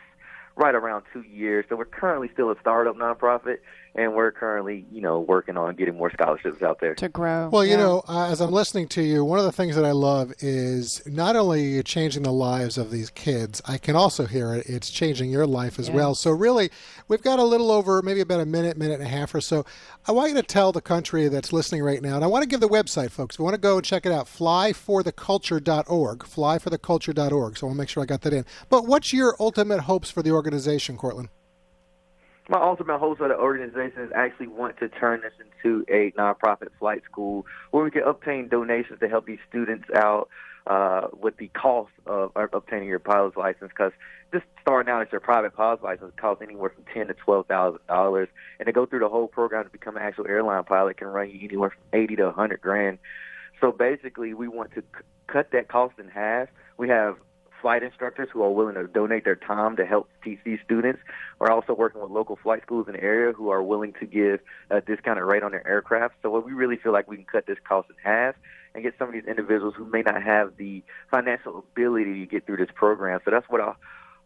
right 0.60 0.74
around 0.74 1.04
two 1.12 1.22
years. 1.22 1.64
So 1.68 1.76
we're 1.76 1.86
currently 1.86 2.30
still 2.32 2.50
a 2.50 2.60
startup 2.60 2.94
nonprofit, 2.96 3.58
and 3.94 4.14
we're 4.14 4.30
currently, 4.30 4.86
you 4.92 5.00
know, 5.00 5.20
working 5.20 5.56
on 5.56 5.74
getting 5.74 5.96
more 5.96 6.10
scholarships 6.12 6.62
out 6.62 6.80
there 6.80 6.94
to 6.96 7.08
grow. 7.08 7.48
Well, 7.48 7.64
you 7.64 7.76
know, 7.76 8.02
uh, 8.08 8.30
as 8.30 8.40
I'm 8.40 8.52
listening 8.52 8.86
to 8.88 9.02
you, 9.02 9.24
one 9.24 9.38
of 9.38 9.44
the 9.44 9.52
things 9.52 9.74
that 9.74 9.84
I 9.84 9.90
love 9.92 10.32
is 10.38 11.02
not 11.06 11.34
only 11.34 11.82
changing 11.82 12.22
the 12.22 12.32
lives 12.32 12.78
of 12.78 12.90
these 12.90 13.10
kids, 13.10 13.60
I 13.66 13.78
can 13.78 13.96
also 13.96 14.26
hear 14.26 14.54
it. 14.54 14.66
It's 14.66 14.90
changing 14.90 15.30
your 15.30 15.46
life 15.46 15.78
as 15.78 15.88
yeah. 15.88 15.94
well. 15.94 16.14
So 16.14 16.30
really, 16.30 16.70
we've 17.08 17.22
got 17.22 17.38
a 17.38 17.44
little 17.44 17.70
over 17.70 18.02
maybe 18.02 18.20
about 18.20 18.40
a 18.40 18.46
minute, 18.46 18.76
minute 18.76 19.00
and 19.00 19.08
a 19.08 19.10
half 19.10 19.34
or 19.34 19.40
so. 19.40 19.64
I 20.06 20.12
want 20.12 20.30
you 20.30 20.36
to 20.36 20.42
tell 20.42 20.72
the 20.72 20.80
country 20.80 21.28
that's 21.28 21.52
listening 21.52 21.82
right 21.82 22.00
now, 22.00 22.14
and 22.16 22.24
I 22.24 22.26
want 22.26 22.42
to 22.42 22.48
give 22.48 22.60
the 22.60 22.68
website, 22.68 23.10
folks. 23.10 23.36
If 23.36 23.38
you 23.38 23.44
want 23.44 23.54
to 23.54 23.60
go 23.60 23.76
and 23.76 23.84
check 23.84 24.06
it 24.06 24.12
out, 24.12 24.26
flyfortheculture.org, 24.26 26.18
flyfortheculture.org. 26.20 27.58
So 27.58 27.66
I 27.66 27.68
want 27.68 27.76
to 27.76 27.78
make 27.78 27.88
sure 27.88 28.02
I 28.02 28.06
got 28.06 28.22
that 28.22 28.32
in. 28.32 28.44
But 28.68 28.86
what's 28.86 29.12
your 29.12 29.36
ultimate 29.40 29.80
hopes 29.80 30.10
for 30.10 30.22
the 30.22 30.30
organization, 30.30 30.49
Courtland? 30.96 31.28
my 32.50 32.60
ultimate 32.60 32.98
hope 32.98 33.18
for 33.18 33.28
the 33.28 33.36
organization 33.36 34.02
is 34.02 34.10
actually 34.14 34.48
want 34.48 34.76
to 34.78 34.88
turn 34.88 35.20
this 35.20 35.32
into 35.38 35.84
a 35.88 36.10
nonprofit 36.18 36.68
flight 36.80 37.02
school 37.04 37.46
where 37.70 37.84
we 37.84 37.92
can 37.92 38.02
obtain 38.02 38.48
donations 38.48 38.98
to 38.98 39.08
help 39.08 39.24
these 39.24 39.38
students 39.48 39.84
out 39.94 40.28
uh, 40.66 41.06
with 41.12 41.36
the 41.36 41.46
cost 41.48 41.92
of, 42.06 42.32
obtaining 42.34 42.88
your 42.88 42.98
pilot's 42.98 43.36
license. 43.36 43.70
Because 43.70 43.92
just 44.32 44.44
starting 44.60 44.92
out 44.92 45.00
as 45.00 45.08
your 45.12 45.20
private 45.20 45.54
pilot's 45.54 45.84
license 45.84 46.12
costs 46.16 46.42
anywhere 46.42 46.70
from 46.70 46.84
ten 46.92 47.06
to 47.06 47.14
twelve 47.14 47.46
thousand 47.46 47.86
dollars, 47.86 48.28
and 48.58 48.66
to 48.66 48.72
go 48.72 48.84
through 48.84 49.00
the 49.00 49.08
whole 49.08 49.28
program 49.28 49.64
to 49.64 49.70
become 49.70 49.96
an 49.96 50.02
actual 50.02 50.26
airline 50.26 50.64
pilot 50.64 50.96
can 50.96 51.06
run 51.06 51.30
you 51.30 51.38
anywhere 51.44 51.70
from 51.70 52.00
eighty 52.00 52.16
to 52.16 52.26
a 52.26 52.32
hundred 52.32 52.60
grand. 52.60 52.98
So 53.60 53.70
basically, 53.70 54.34
we 54.34 54.48
want 54.48 54.74
to 54.74 54.80
c- 54.80 55.04
cut 55.28 55.52
that 55.52 55.68
cost 55.68 56.00
in 56.00 56.08
half. 56.08 56.48
We 56.78 56.88
have 56.88 57.16
flight 57.60 57.82
instructors 57.82 58.28
who 58.32 58.42
are 58.42 58.50
willing 58.50 58.74
to 58.74 58.86
donate 58.86 59.24
their 59.24 59.36
time 59.36 59.76
to 59.76 59.84
help 59.84 60.08
teach 60.22 60.38
these 60.44 60.58
students. 60.64 61.00
We're 61.38 61.50
also 61.50 61.74
working 61.74 62.00
with 62.00 62.10
local 62.10 62.38
flight 62.42 62.62
schools 62.62 62.86
in 62.88 62.94
the 62.94 63.02
area 63.02 63.32
who 63.32 63.50
are 63.50 63.62
willing 63.62 63.92
to 64.00 64.06
give 64.06 64.40
a 64.70 64.80
discounted 64.80 65.24
rate 65.24 65.42
on 65.42 65.52
their 65.52 65.66
aircraft. 65.66 66.14
So 66.22 66.30
what 66.30 66.44
we 66.44 66.52
really 66.52 66.76
feel 66.76 66.92
like 66.92 67.08
we 67.08 67.16
can 67.16 67.26
cut 67.26 67.46
this 67.46 67.58
cost 67.66 67.88
in 67.90 67.96
half 68.02 68.34
and 68.74 68.82
get 68.84 68.94
some 68.98 69.08
of 69.08 69.14
these 69.14 69.24
individuals 69.24 69.74
who 69.76 69.84
may 69.84 70.02
not 70.02 70.22
have 70.22 70.56
the 70.56 70.82
financial 71.10 71.58
ability 71.58 72.20
to 72.20 72.26
get 72.26 72.46
through 72.46 72.58
this 72.58 72.70
program. 72.74 73.20
So 73.24 73.30
that's 73.30 73.48
what 73.48 73.60
I 73.60 73.74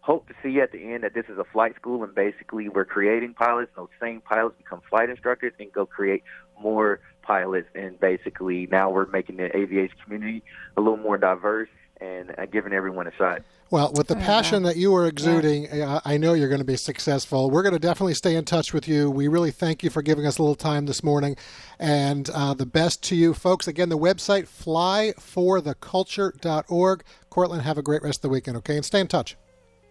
hope 0.01 0.29
to 0.29 0.35
see 0.43 0.61
at 0.61 0.71
the 0.71 0.93
end 0.93 1.03
that 1.03 1.15
this 1.15 1.25
is 1.29 1.39
a 1.39 1.45
flight 1.45 1.75
school 1.77 2.05
and 2.05 2.15
basically 2.15 2.69
we're 2.69 2.85
creating 2.85 3.35
pilots. 3.35 3.73
Those 3.75 3.89
same 4.01 4.21
pilots 4.21 4.57
become 4.59 4.83
flight 4.91 5.09
instructors 5.09 5.53
and 5.59 5.73
go 5.73 5.87
create 5.87 6.23
more 6.61 7.01
pilots. 7.23 7.69
And 7.75 7.99
basically 7.99 8.67
now 8.71 8.91
we're 8.91 9.07
making 9.07 9.37
the 9.37 9.57
aviation 9.57 9.97
community 10.05 10.43
a 10.77 10.81
little 10.81 10.99
more 10.99 11.17
diverse 11.17 11.71
and 12.01 12.35
uh, 12.39 12.47
giving 12.47 12.73
everyone 12.73 13.07
a 13.07 13.13
shot. 13.13 13.43
Well, 13.71 13.93
with 13.95 14.09
the 14.09 14.17
passion 14.17 14.63
that 14.65 14.77
you 14.77 14.95
are 14.95 15.07
exuding, 15.07 15.69
yeah. 15.73 16.01
I 16.05 16.17
know 16.17 16.33
you're 16.35 16.49
going 16.49 16.61
to 16.61 16.67
be 16.67 16.77
successful. 16.77 17.51
We're 17.51 17.63
going 17.63 17.73
to 17.73 17.81
definitely 17.81 18.15
stay 18.15 18.37
in 18.37 18.45
touch 18.45 18.73
with 18.73 18.87
you. 18.87 19.11
We 19.11 19.27
really 19.27 19.51
thank 19.51 19.83
you 19.83 19.91
for 19.91 20.01
giving 20.03 20.27
us 20.27 20.39
a 20.39 20.43
little 20.43 20.55
time 20.55 20.87
this 20.87 21.03
morning, 21.03 21.37
and 21.79 22.31
uh, 22.31 22.55
the 22.55 22.67
best 22.67 23.03
to 23.05 23.17
you, 23.17 23.35
folks. 23.35 23.67
Again, 23.67 23.89
the 23.89 23.99
website 23.99 24.47
flyfortheculture.org. 24.47 27.05
Courtland, 27.31 27.63
have 27.63 27.79
a 27.79 27.83
great 27.83 28.03
rest 28.03 28.19
of 28.19 28.23
the 28.23 28.29
weekend, 28.29 28.57
okay? 28.59 28.77
And 28.77 28.85
stay 28.85 29.01
in 29.01 29.09
touch. 29.09 29.37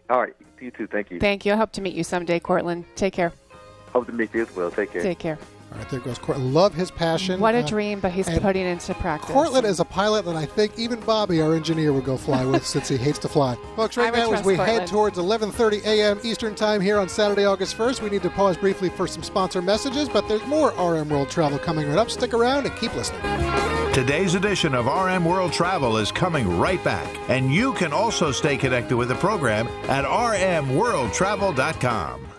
All 0.10 0.22
right, 0.22 0.34
you 0.62 0.72
too. 0.72 0.88
Thank 0.88 1.12
you. 1.12 1.20
Thank 1.20 1.46
you. 1.46 1.52
I 1.54 1.58
hope 1.58 1.74
to 1.74 1.82
meet 1.82 1.94
you 1.94 2.04
someday, 2.04 2.40
Courtland. 2.40 2.86
Take 2.96 3.14
care. 3.14 3.34
Hope 3.92 4.06
to 4.06 4.14
meet 4.14 4.34
you 4.34 4.44
as 4.44 4.56
well. 4.56 4.72
Take 4.72 4.94
care. 4.94 5.04
Take 5.04 5.20
care. 5.20 5.38
All 5.74 5.80
right, 5.80 5.90
there 5.90 6.00
goes 6.02 6.20
Courtland. 6.20 6.54
Love 6.54 6.76
his 6.76 6.92
passion. 6.92 7.40
What 7.40 7.56
a 7.56 7.60
uh, 7.60 7.68
dream, 7.68 8.00
but 8.00 8.12
he's 8.12 8.30
putting 8.40 8.66
into 8.66 8.94
practice. 8.94 9.32
Courtland 9.32 9.66
is 9.66 9.80
a 9.80 9.86
pilot 9.86 10.24
that 10.26 10.36
I 10.36 10.46
think 10.46 10.78
even 10.78 11.00
Bobby, 11.00 11.42
our 11.42 11.56
engineer, 11.56 11.92
would 11.94 12.06
go 12.06 12.16
fly 12.16 12.46
with 12.46 12.64
since 12.68 12.88
he 12.88 12.96
hates 12.96 13.18
to 13.20 13.28
fly. 13.28 13.56
Folks, 13.76 13.98
right 13.98 14.14
now 14.14 14.34
as 14.34 14.46
we 14.46 14.56
Courtland. 14.56 14.82
head 14.82 14.88
towards 14.88 15.18
11:30 15.18 15.84
a.m. 15.86 16.20
Eastern 16.24 16.54
Time 16.54 16.80
here 16.80 17.00
on 17.00 17.10
Saturday, 17.10 17.46
August 17.46 17.76
1st, 17.76 18.02
we 18.02 18.12
need 18.12 18.22
to 18.22 18.30
pause 18.30 18.56
briefly 18.56 18.90
for 18.90 19.08
some 19.08 19.24
sponsor 19.24 19.64
messages, 19.64 20.08
but 20.08 20.28
there's 20.28 20.46
more 20.46 20.74
RM 20.74 21.10
World 21.10 21.32
Travel 21.32 21.58
coming 21.58 21.88
right 21.88 21.98
up. 21.98 22.12
Stick 22.12 22.36
around 22.36 22.68
and 22.68 22.76
keep 22.76 22.96
listening. 22.96 23.22
Today's 23.94 24.36
edition 24.36 24.76
of 24.76 24.86
RM 24.86 25.26
World 25.26 25.54
Travel 25.54 25.98
is 25.98 26.12
coming 26.12 26.60
right 26.60 26.84
back, 26.84 27.18
and 27.30 27.52
you 27.52 27.74
can 27.74 27.92
also 27.94 28.32
stay 28.32 28.58
connected 28.58 28.96
with 28.96 29.08
the 29.08 29.16
program 29.16 29.68
at 29.90 30.06
rmworldtravel.com. 30.06 32.33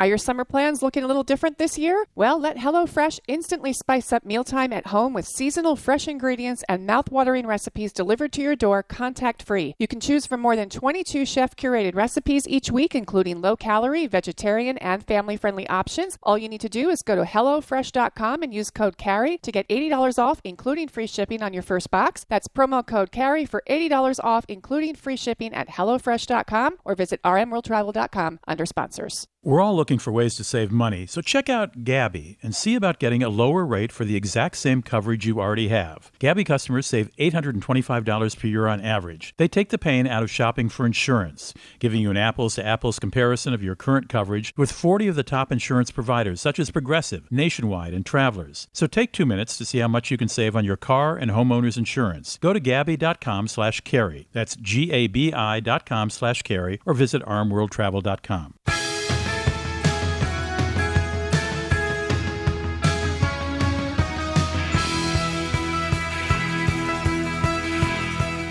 Are 0.00 0.06
your 0.06 0.16
summer 0.16 0.46
plans 0.46 0.82
looking 0.82 1.04
a 1.04 1.06
little 1.06 1.22
different 1.22 1.58
this 1.58 1.76
year? 1.76 2.06
Well, 2.14 2.40
let 2.40 2.56
HelloFresh 2.56 3.20
instantly 3.28 3.74
spice 3.74 4.14
up 4.14 4.24
mealtime 4.24 4.72
at 4.72 4.86
home 4.86 5.12
with 5.12 5.26
seasonal 5.26 5.76
fresh 5.76 6.08
ingredients 6.08 6.64
and 6.70 6.86
mouth-watering 6.86 7.46
recipes 7.46 7.92
delivered 7.92 8.32
to 8.32 8.40
your 8.40 8.56
door 8.56 8.82
contact-free. 8.82 9.74
You 9.78 9.86
can 9.86 10.00
choose 10.00 10.24
from 10.24 10.40
more 10.40 10.56
than 10.56 10.70
22 10.70 11.26
chef-curated 11.26 11.94
recipes 11.94 12.48
each 12.48 12.70
week, 12.70 12.94
including 12.94 13.42
low-calorie, 13.42 14.06
vegetarian, 14.06 14.78
and 14.78 15.06
family-friendly 15.06 15.68
options. 15.68 16.16
All 16.22 16.38
you 16.38 16.48
need 16.48 16.62
to 16.62 16.70
do 16.70 16.88
is 16.88 17.02
go 17.02 17.14
to 17.14 17.24
HelloFresh.com 17.24 18.42
and 18.42 18.54
use 18.54 18.70
code 18.70 18.96
CAREY 18.96 19.36
to 19.42 19.52
get 19.52 19.68
$80 19.68 20.18
off, 20.18 20.40
including 20.44 20.88
free 20.88 21.06
shipping 21.06 21.42
on 21.42 21.52
your 21.52 21.62
first 21.62 21.90
box. 21.90 22.24
That's 22.26 22.48
promo 22.48 22.86
code 22.86 23.12
CAREY 23.12 23.44
for 23.44 23.62
$80 23.68 24.18
off, 24.24 24.46
including 24.48 24.94
free 24.94 25.16
shipping 25.16 25.52
at 25.52 25.68
HelloFresh.com 25.68 26.78
or 26.86 26.94
visit 26.94 27.22
rmworldtravel.com 27.22 28.40
under 28.48 28.64
sponsors. 28.64 29.26
We're 29.42 29.62
all 29.62 29.74
looking 29.74 29.98
for 29.98 30.12
ways 30.12 30.34
to 30.34 30.44
save 30.44 30.70
money, 30.70 31.06
so 31.06 31.22
check 31.22 31.48
out 31.48 31.82
Gabi 31.82 32.36
and 32.42 32.54
see 32.54 32.74
about 32.74 32.98
getting 32.98 33.22
a 33.22 33.30
lower 33.30 33.64
rate 33.64 33.90
for 33.90 34.04
the 34.04 34.14
exact 34.14 34.58
same 34.58 34.82
coverage 34.82 35.24
you 35.24 35.40
already 35.40 35.68
have. 35.68 36.12
Gabi 36.20 36.44
customers 36.44 36.86
save 36.86 37.08
$825 37.16 38.38
per 38.38 38.46
year 38.46 38.66
on 38.66 38.82
average. 38.82 39.32
They 39.38 39.48
take 39.48 39.70
the 39.70 39.78
pain 39.78 40.06
out 40.06 40.22
of 40.22 40.30
shopping 40.30 40.68
for 40.68 40.84
insurance, 40.84 41.54
giving 41.78 42.02
you 42.02 42.10
an 42.10 42.18
apples 42.18 42.56
to 42.56 42.66
apples 42.66 42.98
comparison 42.98 43.54
of 43.54 43.62
your 43.62 43.74
current 43.74 44.10
coverage 44.10 44.52
with 44.58 44.70
40 44.70 45.08
of 45.08 45.16
the 45.16 45.22
top 45.22 45.50
insurance 45.50 45.90
providers 45.90 46.38
such 46.38 46.58
as 46.58 46.70
Progressive, 46.70 47.26
Nationwide, 47.30 47.94
and 47.94 48.04
Travelers. 48.04 48.68
So 48.74 48.86
take 48.86 49.10
2 49.10 49.24
minutes 49.24 49.56
to 49.56 49.64
see 49.64 49.78
how 49.78 49.88
much 49.88 50.10
you 50.10 50.18
can 50.18 50.28
save 50.28 50.54
on 50.54 50.66
your 50.66 50.76
car 50.76 51.16
and 51.16 51.30
homeowners 51.30 51.78
insurance. 51.78 52.36
Go 52.42 52.52
to 52.52 52.60
gabi.com/carey. 52.60 54.26
That's 54.32 54.54
g 54.56 54.92
a 54.92 55.06
b 55.06 55.32
i.com/carey 55.32 56.80
or 56.84 56.92
visit 56.92 57.22
rmworldtravel.com. 57.22 58.54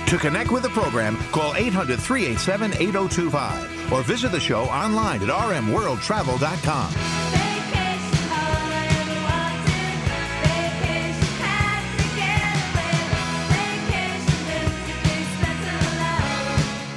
To 0.10 0.18
connect 0.18 0.50
with 0.50 0.64
the 0.64 0.70
program, 0.70 1.16
call 1.32 1.54
800 1.54 2.00
387 2.00 2.74
8025 2.82 3.94
or 3.94 4.02
visit 4.02 4.32
the 4.32 4.40
show 4.40 4.64
online 4.64 5.22
at 5.22 5.30
rmworldtravel.com. 5.30 6.94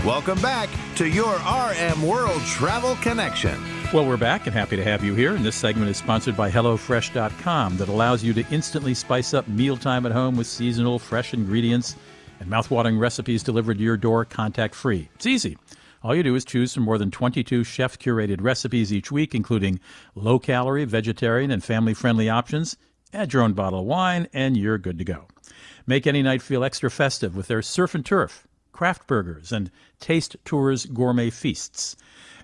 Welcome 0.07 0.41
back 0.41 0.71
to 0.97 1.07
your 1.07 1.35
RM 1.35 2.03
World 2.07 2.41
Travel 2.47 2.97
Connection. 3.03 3.63
Well, 3.93 4.07
we're 4.07 4.17
back 4.17 4.47
and 4.47 4.55
happy 4.55 4.77
to 4.77 4.85
have 4.85 5.05
you 5.05 5.15
here. 5.15 5.35
And 5.35 5.45
this 5.45 5.55
segment 5.55 5.91
is 5.91 5.99
sponsored 5.99 6.35
by 6.35 6.51
HelloFresh.com 6.51 7.77
that 7.77 7.89
allows 7.89 8.25
you 8.25 8.33
to 8.33 8.45
instantly 8.51 8.95
spice 8.95 9.35
up 9.35 9.47
mealtime 9.49 10.07
at 10.07 10.13
home 10.13 10.35
with 10.35 10.47
seasonal, 10.47 10.99
fresh 10.99 11.35
ingredients 11.35 11.95
and 12.43 12.51
mouthwatering 12.51 12.99
recipes 12.99 13.45
delivered 13.45 13.79
to 13.79 13.85
your 13.85 13.97
door 13.97 14.25
contact 14.25 14.75
free. 14.75 15.09
It's 15.15 15.27
easy. 15.27 15.57
All 16.03 16.13
you 16.13 16.25
do 16.25 16.35
is 16.35 16.45
choose 16.45 16.75
from 16.75 16.83
more 16.83 16.99
than 16.99 17.13
22 17.13 17.63
chef 17.63 17.97
curated 18.01 18.43
recipes 18.43 18.93
each 18.93 19.13
week, 19.13 19.33
including 19.33 19.79
low 20.17 20.41
calorie, 20.41 20.85
vegetarian, 20.85 21.53
and 21.53 21.63
family 21.63 21.95
friendly 21.95 22.29
options. 22.29 22.77
Add 23.15 23.33
your 23.33 23.43
own 23.43 23.53
bottle 23.53 23.81
of 23.81 23.87
wine, 23.87 24.27
and 24.33 24.57
you're 24.57 24.77
good 24.77 24.99
to 24.99 25.05
go. 25.05 25.29
Make 25.87 26.07
any 26.09 26.21
night 26.21 26.43
feel 26.43 26.65
extra 26.65 26.91
festive 26.91 27.37
with 27.37 27.47
their 27.47 27.63
surf 27.63 27.95
and 27.95 28.05
turf, 28.05 28.49
craft 28.73 29.07
burgers, 29.07 29.53
and 29.53 29.71
taste 30.01 30.35
tours 30.45 30.87
gourmet 30.87 31.31
feasts. 31.31 31.95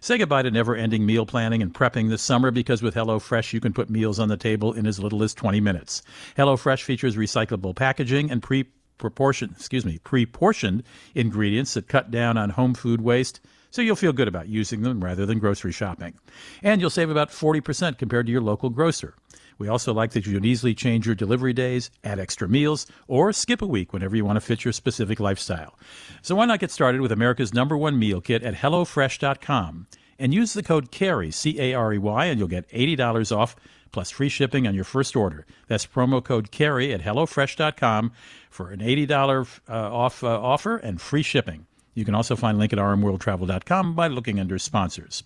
Say 0.00 0.18
goodbye 0.18 0.42
to 0.42 0.50
never 0.52 0.76
ending 0.76 1.04
meal 1.04 1.26
planning 1.26 1.60
and 1.60 1.74
prepping 1.74 2.08
this 2.08 2.22
summer 2.22 2.52
because 2.52 2.82
with 2.82 2.94
HelloFresh 2.94 3.52
you 3.52 3.58
can 3.58 3.72
put 3.72 3.90
meals 3.90 4.20
on 4.20 4.28
the 4.28 4.36
table 4.36 4.72
in 4.72 4.86
as 4.86 5.00
little 5.00 5.24
as 5.24 5.34
20 5.34 5.60
minutes. 5.60 6.02
HelloFresh 6.36 6.84
features 6.84 7.16
recyclable 7.16 7.74
packaging 7.74 8.30
and 8.30 8.40
pre 8.40 8.68
proportion, 8.98 9.54
excuse 9.56 9.84
me, 9.84 9.98
pre-portioned 9.98 10.82
ingredients 11.14 11.74
that 11.74 11.88
cut 11.88 12.10
down 12.10 12.36
on 12.36 12.50
home 12.50 12.74
food 12.74 13.00
waste, 13.00 13.40
so 13.70 13.82
you'll 13.82 13.96
feel 13.96 14.12
good 14.12 14.28
about 14.28 14.48
using 14.48 14.82
them 14.82 15.04
rather 15.04 15.26
than 15.26 15.38
grocery 15.38 15.72
shopping. 15.72 16.14
And 16.62 16.80
you'll 16.80 16.90
save 16.90 17.10
about 17.10 17.30
40% 17.30 17.98
compared 17.98 18.26
to 18.26 18.32
your 18.32 18.40
local 18.40 18.70
grocer. 18.70 19.14
We 19.58 19.68
also 19.68 19.92
like 19.92 20.12
that 20.12 20.26
you 20.26 20.34
can 20.34 20.44
easily 20.44 20.74
change 20.74 21.04
your 21.04 21.16
delivery 21.16 21.52
days, 21.52 21.90
add 22.04 22.20
extra 22.20 22.48
meals, 22.48 22.86
or 23.08 23.32
skip 23.32 23.60
a 23.60 23.66
week 23.66 23.92
whenever 23.92 24.16
you 24.16 24.24
want 24.24 24.36
to 24.36 24.40
fit 24.40 24.64
your 24.64 24.72
specific 24.72 25.18
lifestyle. 25.18 25.76
So 26.22 26.36
why 26.36 26.46
not 26.46 26.60
get 26.60 26.70
started 26.70 27.00
with 27.00 27.12
America's 27.12 27.52
number 27.52 27.76
one 27.76 27.98
meal 27.98 28.20
kit 28.20 28.42
at 28.42 28.54
HelloFresh.com 28.54 29.86
and 30.18 30.34
use 30.34 30.52
the 30.52 30.62
code 30.62 30.90
CAREY, 30.90 31.30
C 31.30 31.60
A 31.60 31.74
R 31.74 31.94
E 31.94 31.98
Y, 31.98 32.24
and 32.26 32.38
you'll 32.38 32.48
get 32.48 32.68
$80 32.70 33.36
off 33.36 33.56
plus 33.92 34.10
free 34.10 34.28
shipping 34.28 34.66
on 34.66 34.74
your 34.74 34.84
first 34.84 35.16
order. 35.16 35.46
That's 35.66 35.86
promo 35.86 36.22
code 36.22 36.50
CAREY 36.50 36.92
at 36.92 37.00
HelloFresh.com 37.00 38.12
for 38.50 38.70
an 38.70 38.80
$80 38.80 39.60
uh, 39.68 39.72
off 39.72 40.22
uh, 40.22 40.28
offer 40.28 40.76
and 40.76 41.00
free 41.00 41.22
shipping. 41.22 41.66
You 41.94 42.04
can 42.04 42.14
also 42.14 42.36
find 42.36 42.58
link 42.58 42.72
at 42.72 42.78
rmworldtravel.com 42.78 43.94
by 43.94 44.06
looking 44.06 44.38
under 44.38 44.58
sponsors. 44.58 45.24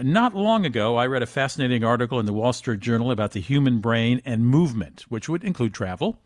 Not 0.00 0.34
long 0.34 0.64
ago, 0.64 0.96
I 0.96 1.06
read 1.08 1.24
a 1.24 1.26
fascinating 1.26 1.82
article 1.82 2.20
in 2.20 2.26
the 2.26 2.32
Wall 2.32 2.52
Street 2.52 2.78
Journal 2.78 3.10
about 3.10 3.32
the 3.32 3.40
human 3.40 3.80
brain 3.80 4.22
and 4.24 4.46
movement, 4.46 5.06
which 5.08 5.28
would 5.28 5.42
include 5.42 5.74
travel. 5.74 6.20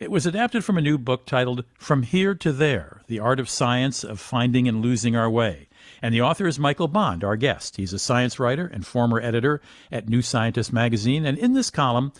It 0.00 0.10
was 0.10 0.26
adapted 0.26 0.64
from 0.64 0.76
a 0.76 0.82
new 0.82 0.98
book 0.98 1.24
titled 1.24 1.64
From 1.78 2.02
Here 2.02 2.34
to 2.34 2.52
There 2.52 3.02
The 3.06 3.20
Art 3.20 3.38
of 3.38 3.48
Science 3.48 4.02
of 4.02 4.18
Finding 4.18 4.66
and 4.66 4.82
Losing 4.82 5.14
Our 5.14 5.30
Way. 5.30 5.68
And 6.02 6.14
the 6.14 6.22
author 6.22 6.46
is 6.46 6.58
Michael 6.58 6.88
Bond, 6.88 7.24
our 7.24 7.36
guest. 7.36 7.76
He's 7.76 7.92
a 7.92 7.98
science 7.98 8.38
writer 8.38 8.66
and 8.66 8.86
former 8.86 9.20
editor 9.20 9.60
at 9.90 10.08
New 10.08 10.22
Scientist 10.22 10.72
magazine. 10.72 11.24
And 11.24 11.38
in 11.38 11.54
this 11.54 11.70
column, 11.70 12.12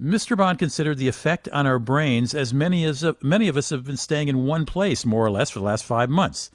Mr. 0.00 0.36
Bond 0.36 0.58
considered 0.58 0.98
the 0.98 1.08
effect 1.08 1.48
on 1.48 1.66
our 1.66 1.80
brains 1.80 2.32
as 2.32 2.54
many 2.54 2.84
as 2.84 3.04
many 3.20 3.48
of 3.48 3.56
us 3.56 3.70
have 3.70 3.84
been 3.84 3.96
staying 3.96 4.28
in 4.28 4.46
one 4.46 4.64
place 4.64 5.04
more 5.04 5.26
or 5.26 5.30
less 5.30 5.50
for 5.50 5.58
the 5.58 5.64
last 5.64 5.84
five 5.84 6.08
months. 6.08 6.50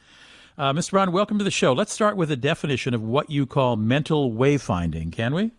Uh, 0.58 0.72
Mr. 0.72 0.94
Bond, 0.94 1.12
welcome 1.12 1.38
to 1.40 1.44
the 1.44 1.52
show. 1.52 1.74
Let's 1.74 1.92
start 1.92 2.16
with 2.16 2.32
a 2.32 2.38
definition 2.38 2.94
of 2.94 3.02
what 3.02 3.30
you 3.30 3.46
call 3.46 3.76
mental 3.76 4.32
wayfinding, 4.32 5.12
can 5.12 5.34
we? 5.34 5.52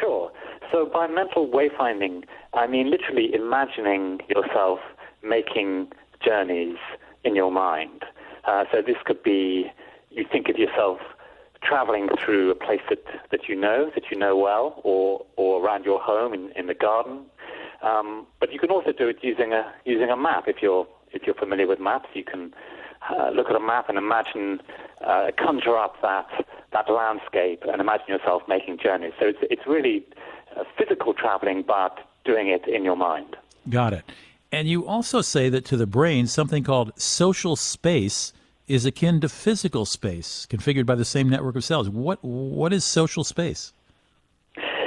Sure. 0.00 0.32
So, 0.72 0.86
by 0.86 1.06
mental 1.06 1.46
wayfinding, 1.46 2.24
I 2.54 2.66
mean 2.66 2.90
literally 2.90 3.32
imagining 3.32 4.20
yourself 4.28 4.80
making 5.22 5.92
journeys 6.24 6.78
in 7.22 7.36
your 7.36 7.52
mind. 7.52 8.02
Uh, 8.44 8.64
so, 8.72 8.82
this 8.84 8.96
could 9.04 9.22
be 9.22 9.70
you 10.10 10.24
think 10.30 10.48
of 10.48 10.56
yourself 10.56 10.98
traveling 11.62 12.08
through 12.24 12.50
a 12.50 12.54
place 12.54 12.80
that, 12.88 13.04
that 13.30 13.48
you 13.48 13.54
know, 13.54 13.90
that 13.94 14.04
you 14.10 14.18
know 14.18 14.36
well, 14.36 14.80
or, 14.82 15.24
or 15.36 15.64
around 15.64 15.84
your 15.84 16.00
home 16.00 16.32
in, 16.32 16.50
in 16.56 16.66
the 16.66 16.74
garden. 16.74 17.20
Um, 17.82 18.26
but 18.38 18.52
you 18.52 18.58
can 18.58 18.70
also 18.70 18.92
do 18.92 19.08
it 19.08 19.18
using 19.22 19.52
a, 19.52 19.72
using 19.84 20.10
a 20.10 20.16
map. 20.16 20.44
If 20.46 20.56
you're, 20.62 20.86
if 21.12 21.22
you're 21.26 21.34
familiar 21.34 21.66
with 21.66 21.80
maps, 21.80 22.08
you 22.14 22.24
can 22.24 22.52
uh, 23.10 23.30
look 23.30 23.48
at 23.48 23.56
a 23.56 23.60
map 23.60 23.88
and 23.88 23.98
imagine, 23.98 24.60
uh, 25.06 25.30
conjure 25.38 25.76
up 25.76 25.94
that 26.02 26.26
that 26.72 26.90
landscape 26.90 27.64
and 27.66 27.80
imagine 27.80 28.06
yourself 28.08 28.42
making 28.48 28.78
journeys. 28.82 29.12
So 29.18 29.26
it's 29.26 29.38
it's 29.42 29.62
really 29.66 30.06
uh, 30.56 30.64
physical 30.78 31.14
traveling, 31.14 31.64
but 31.66 31.98
doing 32.24 32.48
it 32.48 32.68
in 32.68 32.84
your 32.84 32.96
mind. 32.96 33.36
Got 33.68 33.92
it. 33.92 34.04
And 34.52 34.68
you 34.68 34.86
also 34.86 35.20
say 35.20 35.48
that 35.48 35.64
to 35.66 35.76
the 35.76 35.86
brain, 35.86 36.26
something 36.26 36.64
called 36.64 36.92
social 37.00 37.56
space 37.56 38.32
is 38.70 38.86
akin 38.86 39.20
to 39.20 39.28
physical 39.28 39.84
space, 39.84 40.46
configured 40.48 40.86
by 40.86 40.94
the 40.94 41.04
same 41.04 41.28
network 41.28 41.56
of 41.56 41.64
cells. 41.64 41.88
What 41.88 42.22
what 42.22 42.72
is 42.72 42.84
social 42.84 43.24
space? 43.24 43.72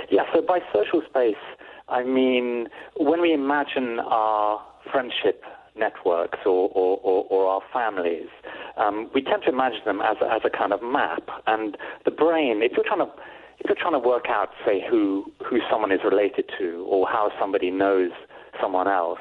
Yeah. 0.10 0.24
So 0.34 0.42
by 0.42 0.60
social 0.72 1.02
space, 1.10 1.44
I 1.90 2.04
mean 2.04 2.70
when 2.98 3.22
we 3.22 3.34
imagine 3.34 4.00
our 4.00 4.62
friendship 4.92 5.44
networks 5.76 6.40
or, 6.46 6.70
or, 6.74 7.00
or, 7.04 7.26
or 7.30 7.48
our 7.48 7.62
families, 7.72 8.30
um, 8.78 9.10
we 9.14 9.22
tend 9.22 9.42
to 9.44 9.50
imagine 9.50 9.82
them 9.86 10.02
as, 10.02 10.18
as 10.22 10.42
a 10.46 10.50
kind 10.50 10.72
of 10.72 10.84
map. 10.84 11.28
And 11.48 11.78
the 12.06 12.12
brain, 12.12 12.62
if 12.62 12.74
you're 12.74 12.86
trying 12.86 13.06
to 13.08 13.12
if 13.60 13.70
you're 13.70 13.76
trying 13.80 13.94
to 13.94 14.08
work 14.08 14.26
out, 14.28 14.50
say, 14.66 14.84
who, 14.90 15.32
who 15.46 15.60
someone 15.70 15.92
is 15.92 16.02
related 16.04 16.50
to 16.58 16.86
or 16.90 17.08
how 17.08 17.32
somebody 17.40 17.72
knows 17.72 18.12
someone 18.60 18.88
else, 18.88 19.20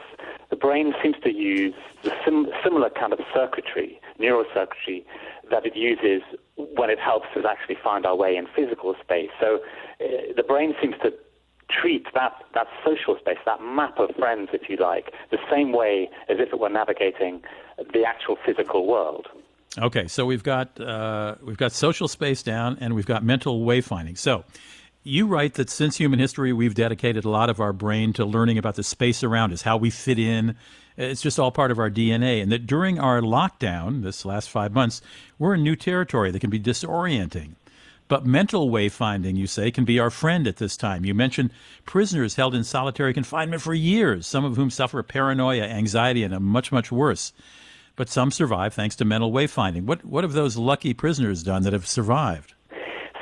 the 0.51 0.57
brain 0.57 0.95
seems 1.03 1.17
to 1.23 1.33
use 1.33 1.75
the 2.03 2.13
sim- 2.25 2.49
similar 2.65 2.91
kind 2.91 3.13
of 3.13 3.21
circuitry, 3.33 4.01
neurocircuitry, 4.21 5.05
that 5.51 5.67
it 5.67 5.77
uses 5.77 6.23
when 6.57 6.91
it 6.91 6.99
helps 6.99 7.29
us 7.37 7.45
actually 7.49 7.77
find 7.83 8.07
our 8.07 8.17
way 8.17 8.37
in 8.37 8.47
physical 8.55 8.95
space. 9.03 9.31
So 9.41 9.61
uh, 10.01 10.33
the 10.37 10.43
brain 10.43 10.75
seems 10.81 10.95
to 11.03 11.13
treat 11.81 12.07
that, 12.15 12.33
that 12.55 12.67
social 12.85 13.17
space, 13.19 13.39
that 13.47 13.61
map 13.63 13.99
of 13.99 14.15
friends, 14.17 14.51
if 14.53 14.69
you 14.69 14.77
like, 14.77 15.13
the 15.31 15.39
same 15.51 15.73
way 15.73 16.11
as 16.29 16.37
if 16.39 16.53
it 16.53 16.59
were 16.59 16.69
navigating 16.69 17.43
the 17.93 18.05
actual 18.07 18.37
physical 18.45 18.87
world. 18.87 19.29
Okay, 19.79 20.07
so 20.07 20.27
we've 20.27 20.43
got 20.43 20.79
uh, 20.79 21.37
we've 21.43 21.57
got 21.57 21.73
social 21.73 22.07
space 22.07 22.43
down, 22.43 22.77
and 22.81 22.95
we've 22.95 23.07
got 23.07 23.25
mental 23.25 23.65
wayfinding. 23.65 24.19
So, 24.19 24.45
you 25.03 25.27
write 25.27 25.55
that 25.55 25.71
since 25.71 25.97
human 25.97 26.19
history, 26.19 26.53
we've 26.53 26.75
dedicated 26.75 27.25
a 27.25 27.31
lot 27.31 27.49
of 27.49 27.59
our 27.59 27.73
brain 27.73 28.13
to 28.15 28.25
learning 28.27 28.59
about 28.59 28.75
the 28.75 28.83
space 28.83 29.25
around 29.25 29.51
us, 29.53 29.63
how 29.63 29.79
we 29.79 29.89
fit 29.89 30.19
in. 30.19 30.57
It's 31.03 31.23
just 31.23 31.39
all 31.39 31.51
part 31.51 31.73
of 31.73 31.81
our 31.81 31.91
DNA, 31.91 32.41
and 32.41 32.53
that 32.53 32.67
during 32.67 33.01
our 33.01 33.21
lockdown, 33.21 34.03
this 34.03 34.25
last 34.25 34.49
five 34.49 34.73
months, 34.73 35.03
we're 35.37 35.55
in 35.55 35.63
new 35.65 35.75
territory 35.75 36.31
that 36.31 36.39
can 36.39 36.51
be 36.51 36.61
disorienting. 36.61 37.57
But 38.07 38.25
mental 38.25 38.71
wayfinding, 38.71 39.37
you 39.37 39.47
say, 39.47 39.71
can 39.71 39.85
be 39.85 39.99
our 39.99 40.11
friend 40.11 40.47
at 40.47 40.59
this 40.59 40.77
time. 40.77 41.05
You 41.05 41.15
mentioned 41.15 41.51
prisoners 41.87 42.37
held 42.37 42.55
in 42.55 42.63
solitary 42.63 43.15
confinement 43.15 43.63
for 43.63 43.75
years, 43.75 44.27
some 44.27 44.45
of 44.45 44.57
whom 44.57 44.71
suffer 44.71 45.03
paranoia, 45.03 45.65
anxiety, 45.65 46.23
and 46.23 46.39
much, 46.41 46.71
much 46.71 46.93
worse. 46.93 47.33
But 47.97 48.09
some 48.09 48.31
survive 48.31 48.73
thanks 48.73 48.95
to 48.97 49.05
mental 49.05 49.33
wayfinding. 49.33 49.87
What, 49.87 50.05
what 50.05 50.25
have 50.25 50.35
those 50.35 50.57
lucky 50.57 50.95
prisoners 50.95 51.43
done 51.43 51.63
that 51.65 51.73
have 51.73 51.87
survived? 51.87 52.55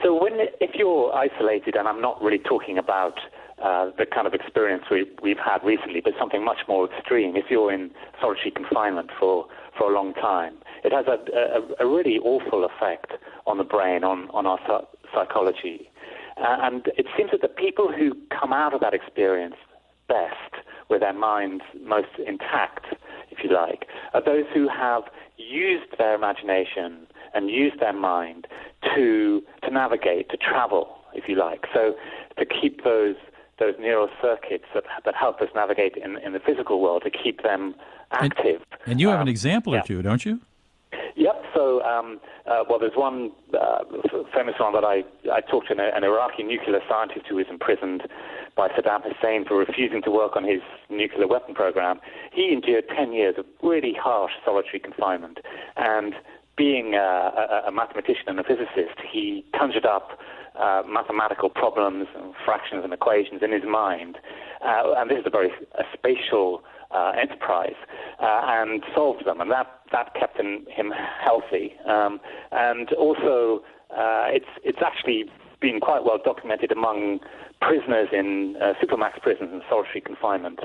So, 0.02 0.20
when, 0.20 0.34
if 0.60 0.74
you're 0.74 1.14
isolated, 1.14 1.76
and 1.76 1.88
I'm 1.88 2.00
not 2.00 2.20
really 2.22 2.38
talking 2.38 2.76
about 2.76 3.18
uh, 3.62 3.90
the 3.98 4.06
kind 4.06 4.26
of 4.26 4.34
experience 4.34 4.84
we, 4.90 5.06
we've 5.22 5.38
had 5.38 5.62
recently, 5.64 6.00
but 6.00 6.14
something 6.18 6.44
much 6.44 6.58
more 6.68 6.88
extreme, 6.92 7.36
if 7.36 7.46
you're 7.50 7.72
in 7.72 7.90
solitary 8.20 8.50
confinement 8.50 9.10
for, 9.18 9.46
for 9.76 9.90
a 9.90 9.94
long 9.94 10.14
time, 10.14 10.54
it 10.84 10.92
has 10.92 11.06
a, 11.06 11.18
a, 11.36 11.86
a 11.86 11.88
really 11.88 12.18
awful 12.18 12.64
effect 12.64 13.12
on 13.46 13.58
the 13.58 13.64
brain, 13.64 14.04
on, 14.04 14.28
on 14.30 14.46
our 14.46 14.58
psychology. 15.14 15.90
Uh, 16.38 16.56
and 16.62 16.86
it 16.96 17.06
seems 17.16 17.30
that 17.32 17.42
the 17.42 17.48
people 17.48 17.92
who 17.92 18.14
come 18.30 18.52
out 18.52 18.72
of 18.72 18.80
that 18.80 18.94
experience 18.94 19.56
best, 20.08 20.64
with 20.88 21.00
their 21.00 21.12
minds 21.12 21.62
most 21.84 22.08
intact, 22.26 22.86
if 23.30 23.38
you 23.44 23.54
like, 23.54 23.86
are 24.12 24.24
those 24.24 24.44
who 24.52 24.68
have 24.68 25.04
used 25.36 25.86
their 25.98 26.14
imagination 26.14 27.06
and 27.32 27.48
used 27.48 27.78
their 27.78 27.92
mind 27.92 28.46
to 28.94 29.42
to 29.62 29.70
navigate, 29.70 30.28
to 30.30 30.36
travel, 30.36 30.96
if 31.14 31.28
you 31.28 31.36
like. 31.36 31.64
So 31.72 31.94
to 32.38 32.44
keep 32.44 32.82
those 32.82 33.14
those 33.60 33.74
neural 33.78 34.08
circuits 34.20 34.64
that 34.74 34.84
that 35.04 35.14
help 35.14 35.40
us 35.40 35.48
navigate 35.54 35.96
in, 35.96 36.16
in 36.18 36.32
the 36.32 36.40
physical 36.40 36.80
world, 36.80 37.02
to 37.04 37.10
keep 37.10 37.42
them 37.42 37.74
active. 38.10 38.62
And, 38.72 38.92
and 38.92 39.00
you 39.00 39.08
have 39.08 39.20
um, 39.20 39.22
an 39.22 39.28
example 39.28 39.74
yeah. 39.74 39.80
or 39.80 39.82
two, 39.84 40.02
don't 40.02 40.24
you? 40.24 40.40
Yep. 41.16 41.44
So, 41.54 41.82
um, 41.82 42.20
uh, 42.46 42.64
well, 42.68 42.78
there's 42.78 42.96
one 42.96 43.30
uh, 43.52 43.84
famous 44.34 44.54
one 44.58 44.72
that 44.72 44.84
I, 44.84 45.04
I 45.30 45.40
talked 45.40 45.68
to 45.68 45.74
an, 45.74 45.80
an 45.80 46.04
Iraqi 46.04 46.42
nuclear 46.42 46.80
scientist 46.88 47.26
who 47.28 47.36
was 47.36 47.46
imprisoned 47.50 48.02
by 48.56 48.68
Saddam 48.68 49.02
Hussein 49.02 49.44
for 49.44 49.56
refusing 49.56 50.02
to 50.02 50.10
work 50.10 50.36
on 50.36 50.44
his 50.44 50.60
nuclear 50.88 51.26
weapon 51.26 51.54
program. 51.54 52.00
He 52.32 52.52
endured 52.52 52.84
10 52.88 53.12
years 53.12 53.34
of 53.38 53.44
really 53.62 53.92
harsh 53.92 54.32
solitary 54.44 54.80
confinement. 54.80 55.38
And 55.76 56.14
being 56.56 56.94
a, 56.94 56.98
a, 56.98 57.68
a 57.68 57.72
mathematician 57.72 58.28
and 58.28 58.40
a 58.40 58.44
physicist, 58.44 58.98
he 59.10 59.44
conjured 59.56 59.86
up 59.86 60.18
uh, 60.58 60.82
mathematical 60.86 61.48
problems 61.48 62.06
and 62.16 62.34
fractions 62.44 62.82
and 62.84 62.92
equations 62.92 63.42
in 63.42 63.52
his 63.52 63.64
mind. 63.64 64.18
Uh, 64.64 64.94
and 64.96 65.10
this 65.10 65.18
is 65.18 65.24
a 65.26 65.30
very 65.30 65.50
a 65.78 65.84
spatial 65.92 66.62
uh, 66.90 67.12
enterprise 67.20 67.78
uh, 68.20 68.40
and 68.44 68.82
solved 68.94 69.24
them, 69.24 69.40
and 69.40 69.50
that 69.50 69.80
that 69.92 70.14
kept 70.14 70.38
him, 70.38 70.66
him 70.68 70.92
healthy. 71.22 71.74
Um, 71.86 72.20
and 72.52 72.92
also, 72.92 73.62
uh, 73.90 74.26
it's 74.28 74.50
it's 74.64 74.82
actually 74.84 75.24
been 75.60 75.80
quite 75.80 76.04
well 76.04 76.18
documented 76.24 76.72
among 76.72 77.20
prisoners 77.60 78.08
in 78.12 78.56
uh, 78.60 78.72
supermax 78.82 79.20
prisons 79.22 79.50
and 79.52 79.62
solitary 79.68 80.00
confinement. 80.00 80.58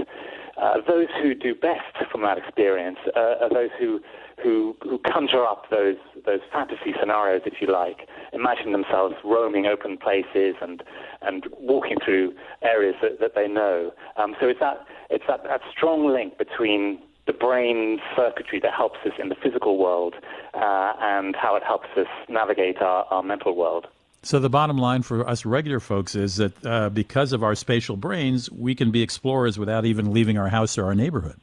Uh, 0.57 0.75
those 0.87 1.07
who 1.21 1.35
do 1.35 1.53
best 1.53 2.09
from 2.11 2.21
that 2.21 2.37
experience 2.37 2.97
uh, 3.15 3.43
are 3.43 3.49
those 3.49 3.69
who, 3.77 3.99
who, 4.41 4.75
who 4.83 4.99
conjure 4.99 5.45
up 5.45 5.69
those, 5.69 5.97
those 6.25 6.41
fantasy 6.51 6.93
scenarios, 6.99 7.41
if 7.45 7.55
you 7.61 7.71
like, 7.71 8.07
imagine 8.33 8.71
themselves 8.71 9.15
roaming 9.23 9.65
open 9.65 9.97
places 9.97 10.55
and, 10.61 10.83
and 11.21 11.45
walking 11.59 11.97
through 12.03 12.33
areas 12.61 12.95
that, 13.01 13.19
that 13.19 13.35
they 13.35 13.47
know. 13.47 13.91
Um, 14.17 14.35
so 14.39 14.47
it's, 14.47 14.59
that, 14.59 14.85
it's 15.09 15.23
that, 15.27 15.43
that 15.43 15.61
strong 15.71 16.07
link 16.11 16.37
between 16.37 16.99
the 17.27 17.33
brain 17.33 17.99
circuitry 18.15 18.59
that 18.59 18.73
helps 18.73 18.99
us 19.05 19.13
in 19.19 19.29
the 19.29 19.35
physical 19.35 19.77
world 19.77 20.15
uh, 20.53 20.93
and 20.99 21.35
how 21.35 21.55
it 21.55 21.63
helps 21.63 21.87
us 21.97 22.07
navigate 22.29 22.81
our, 22.81 23.05
our 23.05 23.23
mental 23.23 23.55
world. 23.55 23.87
So 24.21 24.39
the 24.39 24.49
bottom 24.49 24.77
line 24.77 25.03
for 25.03 25.27
us 25.27 25.45
regular 25.45 25.79
folks 25.79 26.15
is 26.15 26.37
that 26.37 26.65
uh, 26.65 26.89
because 26.89 27.31
of 27.31 27.43
our 27.43 27.53
spatial 27.53 27.95
brains, 27.95 28.51
we 28.51 28.73
can 28.73 28.91
be 28.91 29.01
explorers 29.03 29.59
without 29.59 29.85
even 29.85 30.13
leaving 30.13 30.37
our 30.37 30.49
house 30.49 30.77
or 30.77 30.85
our 30.85 30.95
neighborhood. 30.95 31.39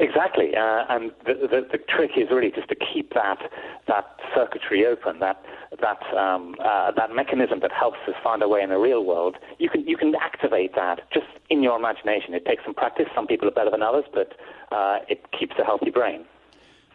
Exactly, 0.00 0.54
uh, 0.54 0.84
and 0.88 1.10
the, 1.26 1.34
the, 1.34 1.66
the, 1.72 1.78
trick 1.88 2.12
is 2.16 2.28
really 2.30 2.52
just 2.54 2.68
to 2.68 2.76
keep 2.76 3.14
that 3.14 3.50
that 3.88 4.04
circuitry 4.32 4.86
open, 4.86 5.18
that 5.18 5.42
that 5.80 5.98
um, 6.16 6.54
uh, 6.64 6.92
that 6.92 7.10
mechanism 7.12 7.58
that 7.62 7.72
helps 7.72 7.98
us 8.06 8.14
find 8.22 8.40
our 8.40 8.48
way 8.48 8.62
in 8.62 8.68
the 8.68 8.78
real 8.78 9.04
world. 9.04 9.36
You 9.58 9.68
can 9.68 9.84
you 9.88 9.96
can 9.96 10.14
activate 10.14 10.76
that 10.76 11.00
just 11.12 11.26
in 11.50 11.64
your 11.64 11.76
imagination. 11.76 12.32
It 12.34 12.46
takes 12.46 12.62
some 12.64 12.74
practice. 12.74 13.06
Some 13.12 13.26
people 13.26 13.48
are 13.48 13.50
better 13.50 13.72
than 13.72 13.82
others, 13.82 14.04
but 14.14 14.34
uh, 14.70 14.98
it 15.08 15.20
keeps 15.36 15.56
a 15.58 15.64
healthy 15.64 15.90
brain. 15.90 16.24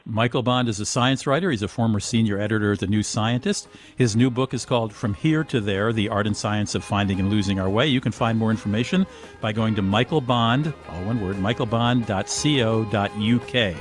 Michael 0.06 0.44
Bond 0.44 0.68
is 0.68 0.82
a 0.82 0.86
science 0.86 1.26
writer. 1.26 1.50
He's 1.50 1.62
a 1.62 1.70
former 1.70 2.02
senior 2.02 2.38
editor 2.38 2.74
at 2.74 2.80
The 2.80 2.88
New 2.88 3.04
Scientist. 3.04 3.70
His 3.96 4.18
new 4.18 4.30
book 4.30 4.54
is 4.54 4.66
called 4.66 4.94
From 4.94 5.14
Here 5.14 5.46
to 5.46 5.62
There 5.62 5.94
The 5.94 6.10
Art 6.10 6.28
and 6.28 6.36
Science 6.36 6.76
of 6.76 6.84
Finding 6.84 7.22
and 7.22 7.30
Losing 7.30 7.58
Our 7.58 7.70
Way. 7.70 7.88
You 7.88 8.02
can 8.02 8.12
find 8.12 8.38
more 8.38 8.52
information 8.52 9.08
by 9.40 9.54
going 9.54 9.76
to 9.76 9.82
Michael 9.82 10.20
Bond, 10.20 10.74
all 10.90 11.06
one 11.06 11.22
word, 11.22 11.38
michaelbond.co.uk. 11.38 13.76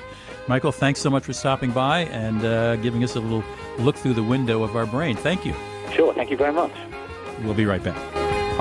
Michael, 0.48 0.72
thanks 0.72 1.00
so 1.00 1.10
much 1.10 1.24
for 1.24 1.32
stopping 1.32 1.72
by 1.72 2.04
and 2.06 2.44
uh, 2.44 2.76
giving 2.76 3.02
us 3.02 3.16
a 3.16 3.20
little 3.20 3.42
look 3.78 3.96
through 3.96 4.14
the 4.14 4.22
window 4.22 4.62
of 4.62 4.76
our 4.76 4.86
brain. 4.86 5.16
Thank 5.16 5.44
you. 5.44 5.54
Sure, 5.92 6.14
thank 6.14 6.30
you 6.30 6.36
very 6.36 6.52
much. 6.52 6.70
We'll 7.42 7.54
be 7.54 7.66
right 7.66 7.82
back. 7.82 8.21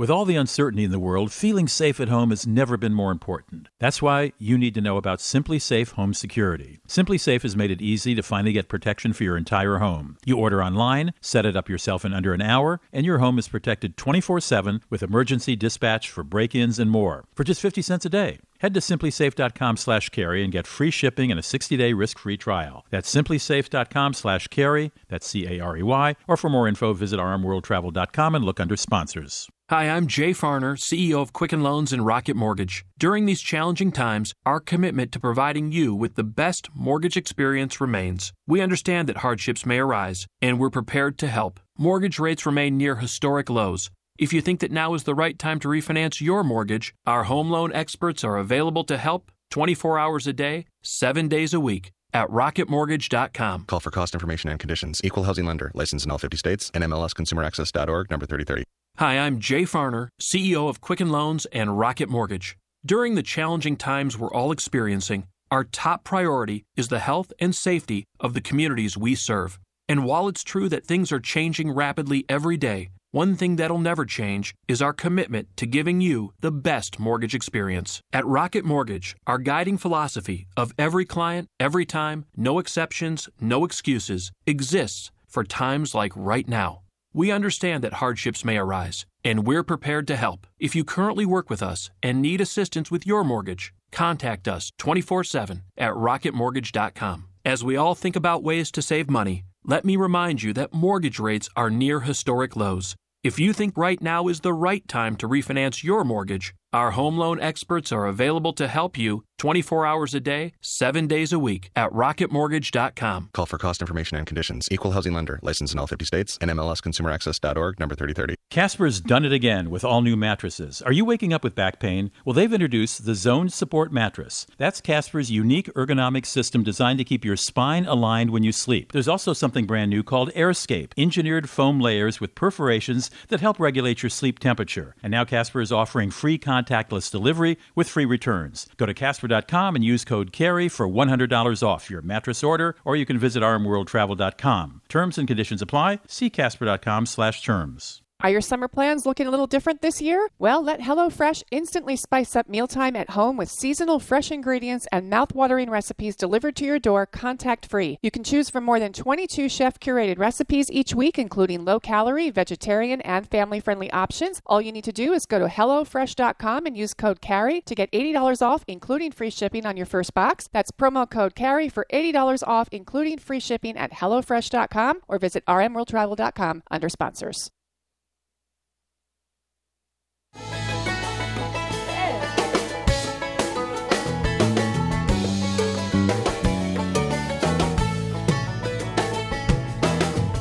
With 0.00 0.08
all 0.08 0.24
the 0.24 0.36
uncertainty 0.36 0.84
in 0.84 0.92
the 0.92 0.98
world, 0.98 1.30
feeling 1.30 1.68
safe 1.68 2.00
at 2.00 2.08
home 2.08 2.30
has 2.30 2.46
never 2.46 2.78
been 2.78 2.94
more 2.94 3.12
important. 3.12 3.68
That's 3.78 4.00
why 4.00 4.32
you 4.38 4.56
need 4.56 4.72
to 4.76 4.80
know 4.80 4.96
about 4.96 5.18
SimpliSafe 5.18 5.90
Home 5.90 6.14
Security. 6.14 6.78
SimpliSafe 6.88 7.42
has 7.42 7.54
made 7.54 7.70
it 7.70 7.82
easy 7.82 8.14
to 8.14 8.22
finally 8.22 8.54
get 8.54 8.70
protection 8.70 9.12
for 9.12 9.24
your 9.24 9.36
entire 9.36 9.76
home. 9.76 10.16
You 10.24 10.38
order 10.38 10.64
online, 10.64 11.12
set 11.20 11.44
it 11.44 11.54
up 11.54 11.68
yourself 11.68 12.06
in 12.06 12.14
under 12.14 12.32
an 12.32 12.40
hour, 12.40 12.80
and 12.94 13.04
your 13.04 13.18
home 13.18 13.38
is 13.38 13.48
protected 13.48 13.98
24 13.98 14.40
7 14.40 14.80
with 14.88 15.02
emergency 15.02 15.54
dispatch 15.54 16.08
for 16.08 16.24
break 16.24 16.54
ins 16.54 16.78
and 16.78 16.90
more 16.90 17.26
for 17.34 17.44
just 17.44 17.60
50 17.60 17.82
cents 17.82 18.06
a 18.06 18.08
day. 18.08 18.38
Head 18.60 18.72
to 18.72 18.80
simplisafe.com 18.80 19.76
slash 19.76 20.08
carey 20.08 20.42
and 20.42 20.50
get 20.50 20.66
free 20.66 20.90
shipping 20.90 21.30
and 21.30 21.38
a 21.38 21.42
60-day 21.42 21.92
risk-free 21.92 22.38
trial. 22.38 22.86
That's 22.88 23.14
simplisafe.com 23.14 24.14
slash 24.14 24.48
carey, 24.48 24.92
that's 25.08 25.26
C-A-R-E-Y, 25.26 26.16
or 26.26 26.36
for 26.38 26.48
more 26.48 26.66
info, 26.66 26.94
visit 26.94 27.20
rmworldtravel.com 27.20 28.34
and 28.34 28.44
look 28.46 28.60
under 28.60 28.76
sponsors. 28.78 29.48
Hi, 29.70 29.84
I'm 29.84 30.08
Jay 30.08 30.32
Farner, 30.32 30.76
CEO 30.76 31.22
of 31.22 31.32
Quicken 31.32 31.62
Loans 31.62 31.92
and 31.92 32.04
Rocket 32.04 32.34
Mortgage. 32.34 32.84
During 32.98 33.26
these 33.26 33.40
challenging 33.40 33.92
times, 33.92 34.34
our 34.44 34.58
commitment 34.58 35.12
to 35.12 35.20
providing 35.20 35.70
you 35.70 35.94
with 35.94 36.16
the 36.16 36.24
best 36.24 36.68
mortgage 36.74 37.16
experience 37.16 37.80
remains. 37.80 38.32
We 38.48 38.62
understand 38.62 39.08
that 39.08 39.18
hardships 39.18 39.64
may 39.64 39.78
arise, 39.78 40.26
and 40.42 40.58
we're 40.58 40.70
prepared 40.70 41.18
to 41.18 41.28
help. 41.28 41.60
Mortgage 41.78 42.18
rates 42.18 42.44
remain 42.44 42.78
near 42.78 42.96
historic 42.96 43.48
lows. 43.48 43.92
If 44.18 44.32
you 44.32 44.40
think 44.40 44.58
that 44.58 44.72
now 44.72 44.94
is 44.94 45.04
the 45.04 45.14
right 45.14 45.38
time 45.38 45.60
to 45.60 45.68
refinance 45.68 46.20
your 46.20 46.42
mortgage, 46.42 46.92
our 47.06 47.22
home 47.22 47.48
loan 47.48 47.72
experts 47.72 48.24
are 48.24 48.38
available 48.38 48.82
to 48.82 48.98
help 48.98 49.30
24 49.52 50.00
hours 50.00 50.26
a 50.26 50.32
day, 50.32 50.64
7 50.82 51.28
days 51.28 51.54
a 51.54 51.60
week 51.60 51.92
at 52.12 52.28
rocketmortgage.com. 52.28 53.66
Call 53.66 53.78
for 53.78 53.92
cost 53.92 54.14
information 54.14 54.50
and 54.50 54.58
conditions. 54.58 55.00
Equal 55.04 55.22
housing 55.22 55.46
lender. 55.46 55.70
Licensed 55.74 56.06
in 56.06 56.10
all 56.10 56.18
50 56.18 56.36
states. 56.36 56.72
NMLSconsumeraccess.org. 56.72 58.10
Number 58.10 58.26
3030. 58.26 58.64
Hi, 59.00 59.18
I'm 59.18 59.38
Jay 59.38 59.62
Farner, 59.62 60.08
CEO 60.20 60.68
of 60.68 60.82
Quicken 60.82 61.08
Loans 61.08 61.46
and 61.52 61.78
Rocket 61.78 62.10
Mortgage. 62.10 62.58
During 62.84 63.14
the 63.14 63.22
challenging 63.22 63.78
times 63.78 64.18
we're 64.18 64.30
all 64.30 64.52
experiencing, 64.52 65.26
our 65.50 65.64
top 65.64 66.04
priority 66.04 66.64
is 66.76 66.88
the 66.88 66.98
health 66.98 67.32
and 67.40 67.54
safety 67.54 68.04
of 68.20 68.34
the 68.34 68.42
communities 68.42 68.98
we 68.98 69.14
serve. 69.14 69.58
And 69.88 70.04
while 70.04 70.28
it's 70.28 70.44
true 70.44 70.68
that 70.68 70.84
things 70.84 71.12
are 71.12 71.18
changing 71.18 71.70
rapidly 71.70 72.26
every 72.28 72.58
day, 72.58 72.90
one 73.10 73.36
thing 73.36 73.56
that'll 73.56 73.78
never 73.78 74.04
change 74.04 74.54
is 74.68 74.82
our 74.82 74.92
commitment 74.92 75.48
to 75.56 75.64
giving 75.66 76.02
you 76.02 76.34
the 76.42 76.52
best 76.52 77.00
mortgage 77.00 77.34
experience. 77.34 78.02
At 78.12 78.26
Rocket 78.26 78.66
Mortgage, 78.66 79.16
our 79.26 79.38
guiding 79.38 79.78
philosophy 79.78 80.46
of 80.58 80.74
every 80.78 81.06
client, 81.06 81.48
every 81.58 81.86
time, 81.86 82.26
no 82.36 82.58
exceptions, 82.58 83.30
no 83.40 83.64
excuses 83.64 84.30
exists 84.46 85.10
for 85.26 85.42
times 85.42 85.94
like 85.94 86.12
right 86.14 86.46
now. 86.46 86.82
We 87.12 87.32
understand 87.32 87.82
that 87.82 87.94
hardships 87.94 88.44
may 88.44 88.56
arise, 88.56 89.04
and 89.24 89.44
we're 89.46 89.64
prepared 89.64 90.06
to 90.08 90.16
help. 90.16 90.46
If 90.60 90.76
you 90.76 90.84
currently 90.84 91.26
work 91.26 91.50
with 91.50 91.62
us 91.62 91.90
and 92.02 92.22
need 92.22 92.40
assistance 92.40 92.90
with 92.90 93.06
your 93.06 93.24
mortgage, 93.24 93.72
contact 93.90 94.46
us 94.46 94.72
24 94.78 95.24
7 95.24 95.62
at 95.76 95.92
rocketmortgage.com. 95.92 97.26
As 97.44 97.64
we 97.64 97.76
all 97.76 97.94
think 97.94 98.16
about 98.16 98.42
ways 98.42 98.70
to 98.70 98.82
save 98.82 99.10
money, 99.10 99.44
let 99.64 99.84
me 99.84 99.96
remind 99.96 100.42
you 100.42 100.52
that 100.52 100.72
mortgage 100.72 101.18
rates 101.18 101.48
are 101.56 101.70
near 101.70 102.00
historic 102.00 102.54
lows. 102.54 102.94
If 103.24 103.38
you 103.38 103.52
think 103.52 103.76
right 103.76 104.00
now 104.00 104.28
is 104.28 104.40
the 104.40 104.52
right 104.52 104.86
time 104.88 105.16
to 105.16 105.28
refinance 105.28 105.82
your 105.82 106.04
mortgage, 106.04 106.54
our 106.72 106.92
home 106.92 107.18
loan 107.18 107.40
experts 107.40 107.92
are 107.92 108.06
available 108.06 108.52
to 108.54 108.68
help 108.68 108.96
you 108.96 109.24
24 109.38 109.86
hours 109.86 110.14
a 110.14 110.20
day, 110.20 110.52
7 110.60 111.06
days 111.06 111.32
a 111.32 111.38
week 111.38 111.70
at 111.74 111.90
rocketmortgage.com. 111.92 113.30
Call 113.32 113.46
for 113.46 113.58
cost 113.58 113.80
information 113.80 114.18
and 114.18 114.26
conditions. 114.26 114.68
Equal 114.70 114.92
housing 114.92 115.14
lender. 115.14 115.40
Licensed 115.42 115.72
in 115.72 115.80
all 115.80 115.86
50 115.86 116.04
states. 116.04 116.36
NMLSconsumeraccess.org 116.38 117.80
Number 117.80 117.94
3030. 117.94 118.34
Casper's 118.50 119.00
done 119.00 119.24
it 119.24 119.32
again 119.32 119.70
with 119.70 119.84
all 119.84 120.02
new 120.02 120.16
mattresses. 120.16 120.82
Are 120.82 120.92
you 120.92 121.04
waking 121.04 121.32
up 121.32 121.42
with 121.42 121.54
back 121.54 121.80
pain? 121.80 122.10
Well, 122.24 122.34
they've 122.34 122.52
introduced 122.52 123.06
the 123.06 123.14
Zone 123.14 123.48
Support 123.48 123.92
Mattress. 123.92 124.46
That's 124.58 124.80
Casper's 124.80 125.30
unique 125.30 125.72
ergonomic 125.74 126.26
system 126.26 126.62
designed 126.62 126.98
to 126.98 127.04
keep 127.04 127.24
your 127.24 127.36
spine 127.36 127.86
aligned 127.86 128.30
when 128.30 128.42
you 128.42 128.52
sleep. 128.52 128.92
There's 128.92 129.08
also 129.08 129.32
something 129.32 129.66
brand 129.66 129.90
new 129.90 130.02
called 130.02 130.32
AirScape, 130.34 130.92
engineered 130.98 131.48
foam 131.48 131.80
layers 131.80 132.20
with 132.20 132.34
perforations 132.34 133.10
that 133.28 133.40
help 133.40 133.58
regulate 133.58 134.02
your 134.02 134.10
sleep 134.10 134.38
temperature. 134.38 134.96
And 135.02 135.10
now 135.10 135.24
Casper 135.24 135.62
is 135.62 135.72
offering 135.72 136.10
free 136.10 136.36
contactless 136.60 137.10
delivery 137.10 137.58
with 137.74 137.88
free 137.88 138.04
returns. 138.04 138.68
Go 138.76 138.86
to 138.86 138.94
Casper.com 138.94 139.74
and 139.76 139.84
use 139.84 140.04
code 140.04 140.32
CAREY 140.32 140.68
for 140.68 140.88
$100 140.88 141.62
off 141.62 141.90
your 141.90 142.02
mattress 142.02 142.42
order, 142.42 142.76
or 142.84 142.96
you 142.96 143.06
can 143.06 143.18
visit 143.18 143.42
rmworldtravel.com. 143.42 144.82
Terms 144.88 145.18
and 145.18 145.28
conditions 145.28 145.62
apply. 145.62 146.00
See 146.06 146.30
Casper.com 146.30 147.06
slash 147.06 147.42
terms. 147.42 148.02
Are 148.22 148.28
your 148.28 148.42
summer 148.42 148.68
plans 148.68 149.06
looking 149.06 149.26
a 149.26 149.30
little 149.30 149.46
different 149.46 149.80
this 149.80 150.02
year? 150.02 150.28
Well, 150.38 150.62
let 150.62 150.80
HelloFresh 150.80 151.44
instantly 151.50 151.96
spice 151.96 152.36
up 152.36 152.50
mealtime 152.50 152.94
at 152.94 153.10
home 153.10 153.38
with 153.38 153.50
seasonal 153.50 153.98
fresh 153.98 154.30
ingredients 154.30 154.86
and 154.92 155.10
mouthwatering 155.10 155.70
recipes 155.70 156.16
delivered 156.16 156.54
to 156.56 156.66
your 156.66 156.78
door 156.78 157.06
contact 157.06 157.64
free. 157.64 157.98
You 158.02 158.10
can 158.10 158.22
choose 158.22 158.50
from 158.50 158.64
more 158.64 158.78
than 158.78 158.92
22 158.92 159.48
chef 159.48 159.78
curated 159.80 160.18
recipes 160.18 160.70
each 160.70 160.94
week, 160.94 161.18
including 161.18 161.64
low 161.64 161.80
calorie, 161.80 162.28
vegetarian, 162.28 163.00
and 163.02 163.26
family 163.26 163.58
friendly 163.58 163.90
options. 163.90 164.42
All 164.44 164.60
you 164.60 164.70
need 164.70 164.84
to 164.84 164.92
do 164.92 165.14
is 165.14 165.24
go 165.24 165.38
to 165.38 165.46
HelloFresh.com 165.46 166.66
and 166.66 166.76
use 166.76 166.92
code 166.92 167.22
CAREY 167.22 167.62
to 167.62 167.74
get 167.74 167.90
$80 167.90 168.42
off, 168.42 168.64
including 168.68 169.12
free 169.12 169.30
shipping 169.30 169.64
on 169.64 169.78
your 169.78 169.86
first 169.86 170.12
box. 170.12 170.46
That's 170.52 170.70
promo 170.70 171.08
code 171.08 171.34
CAREY 171.34 171.70
for 171.70 171.86
$80 171.90 172.46
off, 172.46 172.68
including 172.70 173.16
free 173.16 173.40
shipping 173.40 173.78
at 173.78 173.92
HelloFresh.com 173.92 175.00
or 175.08 175.18
visit 175.18 175.42
RMWorldTravel.com 175.46 176.64
under 176.70 176.90
sponsors. 176.90 177.50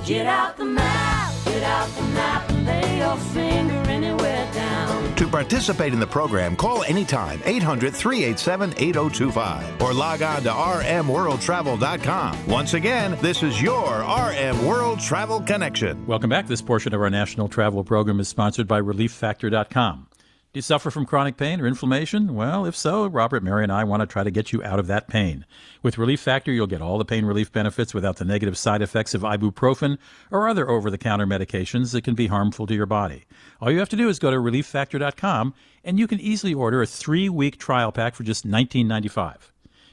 Get 0.09 0.25
out 0.25 0.57
the 0.57 0.65
map, 0.65 1.31
get 1.45 1.61
out 1.61 1.87
the 1.89 2.01
map, 2.01 2.49
and 2.49 2.65
lay 2.65 2.97
your 2.97 3.15
finger 3.15 3.75
anywhere 3.91 4.51
down. 4.55 5.15
To 5.17 5.27
participate 5.27 5.93
in 5.93 5.99
the 5.99 6.07
program, 6.07 6.55
call 6.55 6.81
anytime 6.85 7.39
800 7.45 7.93
387 7.93 8.73
8025 8.75 9.79
or 9.79 9.93
log 9.93 10.23
on 10.23 10.41
to 10.41 10.49
rmworldtravel.com. 10.49 12.47
Once 12.47 12.73
again, 12.73 13.19
this 13.21 13.43
is 13.43 13.61
your 13.61 13.99
RM 13.99 14.65
World 14.65 14.99
Travel 14.99 15.41
Connection. 15.41 16.03
Welcome 16.07 16.31
back. 16.31 16.47
This 16.47 16.63
portion 16.63 16.95
of 16.95 17.01
our 17.01 17.11
national 17.11 17.47
travel 17.47 17.83
program 17.83 18.19
is 18.19 18.27
sponsored 18.27 18.67
by 18.67 18.81
ReliefFactor.com. 18.81 20.08
Do 20.51 20.57
you 20.57 20.63
suffer 20.63 20.89
from 20.89 21.05
chronic 21.05 21.38
pain 21.38 21.62
or 21.62 21.67
inflammation? 21.67 22.33
Well, 22.33 22.65
if 22.65 22.75
so, 22.75 23.05
Robert, 23.05 23.43
Mary, 23.43 23.62
and 23.62 23.71
I 23.71 23.83
want 23.83 24.01
to 24.01 24.07
try 24.07 24.23
to 24.23 24.31
get 24.31 24.51
you 24.51 24.63
out 24.63 24.79
of 24.79 24.88
that 24.88 25.07
pain. 25.07 25.45
With 25.83 25.99
Relief 25.99 26.19
Factor, 26.19 26.51
you'll 26.51 26.65
get 26.65 26.81
all 26.81 26.97
the 26.97 27.05
pain 27.05 27.23
relief 27.25 27.51
benefits 27.51 27.93
without 27.93 28.15
the 28.15 28.25
negative 28.25 28.57
side 28.57 28.81
effects 28.81 29.13
of 29.13 29.21
ibuprofen 29.21 29.99
or 30.31 30.49
other 30.49 30.67
over 30.67 30.89
the 30.89 30.97
counter 30.97 31.27
medications 31.27 31.91
that 31.91 32.03
can 32.03 32.15
be 32.15 32.25
harmful 32.25 32.65
to 32.65 32.73
your 32.73 32.88
body. 32.88 33.25
All 33.62 33.69
you 33.69 33.77
have 33.77 33.89
to 33.89 33.95
do 33.95 34.09
is 34.09 34.17
go 34.17 34.31
to 34.31 34.38
relieffactor.com 34.38 35.53
and 35.83 35.99
you 35.99 36.07
can 36.07 36.19
easily 36.19 36.55
order 36.55 36.81
a 36.81 36.88
three 36.88 37.29
week 37.29 37.59
trial 37.59 37.91
pack 37.91 38.15
for 38.15 38.23
just 38.23 38.47
$19.95. 38.47 39.35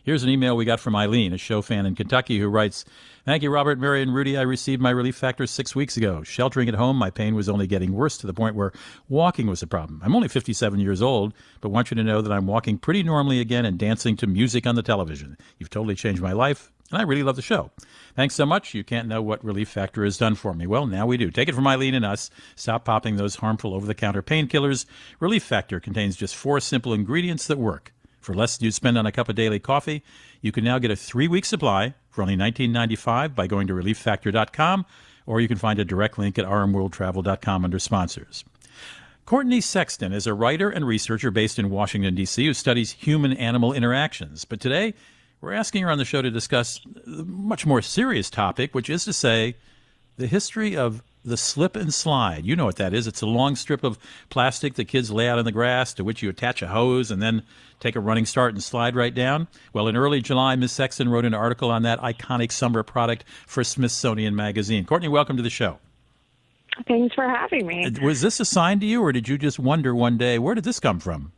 Here's 0.07 0.23
an 0.23 0.29
email 0.29 0.57
we 0.57 0.65
got 0.65 0.79
from 0.79 0.95
Eileen, 0.95 1.33
a 1.33 1.37
show 1.37 1.63
fan 1.63 1.85
in 1.85 1.97
Kentucky, 1.97 2.39
who 2.39 2.47
writes 2.47 2.85
Thank 3.25 3.43
you, 3.43 3.51
Robert, 3.51 3.81
Mary, 3.81 4.03
and 4.03 4.15
Rudy. 4.15 4.39
I 4.39 4.43
received 4.43 4.81
my 4.81 4.91
relief 4.91 5.17
factor 5.17 5.49
six 5.49 5.75
weeks 5.75 5.97
ago. 5.97 6.23
Sheltering 6.23 6.69
at 6.69 6.77
home, 6.77 6.97
my 6.97 7.11
pain 7.11 7.35
was 7.35 7.49
only 7.49 7.67
getting 7.67 7.93
worse 7.93 8.17
to 8.19 8.29
the 8.29 8.33
point 8.33 8.55
where 8.55 8.71
walking 9.09 9.49
was 9.49 9.65
a 9.65 9.67
problem. 9.67 10.01
I'm 10.05 10.15
only 10.15 10.29
57 10.29 10.79
years 10.79 11.03
old, 11.03 11.35
but 11.61 11.71
want 11.71 11.91
you 11.91 11.97
to 11.97 12.05
know 12.05 12.23
that 12.23 12.31
I'm 12.31 12.47
walking 12.47 12.79
pretty 12.79 13.03
normally 13.03 13.41
again 13.41 13.65
and 13.65 13.81
dancing 13.81 14.17
to 14.19 14.29
music 14.29 14.65
on 14.65 14.77
the 14.77 14.83
television. 14.85 15.37
You've 15.59 15.71
totally 15.71 15.97
changed 15.97 16.23
my 16.23 16.35
life, 16.35 16.71
and 16.93 17.01
I 17.01 17.03
really 17.03 17.25
love 17.25 17.35
the 17.35 17.43
show. 17.43 17.73
Thanks 18.15 18.37
so 18.37 18.47
much. 18.47 18.75
You 18.75 18.85
can't 18.85 19.09
know 19.09 19.23
what 19.23 19.45
Relief 19.45 19.69
Factor 19.69 20.05
has 20.05 20.19
done 20.19 20.37
for 20.37 20.55
me. 20.55 20.69
Well, 20.69 20.87
now 20.87 21.07
we 21.07 21.17
do. 21.17 21.33
Take 21.33 21.49
it 21.49 21.57
from 21.57 21.67
Eileen 21.67 21.97
and 21.97 22.05
us. 22.05 22.31
Stop 22.55 22.85
popping 22.85 23.17
those 23.17 23.35
harmful 23.35 23.75
over 23.75 23.89
the 23.89 23.93
counter 23.93 24.23
painkillers. 24.23 24.87
Relief 25.19 25.43
Factor 25.43 25.81
contains 25.81 26.15
just 26.15 26.37
four 26.37 26.61
simple 26.61 26.95
ingredients 26.95 27.49
that 27.49 27.59
work. 27.59 27.93
For 28.27 28.35
less 28.35 28.57
than 28.57 28.65
you'd 28.65 28.75
spend 28.75 28.99
on 28.99 29.07
a 29.07 29.13
cup 29.13 29.29
of 29.29 29.37
daily 29.37 29.61
coffee, 29.61 30.03
you 30.41 30.51
can 30.51 30.65
now 30.65 30.81
get 30.81 30.91
a 30.91 30.97
three 30.97 31.29
week 31.29 31.45
supply 31.45 31.95
for 32.11 32.23
only 32.23 32.37
$19.95 32.37 33.37
by 33.37 33.47
going 33.47 33.69
to 33.69 33.73
relieffactor.com, 33.73 34.85
or 35.27 35.41
you 35.41 35.47
can 35.47 35.57
find 35.57 35.79
a 35.79 35.85
direct 35.85 36.19
link 36.19 36.37
at 36.37 36.45
rmworldtravel.com 36.45 37.65
under 37.65 37.79
sponsors. 37.79 38.45
Courtney 39.27 39.61
Sexton 39.61 40.13
is 40.13 40.27
a 40.27 40.35
writer 40.35 40.69
and 40.69 40.85
researcher 40.85 41.31
based 41.31 41.57
in 41.57 41.71
Washington, 41.71 42.17
D.C., 42.17 42.45
who 42.45 42.53
studies 42.53 42.91
human 42.91 43.33
animal 43.35 43.73
interactions. 43.73 44.45
But 44.45 44.59
today, 44.59 44.95
we're 45.41 45.53
asking 45.53 45.85
her 45.85 45.91
on 45.91 45.99
the 45.99 46.05
show 46.05 46.21
to 46.21 46.31
discuss 46.31 46.81
a 47.07 47.23
much 47.23 47.65
more 47.65 47.81
serious 47.81 48.29
topic, 48.29 48.75
which 48.75 48.91
is 48.91 49.05
to 49.05 49.13
say, 49.13 49.55
the 50.17 50.27
history 50.27 50.77
of 50.77 51.01
the 51.27 51.37
slip 51.37 51.77
and 51.77 51.93
slide. 51.93 52.47
You 52.47 52.57
know 52.57 52.65
what 52.65 52.77
that 52.77 52.95
is. 52.95 53.07
It's 53.07 53.21
a 53.21 53.27
long 53.27 53.57
strip 53.57 53.83
of 53.83 53.99
plastic 54.31 54.75
the 54.75 54.85
kids 54.85 55.11
lay 55.11 55.29
out 55.29 55.39
on 55.39 55.45
the 55.45 55.53
grass 55.53 55.93
to 55.95 56.05
which 56.05 56.23
you 56.23 56.31
attach 56.31 56.63
a 56.63 56.69
hose 56.69 57.11
and 57.11 57.21
then 57.21 57.43
take 57.81 57.97
a 57.97 58.01
running 58.01 58.25
start 58.25 58.55
and 58.55 58.63
slide 58.63 58.95
right 58.95 59.15
down. 59.15 59.49
Well, 59.73 59.89
in 59.89 59.97
early 59.97 60.23
July, 60.23 60.55
Ms. 60.57 60.73
Sexton 60.73 61.09
wrote 61.09 61.25
an 61.25 61.35
article 61.35 61.71
on 61.71 61.83
that 61.83 62.01
iconic 62.01 62.53
summer 62.53 62.83
product 62.83 63.25
for 63.47 63.65
Smithsonian 63.65 64.37
Magazine. 64.37 64.85
Courtney, 64.85 65.09
welcome 65.09 65.37
to 65.37 65.43
the 65.43 65.51
show. 65.51 65.79
Thanks 66.87 67.15
for 67.15 67.29
having 67.29 67.67
me. 67.67 67.87
Uh, 67.87 68.05
was 68.05 68.21
this 68.21 68.39
assigned 68.39 68.81
to 68.83 68.87
you, 68.87 69.03
or 69.03 69.11
did 69.11 69.29
you 69.29 69.39
just 69.39 69.59
wonder 69.59 69.95
one 69.95 70.19
day, 70.19 70.39
where 70.39 70.55
did 70.55 70.65
this 70.65 70.79
come 70.79 71.01
from? 71.01 71.33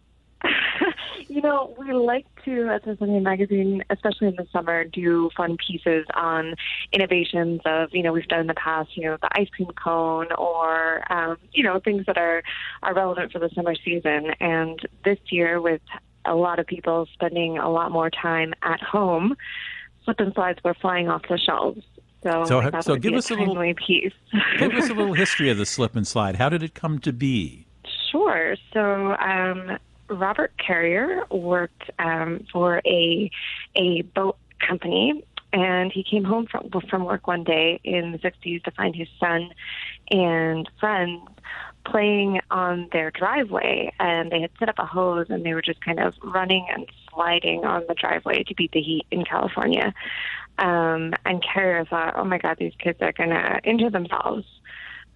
You 1.39 1.43
know, 1.43 1.72
we 1.78 1.93
like 1.93 2.26
to, 2.47 2.66
at 2.66 2.82
Smithsonian 2.82 3.22
Magazine, 3.22 3.84
especially 3.91 4.26
in 4.26 4.34
the 4.34 4.47
summer, 4.53 4.82
do 4.82 5.30
fun 5.36 5.57
pieces 5.57 6.05
on 6.14 6.57
innovations 6.93 7.61
of, 7.64 7.91
you 7.93 8.03
know, 8.03 8.12
we've 8.12 8.26
done 8.26 8.41
in 8.41 8.47
the 8.49 8.55
past, 8.55 8.97
you 8.97 9.05
know, 9.05 9.18
the 9.22 9.28
ice 9.39 9.49
cream 9.51 9.68
cone 9.80 10.26
or, 10.36 11.01
um, 11.12 11.36
you 11.53 11.62
know, 11.62 11.78
things 11.78 12.07
that 12.07 12.18
are, 12.18 12.43
are 12.82 12.93
relevant 12.93 13.30
for 13.30 13.39
the 13.39 13.49
summer 13.55 13.76
season. 13.84 14.32
And 14.41 14.80
this 15.05 15.18
year, 15.30 15.61
with 15.61 15.80
a 16.24 16.34
lot 16.34 16.59
of 16.59 16.66
people 16.66 17.07
spending 17.12 17.57
a 17.57 17.70
lot 17.70 17.93
more 17.93 18.11
time 18.11 18.53
at 18.62 18.80
home, 18.80 19.36
slip 20.05 20.18
and 20.18 20.34
slides 20.34 20.59
were 20.64 20.74
flying 20.74 21.09
off 21.09 21.22
the 21.28 21.39
shelves. 21.39 21.82
So, 22.24 22.47
so, 22.47 22.80
so 22.80 22.97
give 22.97 23.14
us 23.14 23.30
a 23.30 23.34
little 23.34 23.74
piece. 23.74 24.12
give 24.59 24.74
us 24.74 24.91
a 24.91 24.95
little 24.95 25.14
history 25.14 25.51
of 25.51 25.57
the 25.57 25.66
slip 25.66 25.95
and 25.95 26.05
slide. 26.05 26.34
How 26.34 26.49
did 26.49 26.64
it 26.64 26.74
come 26.74 26.99
to 26.99 27.12
be? 27.12 27.68
Sure. 28.11 28.57
So, 28.72 29.14
um, 29.18 29.78
Robert 30.09 30.53
Carrier 30.59 31.25
worked 31.31 31.91
um, 31.99 32.47
for 32.53 32.81
a 32.87 33.31
a 33.77 34.03
boat 34.03 34.37
company, 34.67 35.25
and 35.53 35.93
he 35.93 36.03
came 36.03 36.25
home 36.25 36.47
from 36.47 36.71
from 36.89 37.05
work 37.05 37.27
one 37.27 37.45
day 37.45 37.81
in 37.85 38.13
the 38.13 38.19
'60s 38.19 38.63
to 38.65 38.71
find 38.73 38.95
his 38.95 39.09
son 39.21 39.51
and 40.11 40.69
friends 40.81 41.23
playing 41.85 42.41
on 42.51 42.89
their 42.93 43.11
driveway, 43.11 43.93
and 43.99 44.31
they 44.31 44.41
had 44.41 44.51
set 44.59 44.69
up 44.69 44.79
a 44.79 44.87
hose, 44.87 45.27
and 45.31 45.45
they 45.45 45.55
were 45.55 45.63
just 45.63 45.81
kind 45.81 45.99
of 46.01 46.15
running 46.23 46.67
and 46.73 46.87
sliding 47.11 47.65
on 47.65 47.85
the 47.89 47.95
driveway 47.95 48.43
to 48.45 48.55
beat 48.55 48.73
the 48.73 48.81
heat 48.81 49.07
in 49.11 49.25
California. 49.25 49.95
Um, 50.59 51.15
and 51.25 51.43
Carrier 51.43 51.85
thought, 51.85 52.15
"Oh 52.17 52.25
my 52.25 52.39
God, 52.39 52.57
these 52.59 52.75
kids 52.79 53.01
are 53.01 53.13
gonna 53.13 53.61
injure 53.65 53.91
themselves." 53.91 54.47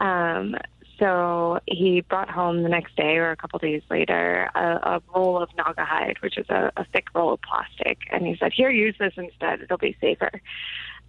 Um, 0.01 0.57
so 0.99 1.61
he 1.67 2.01
brought 2.03 2.31
home 2.31 2.63
the 2.63 2.69
next 2.69 2.97
day 2.97 3.17
or 3.17 3.31
a 3.31 3.37
couple 3.37 3.59
days 3.59 3.83
later 3.91 4.49
a, 4.55 4.61
a 4.61 5.03
roll 5.15 5.43
of 5.43 5.49
Naugahyde, 5.57 6.21
which 6.21 6.39
is 6.39 6.47
a, 6.49 6.73
a 6.77 6.85
thick 6.93 7.07
roll 7.15 7.33
of 7.33 7.41
plastic, 7.43 7.99
and 8.11 8.27
he 8.27 8.37
said, 8.39 8.53
"Here, 8.53 8.71
use 8.71 8.95
this 8.99 9.15
instead. 9.17 9.63
It'll 9.63 9.79
be 9.79 9.97
safer." 10.01 10.31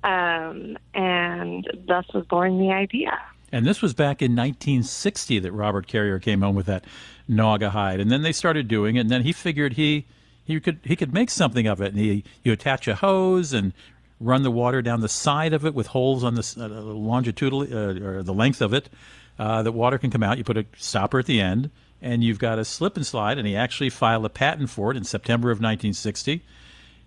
Um, 0.04 0.78
and 0.94 1.66
thus 1.88 2.06
was 2.14 2.26
born 2.26 2.60
the 2.60 2.72
idea. 2.72 3.18
And 3.54 3.66
this 3.66 3.82
was 3.82 3.94
back 3.94 4.22
in 4.22 4.32
1960 4.32 5.40
that 5.40 5.52
Robert 5.52 5.88
Carrier 5.88 6.20
came 6.20 6.42
home 6.42 6.56
with 6.56 6.66
that 6.66 6.86
Naugahyde, 7.30 8.02
and 8.02 8.12
then 8.12 8.24
they 8.24 8.32
started 8.32 8.68
doing 8.68 8.96
it. 8.96 9.02
And 9.02 9.12
then 9.12 9.22
he 9.22 9.32
figured 9.32 9.74
he 9.74 10.06
he 10.44 10.60
could 10.60 10.80
he 10.84 10.96
could 10.96 11.14
make 11.14 11.30
something 11.30 11.68
of 11.68 11.82
it. 11.82 11.94
And 11.94 12.00
he 12.00 12.24
you 12.44 12.52
attach 12.52 12.88
a 12.88 12.96
hose 12.96 13.54
and 13.54 13.74
run 14.20 14.44
the 14.44 14.52
water 14.52 14.82
down 14.82 15.02
the 15.02 15.10
side 15.10 15.54
of 15.54 15.66
it 15.66 15.74
with 15.76 15.88
holes 15.88 16.24
on 16.24 16.36
the 16.36 16.56
uh, 16.58 16.68
longitudinal 16.68 17.62
uh, 17.62 18.06
or 18.06 18.24
the 18.24 18.34
length 18.34 18.62
of 18.62 18.74
it. 18.74 18.90
Uh, 19.38 19.64
that 19.64 19.72
water 19.72 19.98
can 19.98 20.12
come 20.12 20.24
out. 20.24 20.38
You 20.38 20.44
put 20.44 20.58
a 20.58 20.66
stopper 20.78 21.20
at 21.20 21.26
the 21.26 21.42
end, 21.42 21.72
and 22.02 22.24
you've 22.24 22.40
got 22.40 22.60
a 22.60 22.66
slip 22.66 22.96
and 22.96 23.06
slide. 23.06 23.38
And 23.38 23.48
he 23.48 23.56
actually 23.56 23.90
filed 23.90 24.26
a 24.26 24.30
patent 24.30 24.70
for 24.70 24.92
it 24.92 24.98
in 24.98 25.04
September 25.04 25.50
of 25.50 25.58
1960. 25.58 26.44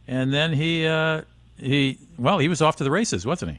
And 0.08 0.32
then 0.32 0.52
he 0.52 0.86
uh, 0.86 1.22
he 1.56 1.98
well 2.18 2.38
he 2.38 2.48
was 2.48 2.62
off 2.62 2.76
to 2.76 2.84
the 2.84 2.90
races, 2.90 3.26
wasn't 3.26 3.52
he? 3.52 3.58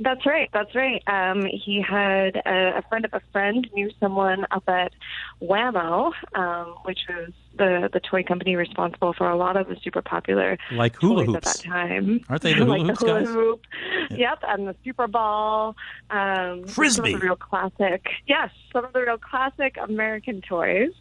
That's 0.00 0.24
right. 0.24 0.48
That's 0.52 0.74
right. 0.76 1.02
Um, 1.08 1.44
he 1.44 1.82
had 1.82 2.36
a, 2.46 2.78
a 2.78 2.82
friend 2.88 3.04
of 3.04 3.12
a 3.14 3.20
friend 3.32 3.66
knew 3.74 3.90
someone 3.98 4.46
up 4.52 4.62
at 4.68 4.92
Wham-O, 5.40 6.12
um, 6.34 6.74
which 6.84 7.00
was 7.08 7.32
the 7.56 7.90
the 7.92 7.98
toy 7.98 8.22
company 8.22 8.54
responsible 8.54 9.12
for 9.12 9.28
a 9.28 9.36
lot 9.36 9.56
of 9.56 9.66
the 9.66 9.76
super 9.82 10.00
popular 10.00 10.56
like 10.70 10.94
hula 10.96 11.24
toys 11.24 11.34
hoops 11.34 11.36
at 11.48 11.54
that 11.54 11.64
time. 11.68 12.20
Aren't 12.28 12.42
they 12.42 12.52
the 12.54 12.58
hula 12.64 12.76
like 12.76 12.82
hoops 12.86 13.00
the 13.00 13.06
hula 13.06 13.20
guys? 13.20 13.28
hoop. 13.28 13.66
Yep, 14.10 14.38
and 14.46 14.68
the 14.68 14.76
Super 14.84 15.08
Ball. 15.08 15.74
Um, 16.10 16.60
Some 16.66 16.68
Frisbee. 16.68 17.14
of 17.14 17.20
the 17.20 17.26
real 17.26 17.36
classic. 17.36 18.06
Yes, 18.26 18.50
some 18.72 18.84
of 18.84 18.92
the 18.92 19.00
real 19.00 19.18
classic 19.18 19.76
American 19.82 20.42
toys. 20.42 20.92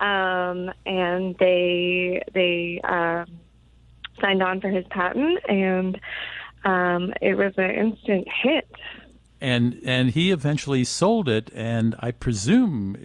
Um, 0.00 0.70
and 0.86 1.36
they 1.38 2.22
they 2.32 2.80
um, 2.84 3.26
signed 4.20 4.42
on 4.42 4.60
for 4.62 4.68
his 4.70 4.86
patent 4.88 5.40
and 5.46 6.00
um, 6.64 7.12
it 7.20 7.36
was 7.36 7.52
an 7.56 7.70
instant 7.70 8.28
hit. 8.42 8.68
and 9.40 9.80
and 9.84 10.10
he 10.10 10.30
eventually 10.30 10.84
sold 10.84 11.28
it, 11.28 11.50
and 11.54 11.94
I 12.00 12.10
presume 12.10 12.96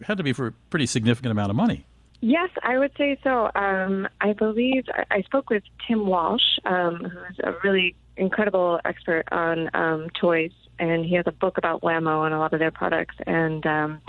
it 0.00 0.06
had 0.06 0.16
to 0.18 0.22
be 0.22 0.32
for 0.32 0.48
a 0.48 0.52
pretty 0.70 0.86
significant 0.86 1.32
amount 1.32 1.50
of 1.50 1.56
money. 1.56 1.86
Yes, 2.20 2.50
I 2.62 2.78
would 2.78 2.92
say 2.96 3.18
so. 3.22 3.50
Um, 3.54 4.08
I 4.20 4.32
believe 4.32 4.84
I, 5.10 5.20
spoke 5.22 5.50
with 5.50 5.62
Tim 5.86 6.06
Walsh, 6.06 6.58
um, 6.64 6.96
who's 6.96 7.38
a 7.44 7.52
really 7.62 7.94
incredible 8.16 8.80
expert 8.84 9.24
on 9.30 9.68
um, 9.74 10.08
toys, 10.18 10.52
and 10.78 11.04
he 11.04 11.14
has 11.16 11.26
a 11.26 11.32
book 11.32 11.58
about 11.58 11.82
Wham-O 11.82 12.22
and 12.22 12.34
a 12.34 12.38
lot 12.38 12.54
of 12.54 12.58
their 12.58 12.70
products. 12.70 13.16
And 13.26 13.64
um, 13.66 14.00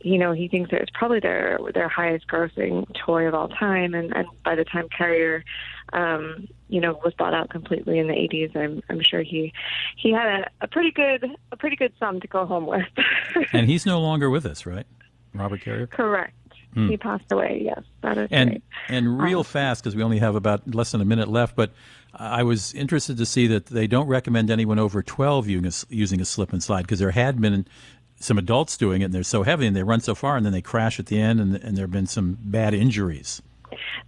you 0.00 0.18
know, 0.18 0.32
he 0.32 0.46
thinks 0.48 0.70
that 0.70 0.80
it's 0.82 0.90
probably 0.94 1.20
their 1.20 1.58
their 1.74 1.88
highest 1.88 2.26
grossing 2.28 2.86
toy 2.94 3.26
of 3.26 3.34
all 3.34 3.48
time. 3.48 3.94
And, 3.94 4.14
and 4.14 4.26
by 4.44 4.54
the 4.54 4.64
time 4.64 4.88
Carrier, 4.96 5.44
um, 5.92 6.48
you 6.68 6.80
know, 6.80 7.00
was 7.04 7.14
bought 7.14 7.34
out 7.34 7.50
completely 7.50 7.98
in 7.98 8.06
the 8.06 8.14
80s, 8.14 8.54
I'm 8.56 8.82
I'm 8.88 9.00
sure 9.02 9.22
he 9.22 9.52
he 9.96 10.12
had 10.12 10.26
a, 10.26 10.50
a 10.62 10.68
pretty 10.68 10.92
good 10.92 11.24
a 11.52 11.56
pretty 11.56 11.76
good 11.76 11.92
sum 11.98 12.20
to 12.20 12.28
go 12.28 12.46
home 12.46 12.66
with. 12.66 12.86
and 13.52 13.68
he's 13.68 13.86
no 13.86 14.00
longer 14.00 14.30
with 14.30 14.46
us, 14.46 14.66
right? 14.66 14.86
Robert 15.34 15.60
Carrier. 15.60 15.86
Correct. 15.86 16.34
Hmm. 16.74 16.88
He 16.88 16.96
passed 16.98 17.30
away. 17.32 17.62
Yes, 17.64 17.82
that 18.02 18.18
is 18.18 18.28
And 18.30 18.50
right. 18.50 18.62
and 18.88 19.20
real 19.20 19.44
fast 19.44 19.82
because 19.82 19.96
we 19.96 20.02
only 20.02 20.18
have 20.18 20.34
about 20.36 20.74
less 20.74 20.92
than 20.92 21.00
a 21.00 21.06
minute 21.06 21.28
left, 21.28 21.56
but 21.56 21.72
I 22.14 22.42
was 22.42 22.72
interested 22.74 23.16
to 23.18 23.26
see 23.26 23.46
that 23.48 23.66
they 23.66 23.86
don't 23.86 24.06
recommend 24.08 24.50
anyone 24.50 24.78
over 24.78 25.02
12 25.02 25.48
using 25.48 25.66
a, 25.66 25.94
using 25.94 26.20
a 26.20 26.24
slip 26.24 26.52
and 26.52 26.62
slide 26.62 26.82
because 26.82 26.98
there 26.98 27.10
had 27.10 27.40
been 27.40 27.66
some 28.18 28.38
adults 28.38 28.76
doing 28.76 29.02
it 29.02 29.06
and 29.06 29.14
they're 29.14 29.22
so 29.22 29.42
heavy 29.42 29.66
and 29.66 29.76
they 29.76 29.82
run 29.82 30.00
so 30.00 30.14
far 30.14 30.36
and 30.36 30.44
then 30.44 30.52
they 30.52 30.62
crash 30.62 30.98
at 30.98 31.06
the 31.06 31.20
end 31.20 31.40
and, 31.40 31.56
and 31.56 31.76
there 31.76 31.84
have 31.84 31.92
been 31.92 32.06
some 32.06 32.38
bad 32.40 32.74
injuries. 32.74 33.42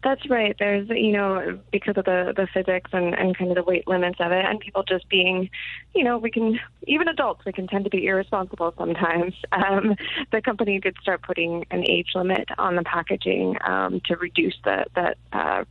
That's 0.05 0.29
right. 0.31 0.55
There's, 0.59 0.89
you 0.89 1.13
know, 1.13 1.59
because 1.73 1.97
of 1.97 2.05
the 2.05 2.33
the 2.37 2.47
physics 2.53 2.91
and 2.93 3.15
and 3.19 3.37
kind 3.37 3.51
of 3.51 3.57
the 3.57 3.63
weight 3.63 3.89
limits 3.89 4.19
of 4.21 4.31
it, 4.31 4.45
and 4.45 4.61
people 4.61 4.85
just 4.85 5.09
being, 5.09 5.51
you 5.95 6.05
know, 6.05 6.19
we 6.19 6.31
can 6.31 6.61
even 6.87 7.09
adults 7.09 7.45
we 7.45 7.53
can 7.53 7.67
tend 7.67 7.85
to 7.85 7.91
be 7.91 8.07
irresponsible 8.07 8.75
sometimes. 8.79 9.35
Um, 9.51 9.97
the 10.31 10.41
company 10.41 10.79
did 10.79 10.97
start 11.03 11.23
putting 11.23 11.67
an 11.71 11.85
age 11.89 12.11
limit 12.15 12.49
on 12.59 12.77
the 12.77 12.83
packaging 12.83 13.57
um, 13.67 14.01
to 14.05 14.17
reduce 14.17 14.55
the 14.63 14.85
that 14.95 15.19
uh, 15.33 15.65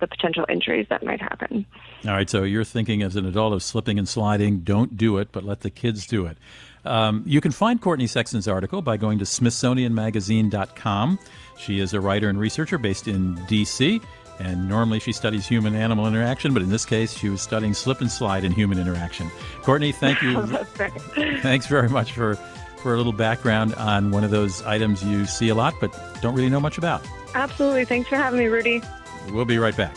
the 0.00 0.06
potential 0.06 0.44
injuries 0.48 0.86
that 0.90 1.02
might 1.02 1.20
happen. 1.20 1.66
All 2.04 2.12
right, 2.12 2.28
so 2.28 2.44
you're 2.44 2.64
thinking 2.64 3.02
as 3.02 3.16
an 3.16 3.26
adult 3.26 3.52
of 3.52 3.62
slipping 3.62 3.98
and 3.98 4.08
sliding, 4.08 4.60
don't 4.60 4.96
do 4.96 5.18
it, 5.18 5.28
but 5.32 5.44
let 5.44 5.60
the 5.60 5.70
kids 5.70 6.06
do 6.06 6.26
it. 6.26 6.36
Um, 6.84 7.22
you 7.26 7.40
can 7.40 7.52
find 7.52 7.80
Courtney 7.80 8.06
Sexton's 8.06 8.48
article 8.48 8.82
by 8.82 8.96
going 8.96 9.18
to 9.18 9.24
SmithsonianMagazine.com. 9.24 11.18
She 11.58 11.80
is 11.80 11.94
a 11.94 12.00
writer 12.00 12.28
and 12.28 12.38
researcher 12.38 12.78
based 12.78 13.08
in 13.08 13.34
D.C., 13.46 14.00
and 14.40 14.68
normally 14.68 14.98
she 14.98 15.12
studies 15.12 15.46
human 15.46 15.76
animal 15.76 16.06
interaction, 16.06 16.52
but 16.52 16.62
in 16.62 16.68
this 16.68 16.84
case, 16.84 17.16
she 17.16 17.28
was 17.28 17.40
studying 17.40 17.74
slip 17.74 18.00
and 18.00 18.10
slide 18.10 18.44
in 18.44 18.50
human 18.50 18.78
interaction. 18.78 19.30
Courtney, 19.62 19.92
thank 19.92 20.20
you. 20.22 20.42
Thanks 21.42 21.66
very 21.66 21.88
much 21.88 22.12
for, 22.12 22.34
for 22.78 22.94
a 22.94 22.96
little 22.96 23.12
background 23.12 23.74
on 23.74 24.10
one 24.10 24.24
of 24.24 24.30
those 24.30 24.62
items 24.62 25.04
you 25.04 25.26
see 25.26 25.50
a 25.50 25.54
lot 25.54 25.74
but 25.80 25.96
don't 26.22 26.34
really 26.34 26.50
know 26.50 26.60
much 26.60 26.78
about. 26.78 27.06
Absolutely. 27.34 27.84
Thanks 27.84 28.08
for 28.08 28.16
having 28.16 28.40
me, 28.40 28.46
Rudy. 28.46 28.82
We'll 29.30 29.44
be 29.44 29.58
right 29.58 29.76
back. 29.76 29.96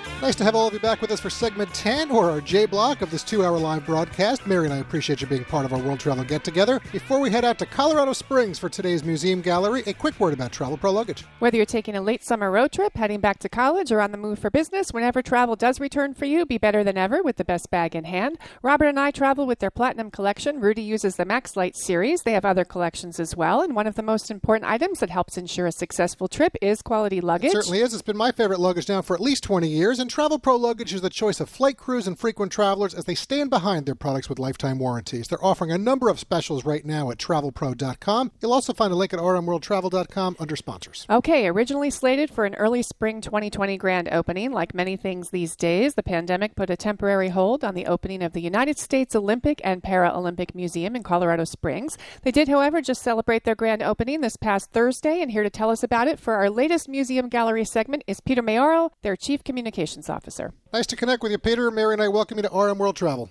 Nice 0.21 0.35
to 0.35 0.43
have 0.43 0.53
all 0.53 0.67
of 0.67 0.73
you 0.73 0.79
back 0.79 1.01
with 1.01 1.09
us 1.09 1.19
for 1.19 1.31
segment 1.31 1.73
10 1.73 2.11
or 2.11 2.29
our 2.29 2.41
J 2.41 2.67
block 2.67 3.01
of 3.01 3.09
this 3.09 3.23
two 3.23 3.43
hour 3.43 3.57
live 3.57 3.87
broadcast. 3.87 4.45
Mary 4.45 4.65
and 4.65 4.73
I 4.73 4.77
appreciate 4.77 5.19
you 5.19 5.25
being 5.25 5.43
part 5.43 5.65
of 5.65 5.73
our 5.73 5.79
World 5.79 5.99
Travel 5.99 6.23
Get 6.23 6.43
Together. 6.43 6.79
Before 6.91 7.19
we 7.19 7.31
head 7.31 7.43
out 7.43 7.57
to 7.57 7.65
Colorado 7.65 8.13
Springs 8.13 8.59
for 8.59 8.69
today's 8.69 9.03
museum 9.03 9.41
gallery, 9.41 9.81
a 9.87 9.93
quick 9.93 10.19
word 10.19 10.35
about 10.35 10.51
Travel 10.51 10.77
Pro 10.77 10.91
luggage. 10.91 11.25
Whether 11.39 11.57
you're 11.57 11.65
taking 11.65 11.95
a 11.95 12.01
late 12.01 12.23
summer 12.23 12.51
road 12.51 12.71
trip, 12.71 12.95
heading 12.97 13.19
back 13.19 13.39
to 13.39 13.49
college, 13.49 13.91
or 13.91 13.99
on 13.99 14.11
the 14.11 14.17
move 14.19 14.37
for 14.37 14.51
business, 14.51 14.93
whenever 14.93 15.23
travel 15.23 15.55
does 15.55 15.79
return 15.79 16.13
for 16.13 16.25
you, 16.25 16.45
be 16.45 16.59
better 16.59 16.83
than 16.83 16.99
ever 16.99 17.23
with 17.23 17.37
the 17.37 17.43
best 17.43 17.71
bag 17.71 17.95
in 17.95 18.03
hand. 18.03 18.37
Robert 18.61 18.85
and 18.85 18.99
I 18.99 19.09
travel 19.09 19.47
with 19.47 19.57
their 19.57 19.71
Platinum 19.71 20.11
collection. 20.11 20.59
Rudy 20.59 20.83
uses 20.83 21.15
the 21.15 21.25
Max 21.25 21.57
Light 21.57 21.75
series. 21.75 22.21
They 22.21 22.33
have 22.33 22.45
other 22.45 22.63
collections 22.63 23.19
as 23.19 23.35
well. 23.35 23.61
And 23.61 23.75
one 23.75 23.87
of 23.87 23.95
the 23.95 24.03
most 24.03 24.29
important 24.29 24.69
items 24.69 24.99
that 24.99 25.09
helps 25.09 25.35
ensure 25.35 25.65
a 25.65 25.71
successful 25.71 26.27
trip 26.27 26.55
is 26.61 26.83
quality 26.83 27.21
luggage. 27.21 27.49
It 27.49 27.53
certainly 27.53 27.79
is. 27.79 27.95
It's 27.95 28.03
been 28.03 28.15
my 28.15 28.31
favorite 28.31 28.59
luggage 28.59 28.87
now 28.87 29.01
for 29.01 29.15
at 29.15 29.19
least 29.19 29.43
20 29.43 29.67
years, 29.67 29.97
and 29.97 30.10
Travel 30.11 30.39
Pro 30.39 30.57
luggage 30.57 30.93
is 30.93 30.99
the 30.99 31.09
choice 31.09 31.39
of 31.39 31.47
flight 31.47 31.77
crews 31.77 32.05
and 32.05 32.19
frequent 32.19 32.51
travelers 32.51 32.93
as 32.93 33.05
they 33.05 33.15
stand 33.15 33.49
behind 33.49 33.85
their 33.85 33.95
products 33.95 34.27
with 34.27 34.39
lifetime 34.39 34.77
warranties. 34.77 35.29
They're 35.29 35.41
offering 35.41 35.71
a 35.71 35.77
number 35.77 36.09
of 36.09 36.19
specials 36.19 36.65
right 36.65 36.83
now 36.83 37.11
at 37.11 37.17
travelpro.com. 37.17 38.33
You'll 38.41 38.51
also 38.51 38.73
find 38.73 38.91
a 38.91 38.97
link 38.97 39.13
at 39.13 39.21
rmworldtravel.com 39.21 40.35
under 40.37 40.57
sponsors. 40.57 41.05
Okay, 41.09 41.47
originally 41.47 41.89
slated 41.89 42.29
for 42.29 42.43
an 42.43 42.55
early 42.55 42.83
spring 42.83 43.21
2020 43.21 43.77
grand 43.77 44.09
opening, 44.11 44.51
like 44.51 44.75
many 44.75 44.97
things 44.97 45.29
these 45.29 45.55
days, 45.55 45.93
the 45.93 46.03
pandemic 46.03 46.55
put 46.55 46.69
a 46.69 46.75
temporary 46.75 47.29
hold 47.29 47.63
on 47.63 47.73
the 47.73 47.85
opening 47.85 48.21
of 48.21 48.33
the 48.33 48.41
United 48.41 48.77
States 48.77 49.15
Olympic 49.15 49.61
and 49.63 49.81
Paralympic 49.81 50.53
Museum 50.53 50.93
in 50.93 51.03
Colorado 51.03 51.45
Springs. 51.45 51.97
They 52.23 52.31
did, 52.31 52.49
however, 52.49 52.81
just 52.81 53.01
celebrate 53.01 53.45
their 53.45 53.55
grand 53.55 53.81
opening 53.81 54.19
this 54.19 54.35
past 54.35 54.71
Thursday, 54.71 55.21
and 55.21 55.31
here 55.31 55.43
to 55.43 55.49
tell 55.49 55.69
us 55.69 55.83
about 55.83 56.09
it 56.09 56.19
for 56.19 56.33
our 56.33 56.49
latest 56.49 56.89
museum 56.89 57.29
gallery 57.29 57.63
segment 57.63 58.03
is 58.07 58.19
Peter 58.19 58.43
Maiurro, 58.43 58.89
their 59.03 59.15
Chief 59.15 59.41
Communications 59.41 60.00
Officer. 60.09 60.53
Nice 60.73 60.87
to 60.87 60.95
connect 60.95 61.23
with 61.23 61.31
you, 61.31 61.37
Peter. 61.37 61.69
Mary 61.71 61.93
and 61.93 62.01
I 62.01 62.07
welcome 62.07 62.37
you 62.37 62.43
to 62.43 62.49
RM 62.49 62.77
World 62.77 62.95
Travel. 62.95 63.29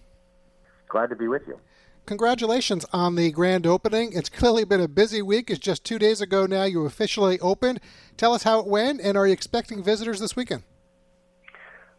Glad 0.88 1.10
to 1.10 1.16
be 1.16 1.28
with 1.28 1.42
you. 1.46 1.58
Congratulations 2.06 2.84
on 2.92 3.14
the 3.14 3.30
grand 3.30 3.66
opening. 3.66 4.12
It's 4.12 4.28
clearly 4.28 4.64
been 4.64 4.80
a 4.80 4.88
busy 4.88 5.22
week. 5.22 5.50
It's 5.50 5.60
just 5.60 5.84
two 5.84 5.98
days 5.98 6.20
ago 6.20 6.46
now 6.46 6.64
you 6.64 6.84
officially 6.84 7.38
opened. 7.40 7.80
Tell 8.16 8.34
us 8.34 8.42
how 8.42 8.58
it 8.58 8.66
went, 8.66 9.00
and 9.00 9.16
are 9.16 9.26
you 9.26 9.32
expecting 9.32 9.82
visitors 9.82 10.18
this 10.18 10.34
weekend? 10.34 10.64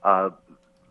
Uh, 0.04 0.32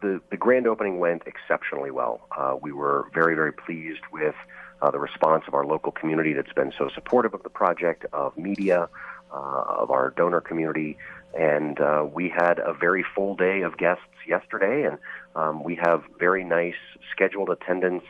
the, 0.01 0.21
the 0.31 0.37
grand 0.37 0.67
opening 0.67 0.99
went 0.99 1.23
exceptionally 1.27 1.91
well. 1.91 2.27
Uh, 2.37 2.57
we 2.61 2.73
were 2.73 3.11
very, 3.13 3.35
very 3.35 3.53
pleased 3.53 4.01
with 4.13 4.35
uh, 4.81 4.91
the 4.91 4.99
response 4.99 5.45
of 5.47 5.55
our 5.55 5.67
local 5.67 5.93
community 5.93 6.33
that's 6.33 6.53
been 6.53 6.73
so 6.79 6.89
supportive 6.95 7.35
of 7.35 7.43
the 7.43 7.51
project, 7.51 8.07
of 8.13 8.37
media, 8.37 8.89
uh, 9.33 9.37
of 9.37 9.91
our 9.91 10.11
donor 10.17 10.41
community. 10.41 10.97
And 11.39 11.81
uh, 11.81 12.07
we 12.13 12.29
had 12.29 12.59
a 12.59 12.75
very 12.75 13.05
full 13.15 13.37
day 13.37 13.63
of 13.63 13.77
guests 13.77 14.05
yesterday, 14.27 14.85
and 14.85 14.99
um, 15.37 15.63
we 15.63 15.79
have 15.83 16.03
very 16.19 16.45
nice 16.45 16.75
scheduled 17.13 17.51
attendance 17.51 18.05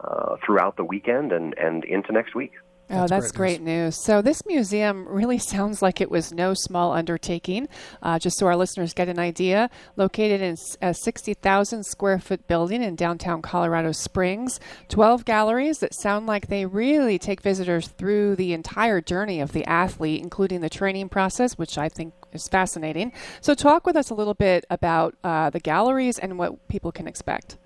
uh, 0.00 0.36
throughout 0.44 0.76
the 0.76 0.84
weekend 0.84 1.32
and, 1.32 1.54
and 1.58 1.84
into 1.84 2.12
next 2.12 2.34
week. 2.34 2.52
Oh, 2.94 3.06
that's, 3.06 3.32
great, 3.32 3.62
news. 3.62 3.96
So, 4.04 4.20
this 4.20 4.44
museum 4.44 5.08
really 5.08 5.38
sounds 5.52 5.80
like 5.80 6.00
it 6.00 6.10
was 6.10 6.32
no 6.32 6.52
small 6.52 6.92
undertaking. 6.92 7.68
Uh, 8.02 8.18
just 8.18 8.38
so 8.38 8.46
our 8.46 8.56
listeners 8.56 8.92
get 8.92 9.08
an 9.08 9.18
idea, 9.18 9.70
located 9.96 10.42
in 10.42 10.56
a 10.82 10.92
60,000 10.92 11.84
square 11.84 12.18
foot 12.18 12.46
building 12.46 12.82
in 12.82 12.94
downtown 12.94 13.40
Colorado 13.40 13.92
Springs, 13.92 14.60
12 14.88 15.24
galleries 15.24 15.78
that 15.78 15.94
sound 15.94 16.26
like 16.26 16.48
they 16.48 16.66
really 16.66 17.18
take 17.18 17.40
visitors 17.40 17.88
through 17.88 18.36
the 18.36 18.52
entire 18.52 19.00
journey 19.00 19.40
of 19.40 19.52
the 19.52 19.64
athlete, 19.64 20.20
including 20.22 20.60
the 20.60 20.68
training 20.68 21.08
process, 21.08 21.56
which 21.56 21.78
I 21.78 21.88
think 21.88 22.12
is 22.32 22.48
fascinating. 22.48 23.12
So, 23.40 23.54
talk 23.54 23.86
with 23.86 23.96
us 23.96 24.10
a 24.10 24.14
little 24.14 24.34
bit 24.34 24.64
about 24.70 25.14
uh, 25.24 25.50
the 25.50 25.60
galleries 25.60 26.18
and 26.18 26.38
what 26.38 26.68
people 26.68 26.92
can 26.92 27.06
expect. 27.06 27.56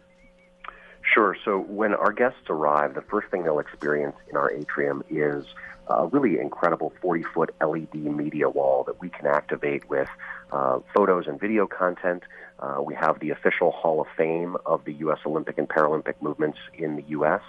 Sure. 1.15 1.37
So 1.45 1.61
when 1.61 1.95
our 1.95 2.13
guests 2.13 2.51
arrive, 2.51 2.95
the 2.95 3.03
first 3.03 3.29
thing 3.29 3.45
they'll 3.45 3.61
experience 3.61 4.17
in 4.29 4.37
our 4.37 4.51
atrium 4.51 5.03
is 5.09 5.47
a 5.89 6.07
really 6.09 6.41
incredible 6.41 6.93
40 7.01 7.23
foot 7.23 7.55
LED 7.65 7.95
media 7.95 8.49
wall 8.49 8.83
that 8.85 9.01
we 9.01 9.09
can 9.09 9.27
activate 9.27 9.89
with 9.89 10.09
uh, 10.53 10.81
photos 10.95 11.27
and 11.27 11.39
video 11.39 11.67
content. 11.67 12.25
Uh, 12.59 12.81
we 12.83 12.95
have 12.95 13.21
the 13.21 13.31
official 13.31 13.71
Hall 13.71 14.01
of 14.01 14.07
Fame 14.17 14.57
of 14.65 14.85
the 14.85 14.95
U.S. 14.95 15.19
Olympic 15.27 15.59
and 15.59 15.69
Paralympic 15.69 16.15
movements 16.21 16.59
in 16.75 16.97
the 16.97 17.05
U.S. 17.09 17.43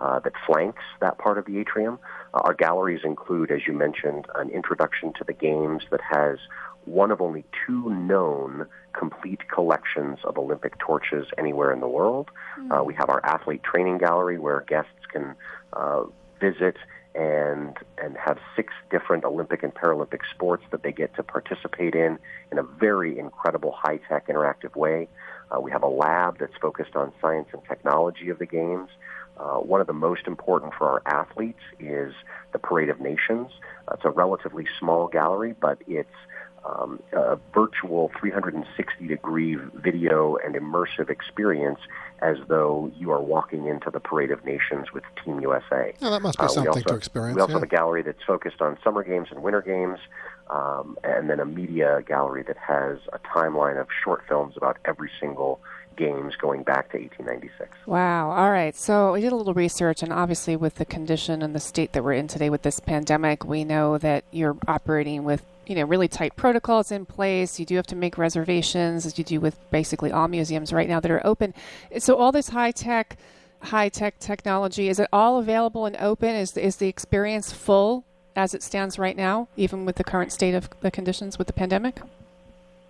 Uh, 0.00 0.18
that 0.20 0.32
flanks 0.46 0.82
that 1.00 1.18
part 1.18 1.38
of 1.38 1.44
the 1.44 1.58
atrium. 1.58 1.98
Uh, 2.32 2.38
our 2.44 2.54
galleries 2.54 3.00
include, 3.04 3.50
as 3.50 3.66
you 3.66 3.72
mentioned, 3.72 4.26
an 4.34 4.50
introduction 4.50 5.12
to 5.14 5.24
the 5.24 5.32
games 5.32 5.82
that 5.90 6.00
has 6.00 6.38
one 6.86 7.10
of 7.10 7.20
only 7.20 7.44
two 7.66 7.90
known 7.94 8.66
complete 8.92 9.48
collections 9.48 10.18
of 10.24 10.38
Olympic 10.38 10.78
torches 10.78 11.26
anywhere 11.36 11.72
in 11.72 11.80
the 11.80 11.88
world. 11.88 12.30
Mm-hmm. 12.58 12.72
Uh, 12.72 12.82
we 12.82 12.94
have 12.94 13.08
our 13.10 13.24
athlete 13.24 13.62
training 13.62 13.98
gallery 13.98 14.38
where 14.38 14.60
guests 14.66 14.90
can 15.12 15.34
uh, 15.72 16.04
visit 16.40 16.76
and 17.14 17.76
and 17.98 18.16
have 18.16 18.38
six 18.56 18.72
different 18.90 19.24
Olympic 19.24 19.62
and 19.62 19.74
Paralympic 19.74 20.20
sports 20.34 20.64
that 20.70 20.82
they 20.82 20.92
get 20.92 21.14
to 21.16 21.22
participate 21.22 21.94
in 21.94 22.18
in 22.50 22.58
a 22.58 22.62
very 22.62 23.18
incredible 23.18 23.72
high 23.72 23.98
tech 24.08 24.28
interactive 24.28 24.74
way. 24.76 25.08
Uh, 25.50 25.60
we 25.60 25.70
have 25.70 25.82
a 25.82 25.88
lab 25.88 26.38
that's 26.38 26.56
focused 26.60 26.96
on 26.96 27.12
science 27.20 27.48
and 27.52 27.62
technology 27.68 28.30
of 28.30 28.38
the 28.38 28.46
games. 28.46 28.88
Uh, 29.36 29.56
one 29.56 29.80
of 29.80 29.86
the 29.86 29.92
most 29.92 30.26
important 30.26 30.72
for 30.74 30.88
our 30.88 31.02
athletes 31.06 31.60
is 31.80 32.14
the 32.52 32.58
Parade 32.58 32.88
of 32.88 33.00
Nations. 33.00 33.50
Uh, 33.88 33.94
it's 33.94 34.04
a 34.04 34.10
relatively 34.10 34.66
small 34.78 35.08
gallery, 35.08 35.54
but 35.60 35.78
it's 35.86 36.08
um, 36.64 37.00
a 37.12 37.38
virtual 37.52 38.10
360 38.18 39.06
degree 39.06 39.56
video 39.74 40.36
and 40.36 40.54
immersive 40.54 41.10
experience 41.10 41.80
as 42.20 42.38
though 42.48 42.90
you 42.96 43.10
are 43.10 43.20
walking 43.20 43.66
into 43.66 43.90
the 43.90 44.00
Parade 44.00 44.30
of 44.30 44.44
Nations 44.44 44.92
with 44.92 45.04
Team 45.22 45.40
USA. 45.40 45.92
Oh, 46.00 46.10
that 46.10 46.22
must 46.22 46.38
be 46.38 46.44
uh, 46.44 46.48
something 46.48 46.68
also, 46.68 46.80
to 46.80 46.94
experience. 46.94 47.36
We 47.36 47.42
also 47.42 47.52
yeah. 47.52 47.56
have 47.56 47.62
a 47.64 47.66
gallery 47.66 48.02
that's 48.02 48.22
focused 48.22 48.62
on 48.62 48.78
summer 48.82 49.04
games 49.04 49.28
and 49.30 49.42
winter 49.42 49.60
games, 49.60 49.98
um, 50.48 50.96
and 51.04 51.28
then 51.28 51.40
a 51.40 51.44
media 51.44 52.02
gallery 52.06 52.42
that 52.44 52.56
has 52.56 52.98
a 53.12 53.18
timeline 53.18 53.78
of 53.78 53.88
short 54.02 54.22
films 54.26 54.56
about 54.56 54.78
every 54.84 55.10
single 55.20 55.60
games 55.96 56.34
going 56.36 56.62
back 56.62 56.90
to 56.90 56.98
1896. 56.98 57.70
Wow. 57.86 58.30
All 58.30 58.50
right. 58.50 58.74
So 58.74 59.12
we 59.12 59.20
did 59.20 59.32
a 59.32 59.36
little 59.36 59.54
research, 59.54 60.02
and 60.02 60.12
obviously, 60.12 60.56
with 60.56 60.76
the 60.76 60.84
condition 60.84 61.42
and 61.42 61.54
the 61.54 61.60
state 61.60 61.92
that 61.92 62.02
we're 62.02 62.14
in 62.14 62.26
today 62.26 62.48
with 62.48 62.62
this 62.62 62.80
pandemic, 62.80 63.44
we 63.44 63.64
know 63.64 63.98
that 63.98 64.24
you're 64.30 64.56
operating 64.66 65.24
with 65.24 65.44
you 65.66 65.74
know 65.74 65.84
really 65.84 66.08
tight 66.08 66.36
protocols 66.36 66.92
in 66.92 67.06
place. 67.06 67.58
You 67.58 67.66
do 67.66 67.76
have 67.76 67.86
to 67.88 67.96
make 67.96 68.18
reservations, 68.18 69.06
as 69.06 69.18
you 69.18 69.24
do 69.24 69.40
with 69.40 69.58
basically 69.70 70.12
all 70.12 70.28
museums 70.28 70.72
right 70.72 70.88
now 70.88 71.00
that 71.00 71.10
are 71.10 71.24
open. 71.26 71.54
So 71.98 72.16
all 72.16 72.32
this 72.32 72.48
high 72.48 72.70
tech, 72.70 73.16
high 73.60 73.88
tech 73.88 74.18
technology 74.18 74.88
is 74.88 74.98
it 74.98 75.08
all 75.12 75.38
available 75.38 75.86
and 75.86 75.96
open? 75.96 76.30
Is 76.34 76.56
is 76.56 76.76
the 76.76 76.88
experience 76.88 77.52
full 77.52 78.04
as 78.36 78.54
it 78.54 78.62
stands 78.62 78.98
right 78.98 79.16
now, 79.16 79.48
even 79.56 79.84
with 79.84 79.96
the 79.96 80.04
current 80.04 80.32
state 80.32 80.54
of 80.54 80.68
the 80.80 80.90
conditions 80.90 81.38
with 81.38 81.46
the 81.46 81.52
pandemic? 81.52 82.00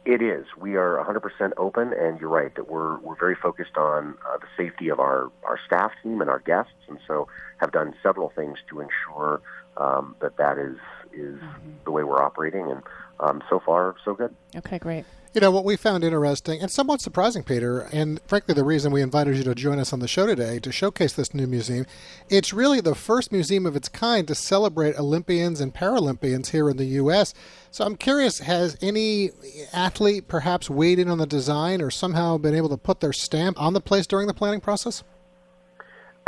It 0.05 0.21
is. 0.21 0.45
We 0.59 0.77
are 0.77 1.03
100% 1.03 1.53
open, 1.57 1.95
and 1.95 2.21
you're 2.21 2.29
right 2.29 2.55
that 2.57 2.69
we're 2.69 2.99
we're 2.99 3.17
very 3.17 3.35
focused 3.35 3.77
on 3.79 4.15
uh, 4.29 4.37
the 4.37 4.47
safety 4.57 4.89
of 4.91 5.01
our 5.01 5.31
our 5.45 5.59
staff 5.67 5.93
team 6.03 6.21
and 6.21 6.29
our 6.29 6.41
guests, 6.41 6.73
and 6.89 6.99
so 7.07 7.27
have 7.57 7.73
done 7.73 7.95
several 8.03 8.29
things 8.29 8.59
to 8.69 8.81
ensure 8.81 9.41
um, 9.79 10.15
that 10.21 10.37
that 10.37 10.59
is 10.59 10.77
is 11.13 11.41
mm-hmm. 11.41 11.71
the 11.85 11.91
way 11.91 12.05
we're 12.05 12.23
operating, 12.23 12.71
and 12.71 12.83
um, 13.21 13.43
so 13.49 13.61
far 13.65 13.95
so 14.05 14.13
good. 14.15 14.35
Okay, 14.55 14.79
great. 14.79 15.07
You 15.35 15.41
know, 15.41 15.51
what 15.51 15.65
we 15.65 15.75
found 15.75 16.05
interesting 16.05 16.61
and 16.61 16.71
somewhat 16.71 17.01
surprising, 17.01 17.43
Peter, 17.43 17.81
and 17.93 18.21
frankly, 18.25 18.55
the 18.55 18.63
reason 18.63 18.93
we 18.93 19.03
invited 19.03 19.37
you 19.37 19.43
to 19.43 19.55
join 19.57 19.81
us 19.81 19.93
on 19.93 19.99
the 19.99 20.07
show 20.07 20.27
today 20.27 20.61
to 20.61 20.71
showcase 20.71 21.13
this 21.13 21.35
new 21.35 21.49
museum, 21.49 21.87
it's 22.31 22.53
really 22.53 22.81
the 22.81 22.95
first 22.95 23.33
museum 23.33 23.67
of 23.67 23.75
its 23.75 23.89
kind 23.89 24.29
to 24.29 24.37
celebrate 24.37 24.97
Olympians 24.97 25.61
and 25.61 25.75
Paralympians 25.75 26.51
here 26.51 26.71
in 26.71 26.77
the 26.77 26.85
U.S. 26.85 27.35
So 27.73 27.85
I'm 27.85 27.97
curious, 27.97 28.39
has 28.39 28.77
any 28.81 29.31
athlete 29.73 30.29
perhaps 30.29 30.71
weighed 30.71 31.01
in 31.01 31.09
on 31.09 31.19
the 31.19 31.27
design 31.27 31.83
or 31.83 31.91
somehow 31.91 32.39
been 32.39 32.55
able 32.55 32.69
to 32.69 32.77
put 32.77 33.01
their 33.01 33.13
stamp 33.13 33.61
on 33.61 33.73
the 33.73 33.81
place 33.81 34.07
during 34.07 34.29
the 34.29 34.35
planning 34.35 34.61
process? 34.61 35.03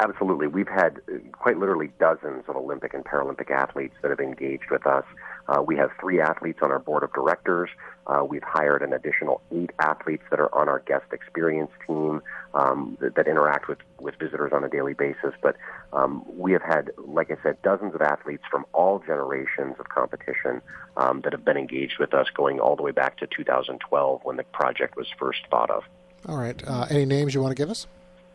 Absolutely. 0.01 0.49
We've 0.49 0.69
had 0.69 1.01
uh, 1.09 1.19
quite 1.33 1.59
literally 1.59 1.91
dozens 2.01 2.43
of 2.49 2.57
Olympic 2.57 2.93
and 2.93 3.05
Paralympic 3.05 3.51
athletes 3.51 3.95
that 4.03 4.11
have 4.11 4.21
engaged 4.21 4.71
with 4.71 4.85
us. 4.85 5.05
Uh, 5.49 5.63
we 5.63 5.77
have 5.77 5.91
three 6.01 6.21
athletes 6.21 6.59
on 6.61 6.71
our 6.71 6.81
board 6.81 7.03
of 7.03 7.13
directors. 7.13 7.71
Uh, 8.07 8.25
we've 8.25 8.43
hired 8.43 8.83
an 8.83 8.93
additional 8.93 9.41
eight 9.53 9.71
athletes 9.79 10.23
that 10.31 10.39
are 10.39 10.55
on 10.55 10.69
our 10.69 10.81
guest 10.81 11.07
experience 11.13 11.71
team 11.87 12.23
um, 12.55 12.97
that, 13.01 13.15
that, 13.17 13.27
interact 13.27 13.69
with, 13.69 13.79
with 13.99 14.15
visitors 14.17 14.53
on 14.53 14.63
a 14.63 14.69
daily 14.69 14.95
basis. 14.95 15.35
But 15.43 15.57
um, 15.93 16.25
we 16.29 16.53
have 16.53 16.63
had, 16.63 16.91
like 16.99 17.31
I 17.31 17.37
said, 17.43 17.61
dozens 17.63 17.95
of 17.95 18.03
athletes 18.03 18.45
from 18.51 18.65
all 18.73 19.01
generations 19.01 19.75
of 19.79 19.89
competition 19.89 20.63
um, 20.97 21.21
that 21.23 21.33
have 21.33 21.45
been 21.45 21.57
engaged 21.57 21.99
with 21.99 22.15
us 22.15 22.29
going 22.35 22.61
all 22.61 22.77
the 22.77 22.83
way 22.83 22.93
back 22.93 23.19
to 23.19 23.27
2012 23.27 24.21
when 24.23 24.37
the 24.37 24.45
project 24.45 24.97
was 24.97 25.07
first 25.19 25.41
thought 25.51 25.71
of. 25.71 25.83
All 26.27 26.39
right. 26.39 26.63
Uh, 26.67 26.87
any 26.91 27.05
names 27.05 27.35
you 27.35 27.43
want 27.43 27.57
to 27.57 27.61
give 27.61 27.71
us? 27.71 27.87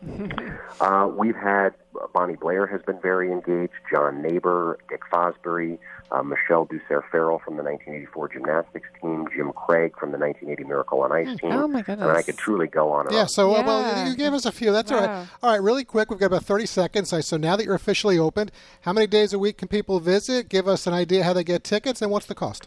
Uh, 0.80 1.06
we've 1.16 1.36
had 1.36 1.70
Bonnie 2.12 2.34
Blair 2.34 2.66
has 2.66 2.82
been 2.82 3.00
very 3.00 3.30
engaged, 3.30 3.72
John 3.88 4.20
Naber, 4.20 4.74
Dick 4.88 5.02
Fosbury, 5.12 5.78
uh, 6.10 6.24
Michelle 6.24 6.66
Dusserre 6.66 7.04
Farrell 7.08 7.38
from 7.38 7.56
the 7.56 7.62
1984 7.62 8.28
gymnastics 8.30 8.88
team, 9.00 9.28
Jim 9.32 9.52
Craig 9.52 9.92
from 9.96 10.10
the 10.10 10.18
1980 10.18 10.64
Miracle 10.68 11.02
on 11.02 11.12
Ice 11.12 11.28
team. 11.38 11.52
Oh, 11.52 11.68
my 11.68 11.82
goodness! 11.82 12.08
And 12.08 12.16
I 12.18 12.22
could 12.22 12.36
truly 12.36 12.66
go 12.66 12.90
on 12.90 13.06
and 13.06 13.14
Yeah, 13.14 13.20
on. 13.22 13.28
so 13.28 13.52
Yeah. 13.52 13.64
well, 13.64 14.08
you 14.08 14.16
gave 14.16 14.32
us 14.32 14.44
a 14.44 14.50
few. 14.50 14.72
That's 14.72 14.90
all 14.90 15.02
Wow. 15.02 15.06
right. 15.06 15.28
All 15.40 15.50
right, 15.52 15.62
really 15.62 15.84
quick. 15.84 16.10
We've 16.10 16.18
got 16.18 16.26
about 16.26 16.42
30 16.42 16.66
seconds. 16.66 17.14
So 17.24 17.36
now 17.36 17.54
that 17.54 17.64
you're 17.64 17.76
officially 17.76 18.18
opened, 18.18 18.50
how 18.80 18.92
many 18.92 19.06
days 19.06 19.32
a 19.32 19.38
week 19.38 19.58
can 19.58 19.68
people 19.68 20.00
visit? 20.00 20.48
Give 20.48 20.66
us 20.66 20.88
an 20.88 20.94
idea 20.94 21.22
how 21.22 21.32
they 21.32 21.44
get 21.44 21.62
tickets 21.62 22.02
and 22.02 22.10
what's 22.10 22.26
the 22.26 22.34
cost. 22.34 22.66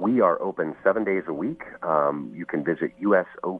We 0.00 0.22
are 0.22 0.40
open 0.40 0.74
seven 0.82 1.04
days 1.04 1.24
a 1.28 1.34
week. 1.34 1.60
Um, 1.82 2.32
you 2.34 2.46
can 2.46 2.64
visit 2.64 2.92
usopm.org 2.98 3.58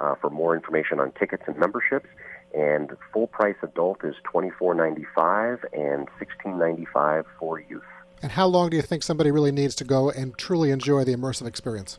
uh, 0.00 0.14
for 0.14 0.30
more 0.30 0.56
information 0.56 1.00
on 1.00 1.12
tickets 1.12 1.42
and 1.46 1.58
memberships. 1.58 2.08
And 2.54 2.92
full 3.12 3.26
price 3.26 3.56
adult 3.62 4.02
is 4.04 4.14
twenty 4.24 4.48
four 4.58 4.72
ninety 4.74 5.04
five 5.14 5.62
and 5.74 6.08
sixteen 6.18 6.58
ninety 6.58 6.86
five 6.86 7.26
for 7.38 7.60
youth. 7.60 7.82
And 8.22 8.32
how 8.32 8.46
long 8.46 8.70
do 8.70 8.76
you 8.76 8.82
think 8.82 9.02
somebody 9.02 9.30
really 9.30 9.52
needs 9.52 9.74
to 9.76 9.84
go 9.84 10.08
and 10.08 10.36
truly 10.38 10.70
enjoy 10.70 11.04
the 11.04 11.14
immersive 11.14 11.46
experience? 11.46 11.98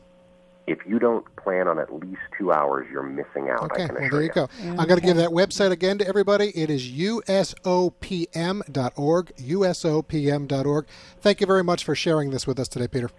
If 0.69 0.85
you 0.85 0.99
don't 0.99 1.25
plan 1.35 1.67
on 1.67 1.79
at 1.79 1.91
least 1.91 2.21
two 2.37 2.51
hours, 2.51 2.85
you're 2.91 3.01
missing 3.01 3.49
out. 3.49 3.63
I 3.63 3.65
Okay, 3.65 3.85
can 3.87 3.95
well, 3.95 4.09
there 4.11 4.21
you 4.21 4.29
go. 4.29 4.47
I'm 4.61 4.75
going 4.87 4.99
to 4.99 5.05
give 5.05 5.17
that 5.17 5.31
website 5.31 5.71
again 5.71 5.97
to 5.97 6.07
everybody. 6.07 6.51
It 6.55 6.69
is 6.69 6.87
usopm.org, 6.87 8.31
usopm.org. 9.35 10.87
Thank 11.21 11.41
you 11.41 11.47
very 11.47 11.63
much 11.63 11.83
for 11.83 11.95
sharing 11.95 12.29
this 12.29 12.45
with 12.45 12.59
us 12.59 12.67
today, 12.67 12.87
Peter. 12.87 13.09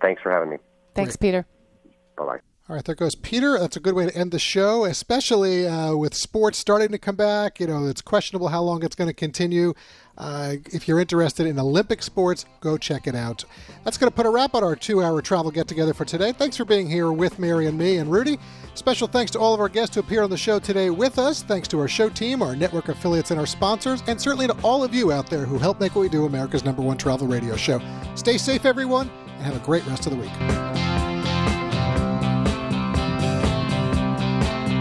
Thanks 0.00 0.20
for 0.20 0.32
having 0.32 0.50
me. 0.50 0.56
Thanks, 0.94 1.14
Peter. 1.16 1.46
Bye 2.16 2.24
bye. 2.24 2.38
All 2.68 2.74
right, 2.74 2.84
there 2.84 2.94
goes 2.94 3.14
Peter. 3.14 3.58
That's 3.58 3.78
a 3.78 3.80
good 3.80 3.94
way 3.94 4.04
to 4.04 4.14
end 4.14 4.30
the 4.30 4.38
show, 4.38 4.84
especially 4.84 5.66
uh, 5.66 5.96
with 5.96 6.12
sports 6.12 6.58
starting 6.58 6.90
to 6.90 6.98
come 6.98 7.16
back. 7.16 7.60
You 7.60 7.66
know, 7.66 7.86
it's 7.86 8.02
questionable 8.02 8.48
how 8.48 8.60
long 8.60 8.84
it's 8.84 8.94
going 8.94 9.08
to 9.08 9.14
continue. 9.14 9.72
Uh, 10.18 10.56
if 10.66 10.86
you're 10.86 11.00
interested 11.00 11.46
in 11.46 11.58
Olympic 11.58 12.02
sports, 12.02 12.44
go 12.60 12.76
check 12.76 13.06
it 13.06 13.14
out. 13.14 13.42
That's 13.84 13.96
going 13.96 14.10
to 14.10 14.14
put 14.14 14.26
a 14.26 14.30
wrap 14.30 14.54
on 14.54 14.62
our 14.62 14.76
two 14.76 15.02
hour 15.02 15.22
travel 15.22 15.50
get 15.50 15.66
together 15.66 15.94
for 15.94 16.04
today. 16.04 16.32
Thanks 16.32 16.58
for 16.58 16.66
being 16.66 16.90
here 16.90 17.10
with 17.10 17.38
Mary 17.38 17.68
and 17.68 17.78
me 17.78 17.96
and 17.96 18.12
Rudy. 18.12 18.38
Special 18.74 19.08
thanks 19.08 19.30
to 19.30 19.38
all 19.38 19.54
of 19.54 19.60
our 19.60 19.70
guests 19.70 19.94
who 19.94 20.02
appear 20.02 20.22
on 20.22 20.28
the 20.28 20.36
show 20.36 20.58
today 20.58 20.90
with 20.90 21.18
us. 21.18 21.42
Thanks 21.42 21.68
to 21.68 21.80
our 21.80 21.88
show 21.88 22.10
team, 22.10 22.42
our 22.42 22.54
network 22.54 22.90
affiliates, 22.90 23.30
and 23.30 23.40
our 23.40 23.46
sponsors, 23.46 24.02
and 24.08 24.20
certainly 24.20 24.46
to 24.46 24.56
all 24.62 24.84
of 24.84 24.94
you 24.94 25.10
out 25.10 25.30
there 25.30 25.46
who 25.46 25.56
help 25.56 25.80
make 25.80 25.94
what 25.94 26.02
we 26.02 26.10
do 26.10 26.26
America's 26.26 26.66
number 26.66 26.82
one 26.82 26.98
travel 26.98 27.26
radio 27.26 27.56
show. 27.56 27.80
Stay 28.14 28.36
safe, 28.36 28.66
everyone, 28.66 29.10
and 29.36 29.42
have 29.42 29.56
a 29.56 29.64
great 29.64 29.86
rest 29.86 30.04
of 30.04 30.12
the 30.12 30.18
week. 30.18 30.87